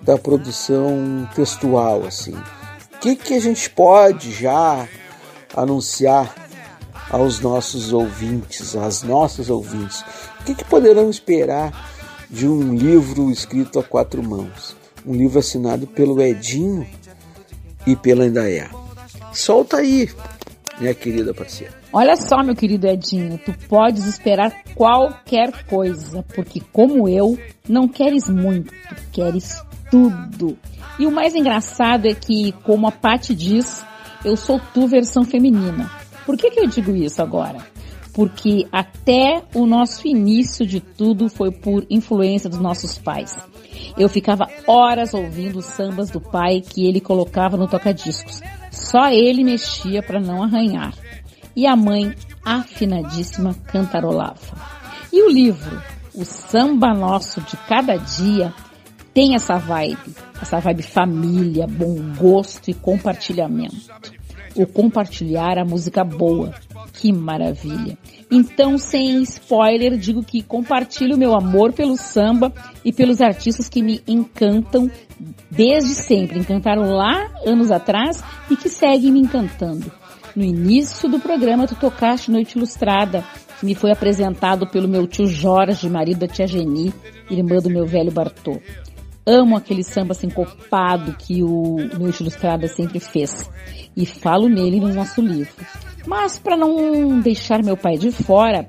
da 0.02 0.18
produção 0.18 1.28
textual 1.34 2.04
assim? 2.04 2.34
O 2.94 2.98
que 3.00 3.16
que 3.16 3.34
a 3.34 3.40
gente 3.40 3.68
pode 3.70 4.32
já 4.32 4.88
anunciar 5.54 6.34
aos 7.10 7.40
nossos 7.40 7.92
ouvintes, 7.92 8.74
às 8.76 9.02
nossas 9.02 9.50
ouvintes? 9.50 10.02
O 10.40 10.44
que 10.44 10.54
que 10.54 10.64
poderão 10.64 11.10
esperar 11.10 11.90
de 12.30 12.48
um 12.48 12.74
livro 12.74 13.30
escrito 13.30 13.78
a 13.78 13.82
quatro 13.82 14.22
mãos? 14.22 14.76
Um 15.06 15.14
livro 15.14 15.38
assinado 15.38 15.86
pelo 15.86 16.20
Edinho 16.20 16.86
e 17.86 17.94
pela 17.94 18.26
Indaiá. 18.26 18.83
Solta 19.34 19.78
aí, 19.78 20.08
minha 20.78 20.94
querida 20.94 21.34
parceira. 21.34 21.72
Olha 21.92 22.16
só, 22.16 22.42
meu 22.42 22.54
querido 22.54 22.86
Edinho, 22.86 23.38
tu 23.38 23.52
podes 23.68 24.06
esperar 24.06 24.52
qualquer 24.74 25.64
coisa, 25.66 26.24
porque 26.34 26.60
como 26.72 27.08
eu, 27.08 27.38
não 27.68 27.88
queres 27.88 28.28
muito, 28.28 28.72
tu 28.88 29.02
queres 29.12 29.62
tudo. 29.90 30.56
E 30.98 31.06
o 31.06 31.10
mais 31.10 31.34
engraçado 31.34 32.06
é 32.06 32.14
que, 32.14 32.52
como 32.62 32.86
a 32.86 32.92
Paty 32.92 33.34
diz, 33.34 33.84
eu 34.24 34.36
sou 34.36 34.60
tu 34.72 34.86
versão 34.86 35.24
feminina. 35.24 35.90
Por 36.24 36.36
que, 36.36 36.50
que 36.50 36.60
eu 36.60 36.66
digo 36.66 36.94
isso 36.94 37.20
agora? 37.20 37.58
Porque 38.12 38.66
até 38.70 39.42
o 39.52 39.66
nosso 39.66 40.06
início 40.06 40.64
de 40.64 40.80
tudo 40.80 41.28
foi 41.28 41.50
por 41.50 41.84
influência 41.90 42.48
dos 42.48 42.60
nossos 42.60 42.96
pais. 42.96 43.36
Eu 43.98 44.08
ficava 44.08 44.48
horas 44.66 45.12
ouvindo 45.12 45.58
os 45.58 45.66
sambas 45.66 46.10
do 46.10 46.20
pai 46.20 46.60
que 46.60 46.86
ele 46.86 47.00
colocava 47.00 47.56
no 47.56 47.66
toca-discos. 47.66 48.40
Só 48.74 49.08
ele 49.08 49.44
mexia 49.44 50.02
para 50.02 50.20
não 50.20 50.42
arranhar. 50.42 50.92
E 51.54 51.66
a 51.66 51.76
mãe, 51.76 52.12
afinadíssima, 52.44 53.54
cantarolava. 53.68 54.56
E 55.12 55.22
o 55.22 55.30
livro, 55.30 55.80
O 56.12 56.24
Samba 56.24 56.92
Nosso 56.92 57.40
de 57.42 57.56
Cada 57.68 57.96
Dia, 57.96 58.52
tem 59.14 59.36
essa 59.36 59.56
vibe, 59.56 60.16
essa 60.42 60.58
vibe 60.58 60.82
família, 60.82 61.68
bom 61.68 61.94
gosto 62.18 62.68
e 62.68 62.74
compartilhamento. 62.74 63.94
O 64.56 64.66
compartilhar 64.66 65.56
a 65.56 65.64
música 65.64 66.02
boa. 66.02 66.52
Que 66.92 67.12
maravilha. 67.12 67.96
Então, 68.30 68.76
sem 68.78 69.22
spoiler, 69.22 69.96
digo 69.96 70.24
que 70.24 70.42
compartilho 70.42 71.16
meu 71.16 71.34
amor 71.34 71.72
pelo 71.72 71.96
samba 71.96 72.52
e 72.84 72.92
pelos 72.92 73.20
artistas 73.20 73.68
que 73.68 73.82
me 73.82 74.02
encantam 74.06 74.90
desde 75.50 75.94
sempre. 75.94 76.38
Encantaram 76.38 76.92
lá 76.92 77.30
anos 77.44 77.70
atrás 77.70 78.22
e 78.50 78.56
que 78.56 78.68
seguem 78.68 79.12
me 79.12 79.20
encantando. 79.20 79.90
No 80.34 80.42
início 80.42 81.08
do 81.08 81.20
programa, 81.20 81.66
tu 81.66 81.76
tocaste 81.76 82.30
Noite 82.30 82.56
Ilustrada, 82.56 83.24
que 83.58 83.66
me 83.66 83.74
foi 83.74 83.92
apresentado 83.92 84.66
pelo 84.66 84.88
meu 84.88 85.06
tio 85.06 85.26
Jorge, 85.26 85.88
marido 85.88 86.20
da 86.20 86.26
tia 86.26 86.46
Geni, 86.46 86.92
irmã 87.30 87.58
do 87.58 87.70
meu 87.70 87.86
velho 87.86 88.10
Bartô. 88.10 88.60
Amo 89.26 89.56
aquele 89.56 89.82
samba 89.82 90.12
sincopado 90.12 91.14
que 91.14 91.42
o 91.42 91.76
Noite 91.98 92.20
Ilustrada 92.20 92.66
sempre 92.68 92.98
fez. 92.98 93.48
E 93.96 94.04
falo 94.04 94.48
nele 94.48 94.80
no 94.80 94.92
nosso 94.92 95.20
livro. 95.20 95.64
Mas 96.06 96.38
para 96.38 96.56
não 96.56 97.20
deixar 97.20 97.62
meu 97.62 97.76
pai 97.76 97.96
de 97.96 98.10
fora, 98.10 98.68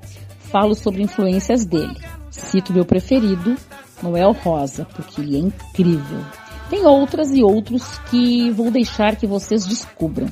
falo 0.50 0.74
sobre 0.74 1.02
influências 1.02 1.66
dele. 1.66 1.96
Cito 2.30 2.72
meu 2.72 2.84
preferido, 2.84 3.56
Noel 4.02 4.32
Rosa, 4.32 4.86
porque 4.94 5.20
ele 5.20 5.36
é 5.36 5.40
incrível. 5.40 6.20
Tem 6.68 6.84
outras 6.84 7.30
e 7.30 7.42
outros 7.42 7.98
que 8.10 8.50
vou 8.50 8.70
deixar 8.70 9.16
que 9.16 9.26
vocês 9.26 9.64
descubram 9.64 10.28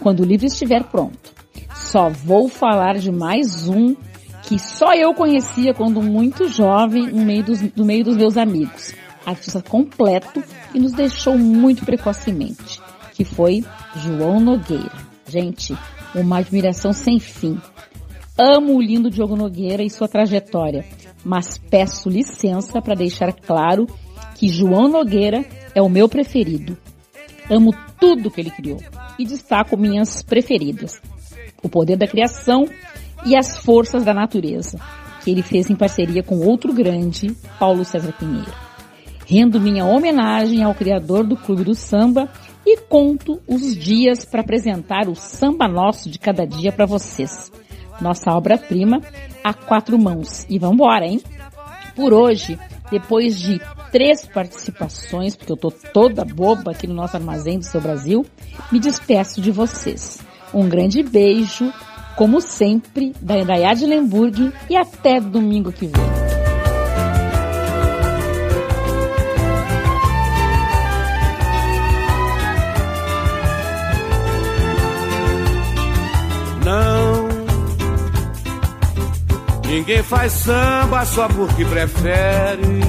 quando 0.00 0.20
o 0.20 0.24
livro 0.24 0.46
estiver 0.46 0.84
pronto. 0.84 1.32
Só 1.74 2.08
vou 2.10 2.48
falar 2.48 2.98
de 2.98 3.10
mais 3.10 3.68
um 3.68 3.96
que 4.42 4.58
só 4.58 4.94
eu 4.94 5.12
conhecia 5.14 5.74
quando 5.74 6.02
muito 6.02 6.48
jovem 6.48 7.06
no 7.08 7.24
meio 7.24 7.44
dos, 7.44 7.60
no 7.74 7.84
meio 7.84 8.04
dos 8.04 8.16
meus 8.16 8.36
amigos. 8.36 8.94
Artista 9.26 9.62
completo 9.62 10.42
e 10.72 10.80
nos 10.80 10.92
deixou 10.92 11.36
muito 11.36 11.84
precocemente, 11.84 12.80
que 13.14 13.24
foi 13.24 13.64
João 13.96 14.40
Nogueira. 14.40 14.92
Gente, 15.26 15.76
uma 16.14 16.38
admiração 16.38 16.92
sem 16.92 17.18
fim. 17.18 17.60
Amo 18.38 18.76
o 18.76 18.80
lindo 18.80 19.10
Diogo 19.10 19.36
Nogueira 19.36 19.82
e 19.82 19.90
sua 19.90 20.08
trajetória, 20.08 20.84
mas 21.24 21.58
peço 21.58 22.08
licença 22.08 22.80
para 22.80 22.94
deixar 22.94 23.32
claro 23.32 23.86
que 24.34 24.48
João 24.48 24.88
Nogueira 24.88 25.44
é 25.74 25.82
o 25.82 25.88
meu 25.88 26.08
preferido. 26.08 26.76
Amo 27.50 27.74
tudo 27.98 28.30
que 28.30 28.40
ele 28.40 28.50
criou 28.50 28.78
e 29.18 29.24
destaco 29.24 29.76
minhas 29.76 30.22
preferidas: 30.22 31.00
O 31.62 31.68
Poder 31.68 31.96
da 31.96 32.06
Criação 32.06 32.66
e 33.26 33.36
As 33.36 33.58
Forças 33.58 34.04
da 34.04 34.14
Natureza, 34.14 34.78
que 35.24 35.30
ele 35.30 35.42
fez 35.42 35.68
em 35.68 35.76
parceria 35.76 36.22
com 36.22 36.38
outro 36.38 36.72
grande, 36.72 37.34
Paulo 37.58 37.84
César 37.84 38.12
Pinheiro. 38.12 38.52
Rendo 39.26 39.60
minha 39.60 39.84
homenagem 39.84 40.62
ao 40.62 40.74
criador 40.74 41.26
do 41.26 41.36
Clube 41.36 41.64
do 41.64 41.74
Samba 41.74 42.30
e 42.64 42.78
conto 42.78 43.40
os 43.46 43.76
dias 43.76 44.24
para 44.24 44.40
apresentar 44.40 45.08
o 45.08 45.14
samba 45.14 45.66
nosso 45.68 46.08
de 46.08 46.18
cada 46.18 46.46
dia 46.46 46.72
para 46.72 46.86
vocês. 46.86 47.50
Nossa 48.00 48.32
obra-prima 48.32 49.00
a 49.42 49.52
quatro 49.52 49.98
mãos. 49.98 50.46
E 50.48 50.58
vamos 50.58 50.74
embora, 50.74 51.06
hein? 51.06 51.20
Por 51.94 52.12
hoje, 52.12 52.58
depois 52.90 53.38
de 53.38 53.60
três 53.90 54.26
participações, 54.26 55.36
porque 55.36 55.52
eu 55.52 55.56
tô 55.56 55.70
toda 55.70 56.24
boba 56.24 56.72
aqui 56.72 56.86
no 56.86 56.94
nosso 56.94 57.16
armazém 57.16 57.58
do 57.58 57.64
seu 57.64 57.80
Brasil, 57.80 58.24
me 58.70 58.78
despeço 58.78 59.40
de 59.40 59.50
vocês. 59.50 60.18
Um 60.52 60.68
grande 60.68 61.02
beijo, 61.02 61.72
como 62.16 62.40
sempre, 62.40 63.14
da 63.20 63.38
Indaiá 63.38 63.74
de 63.74 63.86
Lemburg 63.86 64.52
e 64.68 64.76
até 64.76 65.20
domingo 65.20 65.72
que 65.72 65.86
vem. 65.86 66.17
Ninguém 79.78 80.02
faz 80.02 80.32
samba 80.32 81.04
só 81.04 81.28
porque 81.28 81.64
prefere. 81.64 82.80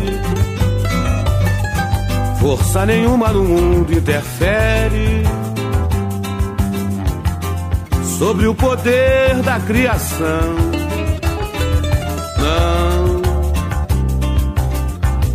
Força 2.42 2.84
nenhuma 2.84 3.28
no 3.28 3.44
mundo 3.44 3.94
interfere 3.94 5.22
sobre 8.18 8.48
o 8.48 8.56
poder 8.56 9.36
da 9.44 9.60
criação. 9.60 10.56
Não, 12.40 13.22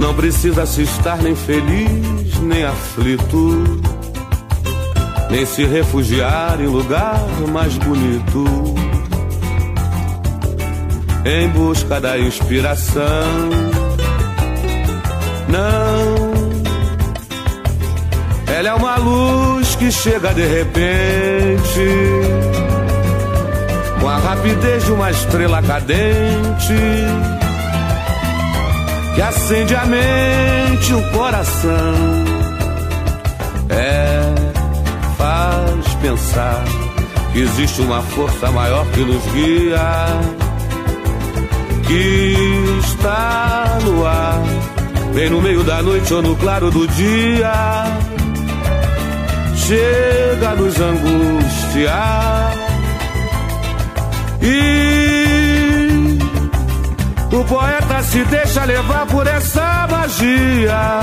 não 0.09 0.15
precisa 0.15 0.67
se 0.67 0.83
estar 0.83 1.19
nem 1.19 1.37
feliz 1.37 2.37
nem 2.43 2.65
aflito, 2.65 3.81
nem 5.31 5.47
se 5.47 5.65
refugiar 5.65 6.61
em 6.61 6.67
lugar 6.67 7.25
mais 7.53 7.79
bonito 7.79 8.84
em 11.25 11.49
busca 11.49 12.01
da 12.01 12.19
inspiração. 12.19 13.03
Não, 15.49 16.25
ela 18.55 18.69
é 18.69 18.75
uma 18.75 18.97
luz 18.97 19.75
que 19.77 19.91
chega 19.91 20.35
de 20.35 20.47
repente, 20.47 21.87
com 24.01 24.09
a 24.09 24.19
rapidez 24.19 24.85
de 24.85 24.93
uma 24.93 25.11
estrela 25.11 25.63
cadente, 25.63 26.75
que 29.15 29.23
acende 29.23 29.75
a 29.75 29.87
mente 29.87 30.91
e 30.91 30.95
o 30.95 31.11
coração. 31.11 31.95
É, 33.71 34.35
faz 35.17 35.95
pensar 36.03 36.65
que 37.33 37.41
existe 37.41 37.81
uma 37.81 38.03
força 38.03 38.51
maior 38.51 38.85
que 38.91 39.01
nos 39.01 39.25
guia 39.33 40.44
que 41.87 42.35
está 42.81 43.79
no 43.85 44.07
ar, 44.07 44.43
vem 45.13 45.31
no 45.31 45.41
meio 45.41 45.63
da 45.65 45.83
noite 45.83 46.13
ou 46.13 46.23
no 46.23 46.37
claro 46.37 46.71
do 46.71 46.87
dia, 46.89 47.53
chega 49.57 50.51
a 50.51 50.55
nos 50.55 50.81
angustiar. 50.81 52.55
E 54.43 56.19
o 57.33 57.45
poeta 57.45 58.03
se 58.03 58.25
deixa 58.25 58.65
levar 58.65 59.07
por 59.07 59.27
essa 59.27 59.89
magia. 59.91 61.01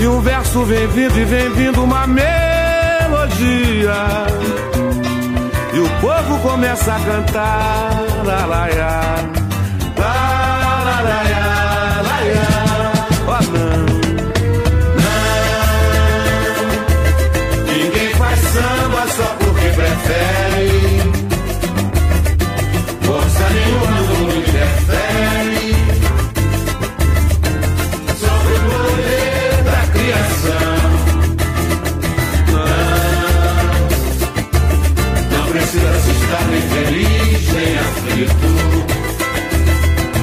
E 0.00 0.06
um 0.06 0.20
verso 0.20 0.64
vem 0.64 0.86
vindo 0.88 1.18
e 1.18 1.24
vem 1.24 1.50
vindo 1.50 1.82
uma 1.82 2.06
melodia. 2.06 2.28
E 5.74 5.80
o 5.80 5.88
povo 6.00 6.38
começa 6.38 6.94
a 6.94 7.00
cantar, 7.00 8.06
la 8.28 8.44
la 8.46 8.68
la 8.68 9.37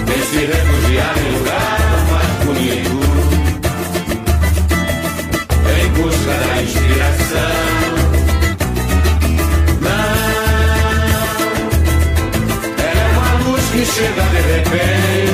nem 0.07 0.22
se 0.24 0.40
refugiar 0.45 1.16
em 1.18 1.30
lugar 1.38 1.80
mais 2.12 2.34
bonito, 2.45 2.98
em 5.72 5.88
busca 5.90 6.34
da 6.34 6.62
inspiração. 6.62 7.56
Não, 9.82 10.16
ela 12.84 13.02
é 13.02 13.07
uma 13.12 13.32
luz 13.49 13.64
que 13.72 13.84
chega 13.86 14.24
de 14.24 14.41
repente, 14.53 15.24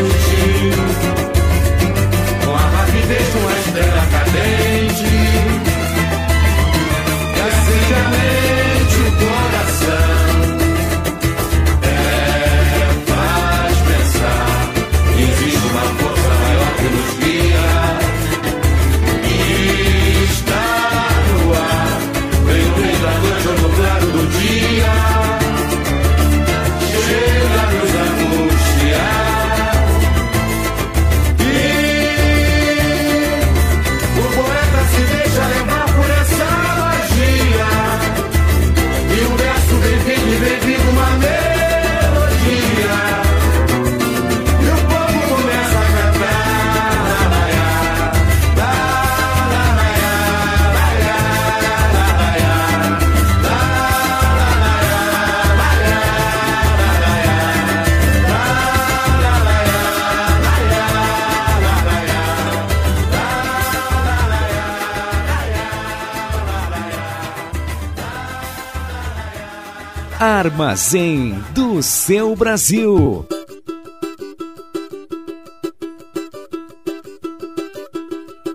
Armazém 70.21 71.33
do 71.51 71.81
seu 71.81 72.35
Brasil. 72.35 73.25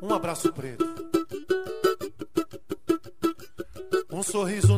Um 0.01 0.15
abraço 0.15 0.53
preto. 0.53 0.87
Um 4.13 4.23
sorriso 4.23 4.76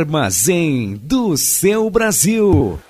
Armazém 0.00 0.98
do 1.02 1.36
seu 1.36 1.90
Brasil. 1.90 2.80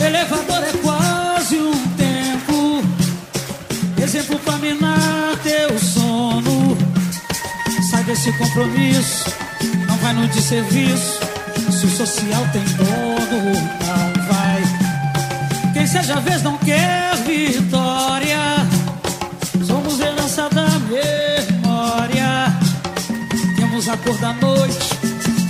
Elevador 0.00 0.64
é 0.64 0.72
quase 0.82 1.56
um 1.56 1.72
tempo, 1.96 2.82
exemplo 4.02 4.40
pra 4.40 4.56
minar 4.56 5.38
teu 5.44 5.78
sono. 5.78 6.76
Sai 7.90 8.02
desse 8.02 8.32
compromisso, 8.38 9.30
não 9.86 9.96
vai 9.98 10.14
no 10.14 10.26
desserviço. 10.26 11.20
Se 11.70 11.86
o 11.86 11.90
social 11.90 12.42
tem 12.52 12.64
dono, 12.74 12.87
seja 15.88 16.20
vez 16.20 16.42
não 16.42 16.58
quer 16.58 17.16
vitória. 17.26 18.38
Somos 19.66 19.98
herança 19.98 20.48
da 20.50 20.68
memória. 20.80 22.52
Temos 23.56 23.88
a 23.88 23.96
cor 23.96 24.16
da 24.18 24.34
noite, 24.34 24.94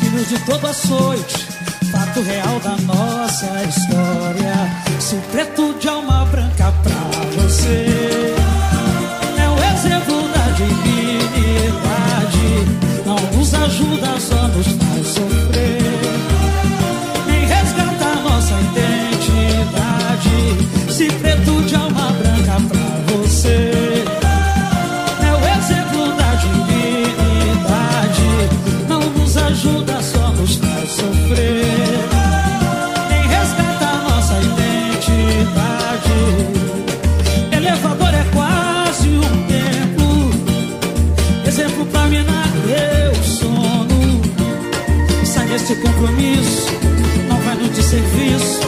filhos 0.01 0.28
de 0.28 0.39
todo 0.40 0.66
açoite. 0.66 1.48
Fato 1.90 2.20
real 2.23 2.60
da 2.60 2.77
nossa 2.82 3.47
história. 3.65 4.55
Se 5.01 5.16
preto 5.32 5.74
de 5.81 5.89
alma 5.89 6.24
branca 6.27 6.73
pra 6.82 6.98
Desse 45.69 45.82
compromisso, 45.82 46.66
não 47.28 47.36
vai 47.43 47.55
no 47.57 47.69
desserviço. 47.69 48.61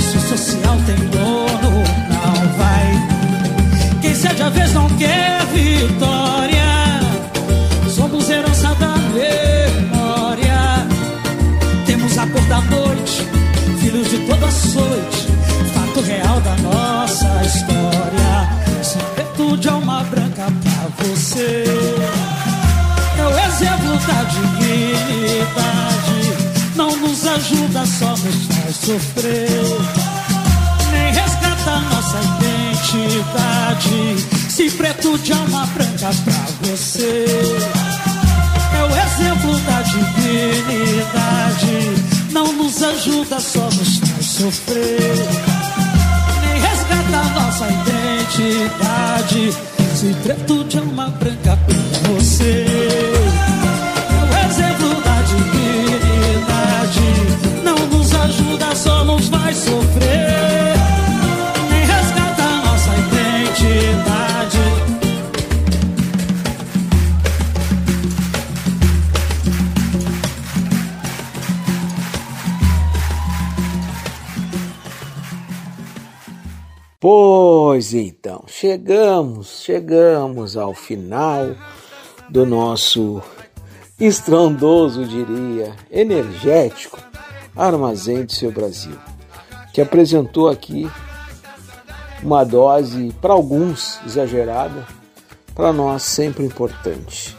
Se 0.00 0.16
o 0.16 0.20
social 0.20 0.76
tem 0.86 0.96
dono, 0.96 1.84
não 2.10 2.58
vai. 2.58 4.00
Quem 4.02 4.12
cede 4.12 4.42
a 4.42 4.48
vez 4.48 4.72
não 4.72 4.88
quer 4.96 5.46
vitória. 5.54 7.00
Somos 7.88 8.28
herança 8.28 8.74
da 8.74 8.96
memória. 9.14 10.84
Temos 11.86 12.18
a 12.18 12.26
cor 12.26 12.42
da 12.46 12.60
noite, 12.62 13.24
filhos 13.78 14.10
de 14.10 14.18
toda 14.26 14.46
açoite. 14.46 15.28
Fato 15.72 16.00
real 16.00 16.40
da 16.40 16.56
nossa 16.56 17.40
história. 17.44 18.48
Se 18.82 18.98
preto 19.14 19.56
de 19.58 19.68
alma 19.68 20.02
branca 20.10 20.46
pra 20.64 21.06
você. 21.06 21.62
É 23.16 23.24
o 23.24 23.46
exemplo 23.46 23.96
da 24.08 24.24
dignidade. 24.24 25.87
Ajuda, 27.38 27.86
só 27.86 28.10
nos 28.10 28.46
faz 28.46 28.76
sofrer. 28.76 29.48
Nem 30.90 31.12
resgata 31.12 31.80
nossa 31.82 32.18
identidade. 32.34 34.26
Se 34.50 34.68
preto 34.72 35.16
de 35.18 35.32
alma 35.32 35.64
branca 35.66 36.10
pra 36.24 36.46
você. 36.62 37.24
É 38.74 38.82
o 38.82 38.90
exemplo 39.06 39.56
da 39.60 39.82
dignidade. 39.82 41.12
Não 42.32 42.52
nos 42.54 42.82
ajuda, 42.82 43.38
só 43.38 43.70
nos 43.70 43.98
faz 43.98 44.26
sofrer. 44.26 45.28
Nem 46.42 46.60
resgata 46.60 47.22
nossa 47.38 47.68
identidade. 47.68 49.52
Se 49.94 50.12
preto 50.24 50.64
de 50.64 50.78
alma 50.78 51.08
branca 51.10 51.56
pra 51.56 51.76
você. 52.14 52.67
Chegamos, 78.60 79.62
chegamos 79.62 80.56
ao 80.56 80.74
final 80.74 81.54
do 82.28 82.44
nosso 82.44 83.22
estrondoso, 84.00 85.06
diria, 85.06 85.76
energético 85.88 86.98
Armazém 87.54 88.24
do 88.24 88.32
Seu 88.32 88.50
Brasil, 88.50 88.98
que 89.72 89.80
apresentou 89.80 90.48
aqui 90.48 90.90
uma 92.20 92.42
dose, 92.42 93.14
para 93.20 93.32
alguns 93.32 94.00
exagerada, 94.04 94.84
para 95.54 95.72
nós 95.72 96.02
sempre 96.02 96.44
importante, 96.44 97.36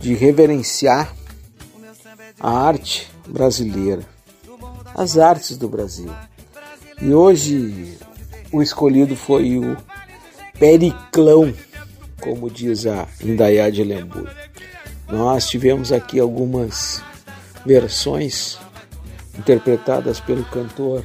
de 0.00 0.12
reverenciar 0.14 1.14
a 2.40 2.50
arte 2.50 3.08
brasileira, 3.28 4.02
as 4.92 5.18
artes 5.18 5.56
do 5.56 5.68
Brasil. 5.68 6.12
E 7.00 7.14
hoje 7.14 7.96
o 8.50 8.60
escolhido 8.60 9.14
foi 9.14 9.56
o 9.56 9.76
Periclão, 10.58 11.54
como 12.20 12.50
diz 12.50 12.86
a 12.86 13.06
Indaiá 13.22 13.70
de 13.70 13.84
Lembu. 13.84 14.28
Nós 15.08 15.48
tivemos 15.48 15.92
aqui 15.92 16.18
algumas 16.18 17.02
versões 17.64 18.58
interpretadas 19.38 20.18
pelo 20.20 20.44
cantor 20.46 21.04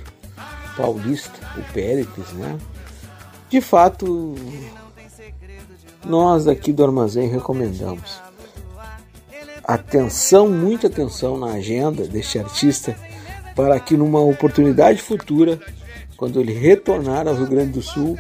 paulista, 0.76 1.40
o 1.58 1.74
Péricles, 1.74 2.32
né? 2.34 2.58
De 3.50 3.62
fato, 3.62 4.34
nós 6.04 6.46
daqui 6.46 6.74
do 6.74 6.84
Armazém 6.84 7.30
recomendamos. 7.30 8.20
Atenção, 9.64 10.50
muita 10.50 10.88
atenção 10.88 11.38
na 11.38 11.54
agenda 11.54 12.06
deste 12.08 12.40
artista 12.40 12.98
para 13.56 13.80
que 13.80 13.96
numa 13.96 14.20
oportunidade 14.20 15.02
futura, 15.02 15.60
quando 16.18 16.40
ele 16.40 16.54
retornar 16.54 17.28
ao 17.28 17.36
Rio 17.36 17.48
Grande 17.48 17.74
do 17.74 17.82
Sul, 17.82 18.18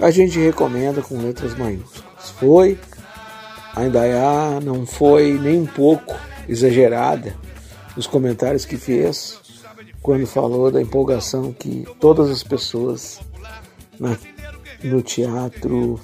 a 0.00 0.10
gente 0.10 0.38
recomenda 0.38 1.02
com 1.02 1.18
letras 1.18 1.56
maiúsculas. 1.56 2.30
Foi, 2.38 2.78
ainda 3.74 4.00
há, 4.02 4.60
não 4.60 4.86
foi 4.86 5.38
nem 5.38 5.60
um 5.60 5.66
pouco 5.66 6.14
exagerada 6.48 7.34
os 7.96 8.06
comentários 8.06 8.64
que 8.64 8.76
fez 8.76 9.38
quando 10.02 10.26
falou 10.26 10.70
da 10.70 10.82
empolgação 10.82 11.52
que 11.52 11.86
todas 12.00 12.28
as 12.30 12.42
pessoas 12.42 13.20
na, 13.98 14.16
no 14.82 15.00
teatro 15.00 15.98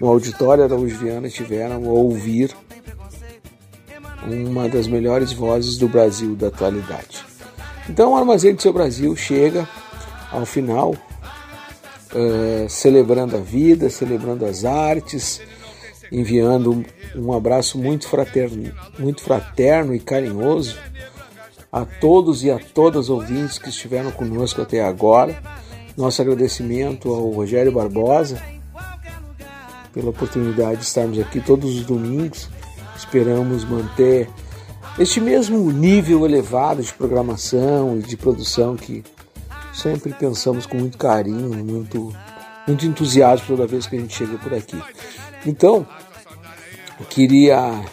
no 0.00 0.08
auditório 0.08 0.64
Araújo 0.64 0.96
Viana 0.96 1.28
tiveram 1.28 1.84
a 1.84 1.92
ouvir 1.92 2.54
uma 4.26 4.68
das 4.68 4.86
melhores 4.86 5.32
vozes 5.32 5.76
do 5.76 5.88
Brasil 5.88 6.34
da 6.34 6.48
atualidade. 6.48 7.24
Então 7.88 8.12
o 8.12 8.16
Armazém 8.16 8.54
do 8.54 8.62
Seu 8.62 8.72
Brasil 8.72 9.14
chega 9.14 9.68
ao 10.32 10.46
final 10.46 10.94
uh, 12.14 12.68
celebrando 12.68 13.36
a 13.36 13.40
vida, 13.40 13.90
celebrando 13.90 14.44
as 14.46 14.64
artes, 14.64 15.40
enviando 16.10 16.84
um 17.14 17.32
abraço 17.32 17.78
muito 17.78 18.08
fraterno, 18.08 18.72
muito 18.98 19.22
fraterno 19.22 19.94
e 19.94 20.00
carinhoso 20.00 20.78
a 21.72 21.84
todos 21.84 22.44
e 22.44 22.50
a 22.50 22.58
todas 22.58 23.10
ouvintes 23.10 23.58
que 23.58 23.68
estiveram 23.68 24.12
conosco 24.12 24.62
até 24.62 24.84
agora. 24.84 25.36
Nosso 25.96 26.22
agradecimento 26.22 27.12
ao 27.12 27.30
Rogério 27.30 27.72
Barbosa, 27.72 28.40
pela 29.92 30.10
oportunidade 30.10 30.78
de 30.78 30.84
estarmos 30.84 31.18
aqui 31.18 31.40
todos 31.40 31.76
os 31.76 31.84
domingos. 31.84 32.48
Esperamos 32.96 33.64
manter 33.64 34.28
este 34.98 35.20
mesmo 35.20 35.70
nível 35.72 36.24
elevado 36.24 36.80
de 36.80 36.92
programação 36.92 37.98
e 37.98 38.02
de 38.02 38.16
produção 38.16 38.76
que 38.76 39.02
sempre 39.74 40.12
pensamos 40.12 40.66
com 40.66 40.78
muito 40.78 40.96
carinho, 40.96 41.64
muito, 41.64 42.14
muito 42.66 42.86
entusiasmo 42.86 43.46
toda 43.46 43.66
vez 43.66 43.86
que 43.86 43.96
a 43.96 44.00
gente 44.00 44.16
chega 44.16 44.38
por 44.38 44.54
aqui. 44.54 44.80
Então, 45.44 45.86
eu 46.98 47.06
queria 47.06 47.84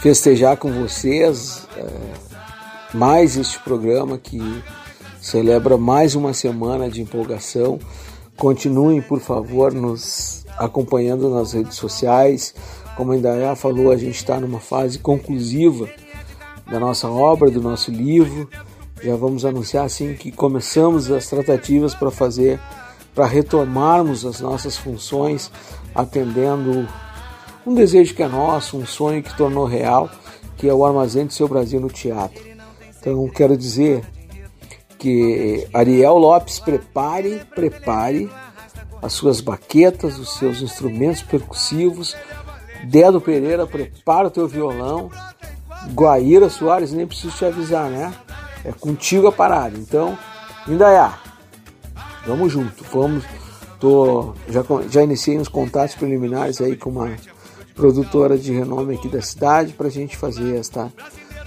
festejar 0.00 0.56
com 0.56 0.72
vocês 0.72 1.66
é, 1.76 2.96
mais 2.96 3.36
este 3.36 3.58
programa 3.58 4.16
que 4.16 4.40
celebra 5.20 5.76
mais 5.76 6.14
uma 6.14 6.32
semana 6.32 6.88
de 6.88 7.02
empolgação. 7.02 7.78
Continuem, 8.36 9.02
por 9.02 9.20
favor, 9.20 9.72
nos 9.72 10.44
acompanhando 10.56 11.28
nas 11.28 11.52
redes 11.52 11.76
sociais. 11.76 12.54
Como 12.96 13.12
a 13.12 13.16
Indaiá 13.16 13.54
falou, 13.54 13.90
a 13.90 13.96
gente 13.96 14.16
está 14.16 14.38
numa 14.38 14.60
fase 14.60 14.98
conclusiva 14.98 15.88
da 16.70 16.78
nossa 16.78 17.08
obra, 17.08 17.50
do 17.50 17.60
nosso 17.60 17.90
livro. 17.90 18.48
Já 19.02 19.16
vamos 19.16 19.44
anunciar 19.44 19.84
assim 19.84 20.14
que 20.14 20.30
começamos 20.30 21.10
as 21.10 21.26
tratativas 21.26 21.94
para 21.94 22.10
fazer, 22.10 22.60
para 23.14 23.26
retomarmos 23.26 24.24
as 24.24 24.40
nossas 24.40 24.76
funções, 24.76 25.50
atendendo 25.94 26.88
um 27.66 27.74
desejo 27.74 28.14
que 28.14 28.22
é 28.22 28.28
nosso, 28.28 28.76
um 28.76 28.86
sonho 28.86 29.22
que 29.22 29.36
tornou 29.36 29.64
real, 29.64 30.08
que 30.56 30.68
é 30.68 30.74
o 30.74 30.84
Armazém 30.84 31.26
do 31.26 31.32
Seu 31.32 31.48
Brasil 31.48 31.80
no 31.80 31.88
Teatro. 31.88 32.42
Então 33.00 33.28
quero 33.28 33.56
dizer 33.56 34.04
que 34.98 35.66
Ariel 35.74 36.16
Lopes 36.16 36.60
prepare, 36.60 37.42
prepare 37.56 38.30
as 39.02 39.12
suas 39.12 39.40
baquetas, 39.40 40.16
os 40.16 40.34
seus 40.34 40.62
instrumentos 40.62 41.22
percussivos. 41.22 42.16
Dedo 42.84 43.20
Pereira, 43.20 43.66
prepara 43.66 44.28
o 44.28 44.30
teu 44.30 44.46
violão. 44.46 45.10
Guaíra 45.92 46.48
Soares, 46.48 46.92
nem 46.92 47.04
preciso 47.04 47.36
te 47.36 47.44
avisar, 47.44 47.90
né? 47.90 48.14
É 48.64 48.72
contigo 48.72 49.26
a 49.26 49.32
parada. 49.32 49.76
Então, 49.76 50.16
Indaiá, 50.66 51.18
vamos 52.26 52.52
junto. 52.52 52.84
Vamos. 52.92 53.24
Tô, 53.80 54.34
já, 54.48 54.62
já 54.88 55.02
iniciei 55.02 55.38
uns 55.38 55.48
contatos 55.48 55.96
preliminares 55.96 56.60
aí 56.60 56.76
com 56.76 56.90
uma 56.90 57.10
produtora 57.74 58.38
de 58.38 58.52
renome 58.52 58.94
aqui 58.94 59.08
da 59.08 59.20
cidade 59.20 59.72
para 59.72 59.88
a 59.88 59.90
gente 59.90 60.16
fazer 60.16 60.56
esta 60.56 60.92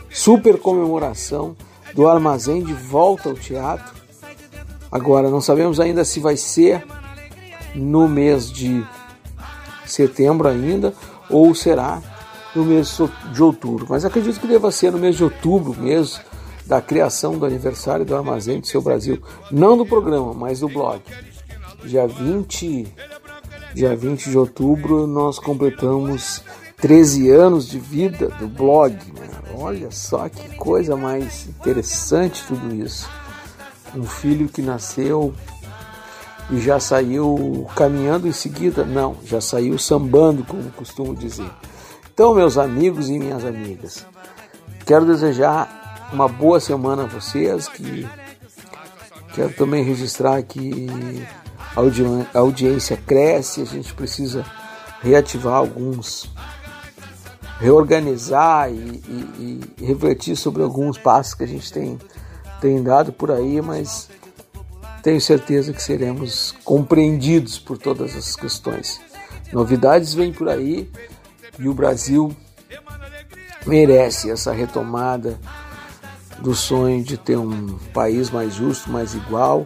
super 0.10 0.58
comemoração 0.60 1.56
do 1.94 2.08
armazém 2.08 2.62
de 2.62 2.74
volta 2.74 3.30
ao 3.30 3.36
teatro. 3.36 3.96
Agora, 4.92 5.30
não 5.30 5.40
sabemos 5.40 5.80
ainda 5.80 6.04
se 6.04 6.20
vai 6.20 6.36
ser 6.36 6.86
no 7.74 8.08
mês 8.08 8.52
de 8.52 8.86
setembro 9.86 10.48
ainda, 10.48 10.94
ou 11.30 11.54
será 11.54 12.02
no 12.56 12.64
mês 12.64 12.98
de 13.34 13.44
outubro. 13.44 13.86
Mas 13.90 14.06
acredito 14.06 14.40
que 14.40 14.48
deva 14.48 14.72
ser 14.72 14.92
no 14.92 14.98
mês 14.98 15.16
de 15.16 15.24
outubro, 15.24 15.76
mês 15.80 16.22
da 16.66 16.82
criação 16.82 17.38
do 17.38 17.46
aniversário 17.46 18.06
do 18.06 18.16
Armazém 18.16 18.60
do 18.60 18.68
Seu 18.68 18.82
Brasil. 18.82 19.22
Não 19.52 19.78
do 19.78 19.86
programa, 19.86 20.34
mas 20.34 20.60
do 20.60 20.70
blog. 20.70 21.02
Dia 21.84 22.08
20, 22.08 22.88
dia 23.74 23.96
20 23.96 24.30
de 24.30 24.38
outubro 24.38 25.06
nós 25.06 25.38
completamos 25.38 26.42
13 26.78 27.30
anos 27.30 27.68
de 27.68 27.80
vida 27.80 28.30
do 28.30 28.48
blog. 28.48 28.94
Né? 28.94 29.30
Olha 29.58 29.92
só 29.92 30.28
que 30.28 30.56
coisa 30.56 30.96
mais 30.96 31.48
interessante 31.48 32.44
tudo 32.48 32.74
isso. 32.74 33.08
Um 33.96 34.04
filho 34.04 34.50
que 34.50 34.62
nasceu 34.62 35.34
e 36.50 36.60
já 36.60 36.80
saiu 36.80 37.68
caminhando 37.76 38.28
em 38.28 38.32
seguida? 38.32 38.84
Não, 38.84 39.16
já 39.24 39.40
saiu 39.40 39.78
sambando, 39.78 40.44
como 40.44 40.70
costumo 40.72 41.16
dizer. 41.16 41.50
Então, 42.14 42.34
meus 42.34 42.58
amigos 42.58 43.10
e 43.10 43.20
minhas 43.20 43.44
amigas, 43.46 44.06
quero 44.86 45.06
desejar 45.06 45.85
uma 46.12 46.28
boa 46.28 46.60
semana 46.60 47.04
a 47.04 47.08
vocês, 47.08 47.68
que 47.68 48.08
quero 49.34 49.54
também 49.54 49.84
registrar 49.84 50.42
que 50.44 50.88
a, 51.76 51.80
audi 51.80 52.04
a 52.34 52.40
audiência 52.40 52.98
cresce, 52.98 53.62
a 53.62 53.66
gente 53.66 53.94
precisa 53.94 54.46
reativar 55.02 55.56
alguns, 55.56 56.30
reorganizar 57.60 58.72
e, 58.72 58.76
e, 58.76 59.62
e 59.80 59.86
refletir 59.86 60.36
sobre 60.36 60.64
alguns 60.64 60.98
passos 60.98 61.34
que 61.34 61.44
a 61.44 61.48
gente 61.48 61.72
tem, 61.72 62.00
tem 62.62 62.82
dado 62.82 63.12
por 63.12 63.32
aí, 63.32 63.62
mas 63.62 64.10
tenho 65.04 65.22
certeza 65.22 65.72
que 65.72 65.84
seremos 65.84 66.56
compreendidos 66.64 67.60
por 67.60 67.78
todas 67.78 68.16
as 68.16 68.36
questões. 68.36 69.00
Novidades 69.54 70.14
vêm 70.14 70.34
por 70.34 70.50
aí 70.50 70.90
e 71.60 71.70
o 71.70 71.74
Brasil 71.74 72.36
merece 73.66 74.32
essa 74.32 74.52
retomada 74.52 75.40
do 76.40 76.54
sonho 76.54 77.04
de 77.04 77.18
ter 77.18 77.38
um 77.38 77.78
país 77.94 78.30
mais 78.30 78.54
justo, 78.54 78.92
mais 78.92 79.14
igual. 79.14 79.66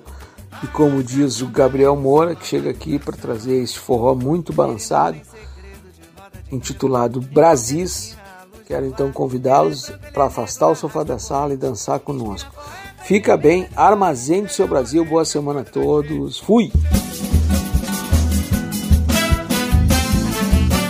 E 0.63 0.67
como 0.67 1.03
diz 1.03 1.41
o 1.41 1.47
Gabriel 1.47 1.95
Moura, 1.95 2.35
que 2.35 2.45
chega 2.45 2.69
aqui 2.69 2.99
para 2.99 3.15
trazer 3.15 3.61
esse 3.61 3.77
forró 3.77 4.13
muito 4.13 4.51
balançado, 4.51 5.17
intitulado 6.51 7.21
Brasis, 7.21 8.17
quero 8.65 8.85
então 8.85 9.11
convidá-los 9.11 9.91
para 10.13 10.25
afastar 10.25 10.67
o 10.67 10.75
sofá 10.75 11.03
da 11.03 11.17
sala 11.17 11.53
e 11.53 11.57
dançar 11.57 11.99
conosco. 11.99 12.51
Fica 13.03 13.35
bem, 13.37 13.67
armazém 13.75 14.43
do 14.43 14.51
seu 14.51 14.67
Brasil. 14.67 15.03
Boa 15.05 15.25
semana 15.25 15.61
a 15.61 15.63
todos. 15.63 16.39
Fui! 16.39 16.71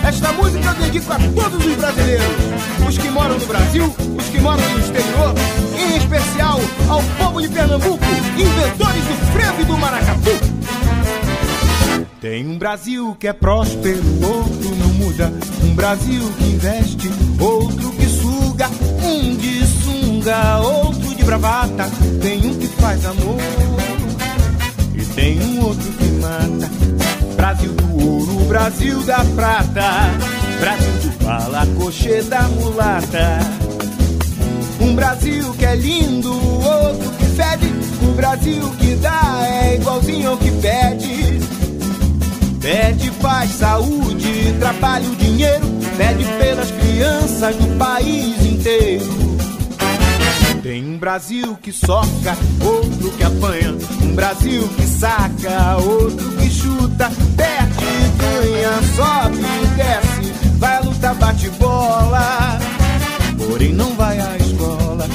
Esta 0.06 0.32
música 0.32 0.68
eu 0.68 0.74
dedico 0.74 1.12
a 1.12 1.18
todos 1.18 1.66
os 1.66 1.76
brasileiros, 1.76 2.49
os 2.88 2.98
que 2.98 3.10
moram 3.10 3.38
no 3.38 3.46
Brasil, 3.46 3.94
os 4.18 4.24
que 4.28 4.40
moram 4.40 4.68
no 4.70 4.78
exterior, 4.80 5.34
em 5.78 5.96
especial 5.96 6.60
ao 6.88 7.02
povo 7.18 7.42
de 7.42 7.48
Pernambuco, 7.48 8.04
inventores 8.36 9.04
do 9.04 9.32
frevo 9.32 9.50
chefe 9.50 9.64
do 9.64 9.76
Maracatu. 9.76 10.30
Tem 12.20 12.46
um 12.46 12.58
Brasil 12.58 13.16
que 13.18 13.26
é 13.26 13.32
próspero, 13.32 14.02
outro 14.22 14.74
não 14.76 14.88
muda. 14.94 15.32
Um 15.64 15.74
Brasil 15.74 16.32
que 16.38 16.44
investe, 16.44 17.10
outro 17.38 17.90
que 17.92 18.06
suga. 18.06 18.68
Um 19.02 19.36
de 19.36 19.66
sunga, 19.66 20.58
outro 20.58 21.14
de 21.14 21.24
bravata. 21.24 21.90
Tem 22.20 22.46
um 22.46 22.58
que 22.58 22.66
faz 22.66 23.04
amor 23.06 23.40
e 24.94 25.04
tem 25.14 25.40
um 25.40 25.64
outro 25.64 25.92
que 25.92 26.10
mata. 26.20 26.70
Brasil 27.36 27.72
do 27.72 28.04
ouro, 28.04 28.44
Brasil 28.46 29.02
da 29.02 29.24
prata. 29.34 30.39
Brasil 30.60 30.92
do 30.92 31.24
bala, 31.24 31.66
cochê 31.78 32.22
da 32.22 32.42
mulata. 32.42 33.40
Um 34.78 34.94
Brasil 34.94 35.54
que 35.54 35.64
é 35.64 35.74
lindo, 35.74 36.32
outro 36.32 37.10
que 37.18 37.24
fede. 37.24 37.72
O 38.02 38.12
Brasil 38.12 38.70
que 38.78 38.94
dá 38.96 39.40
é 39.42 39.76
igualzinho 39.76 40.30
ao 40.30 40.36
que 40.36 40.50
pede. 40.52 41.40
Pede 42.60 43.10
paz, 43.22 43.50
saúde, 43.52 44.54
trabalho, 44.60 45.16
dinheiro. 45.16 45.66
Pede 45.96 46.24
pelas 46.38 46.70
crianças 46.70 47.56
do 47.56 47.78
país 47.78 48.44
inteiro. 48.44 49.20
Tem 50.62 50.84
um 50.84 50.98
Brasil 50.98 51.56
que 51.62 51.72
soca, 51.72 52.36
outro 52.62 53.10
que 53.12 53.22
apanha. 53.22 53.74
Um 54.02 54.14
Brasil 54.14 54.68
que 54.76 54.86
saca, 54.86 55.78
outro 55.78 56.30
que 56.32 56.50
chuta. 56.50 57.10
Perde, 57.34 57.86
ganha, 58.18 58.72
sobe, 58.94 59.38
desce. 59.76 60.19
Lutar, 61.00 61.14
bate 61.14 61.48
bola. 61.58 62.58
Porém 63.38 63.72
não 63.72 63.94
vai 63.94 64.20
à 64.20 64.36
escola. 64.36 65.08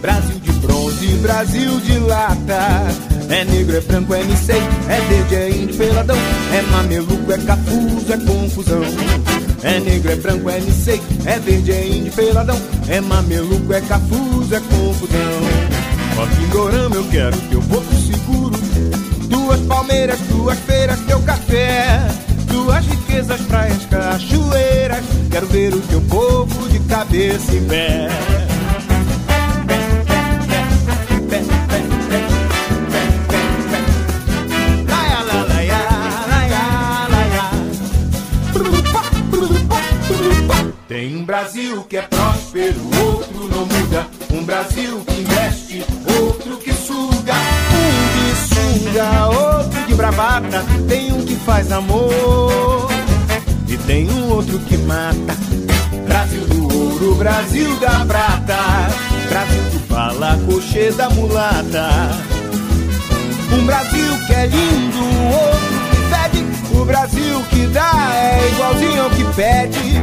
Brasil 0.00 0.40
de 0.40 0.52
bronze, 0.54 1.06
Brasil 1.22 1.80
de 1.80 1.98
lata. 2.00 2.88
É 3.28 3.44
negro, 3.44 3.76
é 3.76 3.80
branco, 3.80 4.12
é 4.12 4.24
nicei, 4.24 4.60
é 4.88 5.00
verde, 5.08 5.34
é 5.36 5.50
índio, 5.50 5.76
peladão. 5.76 6.16
É 6.52 6.62
mameluco, 6.62 7.32
é 7.32 7.38
cafuso, 7.38 8.12
é 8.12 8.16
confusão. 8.16 8.82
É 9.62 9.78
negro, 9.78 10.10
é 10.10 10.16
branco, 10.16 10.50
é 10.50 10.58
nicei, 10.58 11.00
é 11.24 11.38
verde, 11.38 11.70
é 11.70 11.86
índio, 11.86 12.12
peladão. 12.12 12.60
É 12.88 13.00
mameluco, 13.00 13.72
é 13.72 13.80
cafuso, 13.82 14.52
é 14.52 14.58
confusão. 14.58 15.40
Ó 16.18 16.26
Pindorama, 16.26 16.96
eu 16.96 17.04
quero 17.04 17.36
teu 17.42 17.62
porto 17.62 17.94
seguro. 17.94 18.58
Duas 19.28 19.60
palmeiras, 19.60 20.18
duas 20.28 20.58
feiras, 20.58 20.98
teu 21.06 21.20
café. 21.20 22.29
Duas 22.50 22.84
riquezas, 22.86 23.40
praias, 23.42 23.84
cachoeiras. 23.86 25.04
Quero 25.30 25.46
ver 25.46 25.74
o 25.74 25.80
teu 25.80 26.00
povo 26.02 26.68
de 26.68 26.78
cabeça 26.80 27.54
em 27.54 27.64
pé. 27.66 28.08
Tem 40.88 41.16
um 41.16 41.24
Brasil 41.24 41.84
que 41.84 41.96
é 41.96 42.02
próspero, 42.02 42.80
outro 43.00 43.48
não 43.48 43.64
muda. 43.64 44.08
Um 44.32 44.44
Brasil 44.44 45.00
que 45.06 45.20
investe, 45.20 45.84
outro 46.20 46.56
que 46.56 46.72
suga. 46.72 47.34
Um 47.72 48.00
de 48.16 48.82
sunga, 48.90 49.26
outro 49.28 49.59
bravata. 50.00 50.64
Tem 50.88 51.12
um 51.12 51.22
que 51.26 51.36
faz 51.36 51.70
amor 51.70 52.88
e 53.68 53.76
tem 53.76 54.10
um 54.10 54.30
outro 54.30 54.58
que 54.60 54.78
mata. 54.78 55.36
Brasil 56.06 56.40
do 56.46 56.74
ouro, 56.74 57.14
Brasil 57.16 57.76
da 57.78 58.06
prata. 58.06 58.56
Brasil 59.28 59.62
do 59.62 60.46
cochê 60.46 60.90
da 60.92 61.10
mulata. 61.10 61.88
Um 63.52 63.66
Brasil 63.66 64.18
que 64.26 64.32
é 64.32 64.46
lindo, 64.46 65.04
outro 65.34 65.80
que 65.90 65.96
fede. 66.08 66.80
O 66.80 66.84
Brasil 66.86 67.42
que 67.50 67.66
dá 67.66 68.10
é 68.14 68.48
igualzinho 68.52 69.02
ao 69.02 69.10
que 69.10 69.24
pede. 69.34 70.00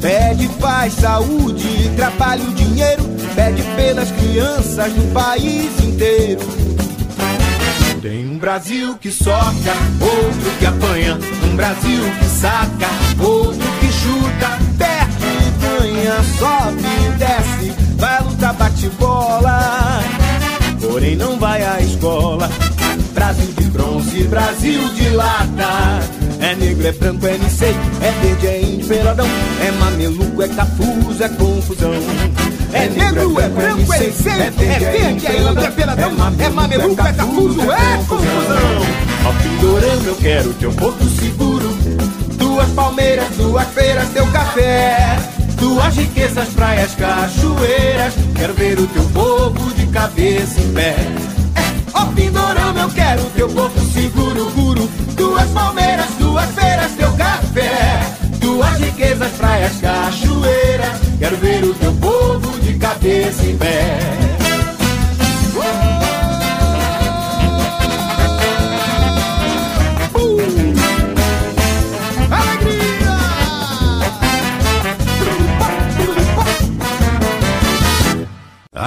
Pede 0.00 0.48
paz, 0.60 0.94
saúde, 0.94 1.90
trabalho, 1.96 2.44
dinheiro. 2.54 3.02
Pede 3.34 3.62
pelas 3.74 4.10
crianças 4.12 4.92
do 4.92 5.12
país 5.12 5.70
inteiro. 5.82 6.60
Tem 8.02 8.26
um 8.26 8.38
Brasil 8.38 8.96
que 8.96 9.10
soca, 9.10 9.74
outro 10.00 10.50
que 10.58 10.64
apanha. 10.64 11.18
Um 11.44 11.54
Brasil 11.54 12.02
que 12.18 12.24
saca, 12.24 12.88
outro 13.22 13.68
que 13.78 13.92
chuta. 13.92 14.58
Perde, 14.78 15.50
ganha, 15.60 16.22
sobe, 16.38 17.18
desce. 17.18 17.74
Vai 17.96 18.22
lutar, 18.22 18.54
bate 18.54 18.88
bola. 18.98 20.00
Porém 20.80 21.14
não 21.14 21.38
vai 21.38 21.62
à 21.62 21.78
escola. 21.82 22.48
Brasil 23.14 23.52
de 23.56 23.64
bronze, 23.70 24.24
Brasil 24.24 24.88
de 24.94 25.08
lata. 25.10 26.00
É 26.40 26.54
negro, 26.54 26.86
é 26.86 26.92
branco, 26.92 27.26
é 27.26 27.38
nicei, 27.38 27.74
é 28.00 28.10
verde, 28.22 28.46
é 28.46 28.62
índio, 28.62 28.88
peladão. 28.88 29.26
É 29.60 29.70
mameluco, 29.72 30.42
é 30.42 30.48
cafuso, 30.48 31.22
é 31.22 31.28
confusão. 31.28 31.92
É 32.72 32.88
negro, 32.88 33.40
é 33.40 33.48
branco, 33.48 33.92
é 33.92 33.98
nicei, 33.98 34.32
é 34.32 34.50
verde, 34.50 35.26
é 35.26 35.64
é 35.64 35.70
peladão. 35.70 36.10
É 36.38 36.48
mameluco, 36.48 37.02
é 37.02 37.12
cafuso, 37.12 37.60
é 37.60 37.96
confusão. 38.08 39.10
Ó 39.26 39.32
Pindorama, 39.42 40.02
eu 40.06 40.16
quero 40.16 40.54
teu 40.54 40.72
porto 40.72 41.04
seguro. 41.04 41.68
Duas 42.36 42.68
palmeiras, 42.70 43.28
duas 43.36 43.68
feiras, 43.68 44.08
teu 44.08 44.26
café. 44.28 45.18
Duas 45.56 45.94
riquezas, 45.94 46.48
praias, 46.48 46.94
cachoeiras. 46.94 48.14
Quero 48.34 48.54
ver 48.54 48.78
o 48.78 48.86
teu 48.86 49.04
povo 49.10 49.74
de 49.74 49.86
cabeça 49.88 50.58
em 50.60 50.72
pé. 50.72 50.96
Pindorama, 52.20 52.80
eu 52.80 52.90
quero 52.90 53.22
teu 53.34 53.48
povo 53.48 53.80
seguro, 53.92 54.50
guru. 54.50 54.86
Duas 55.16 55.48
palmeiras, 55.52 56.06
duas 56.18 56.50
feiras, 56.50 56.92
teu 56.92 57.10
café. 57.12 58.00
Duas 58.38 58.78
riquezas, 58.78 59.32
praias, 59.38 59.72
cachoeiras. 59.80 61.00
Quero 61.18 61.36
ver 61.38 61.64
o 61.64 61.72
teu 61.72 61.92
povo 61.94 62.60
de 62.60 62.74
cabeça 62.74 63.46
em 63.46 63.56
pé. 63.56 64.39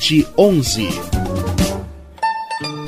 11. 0.00 1.21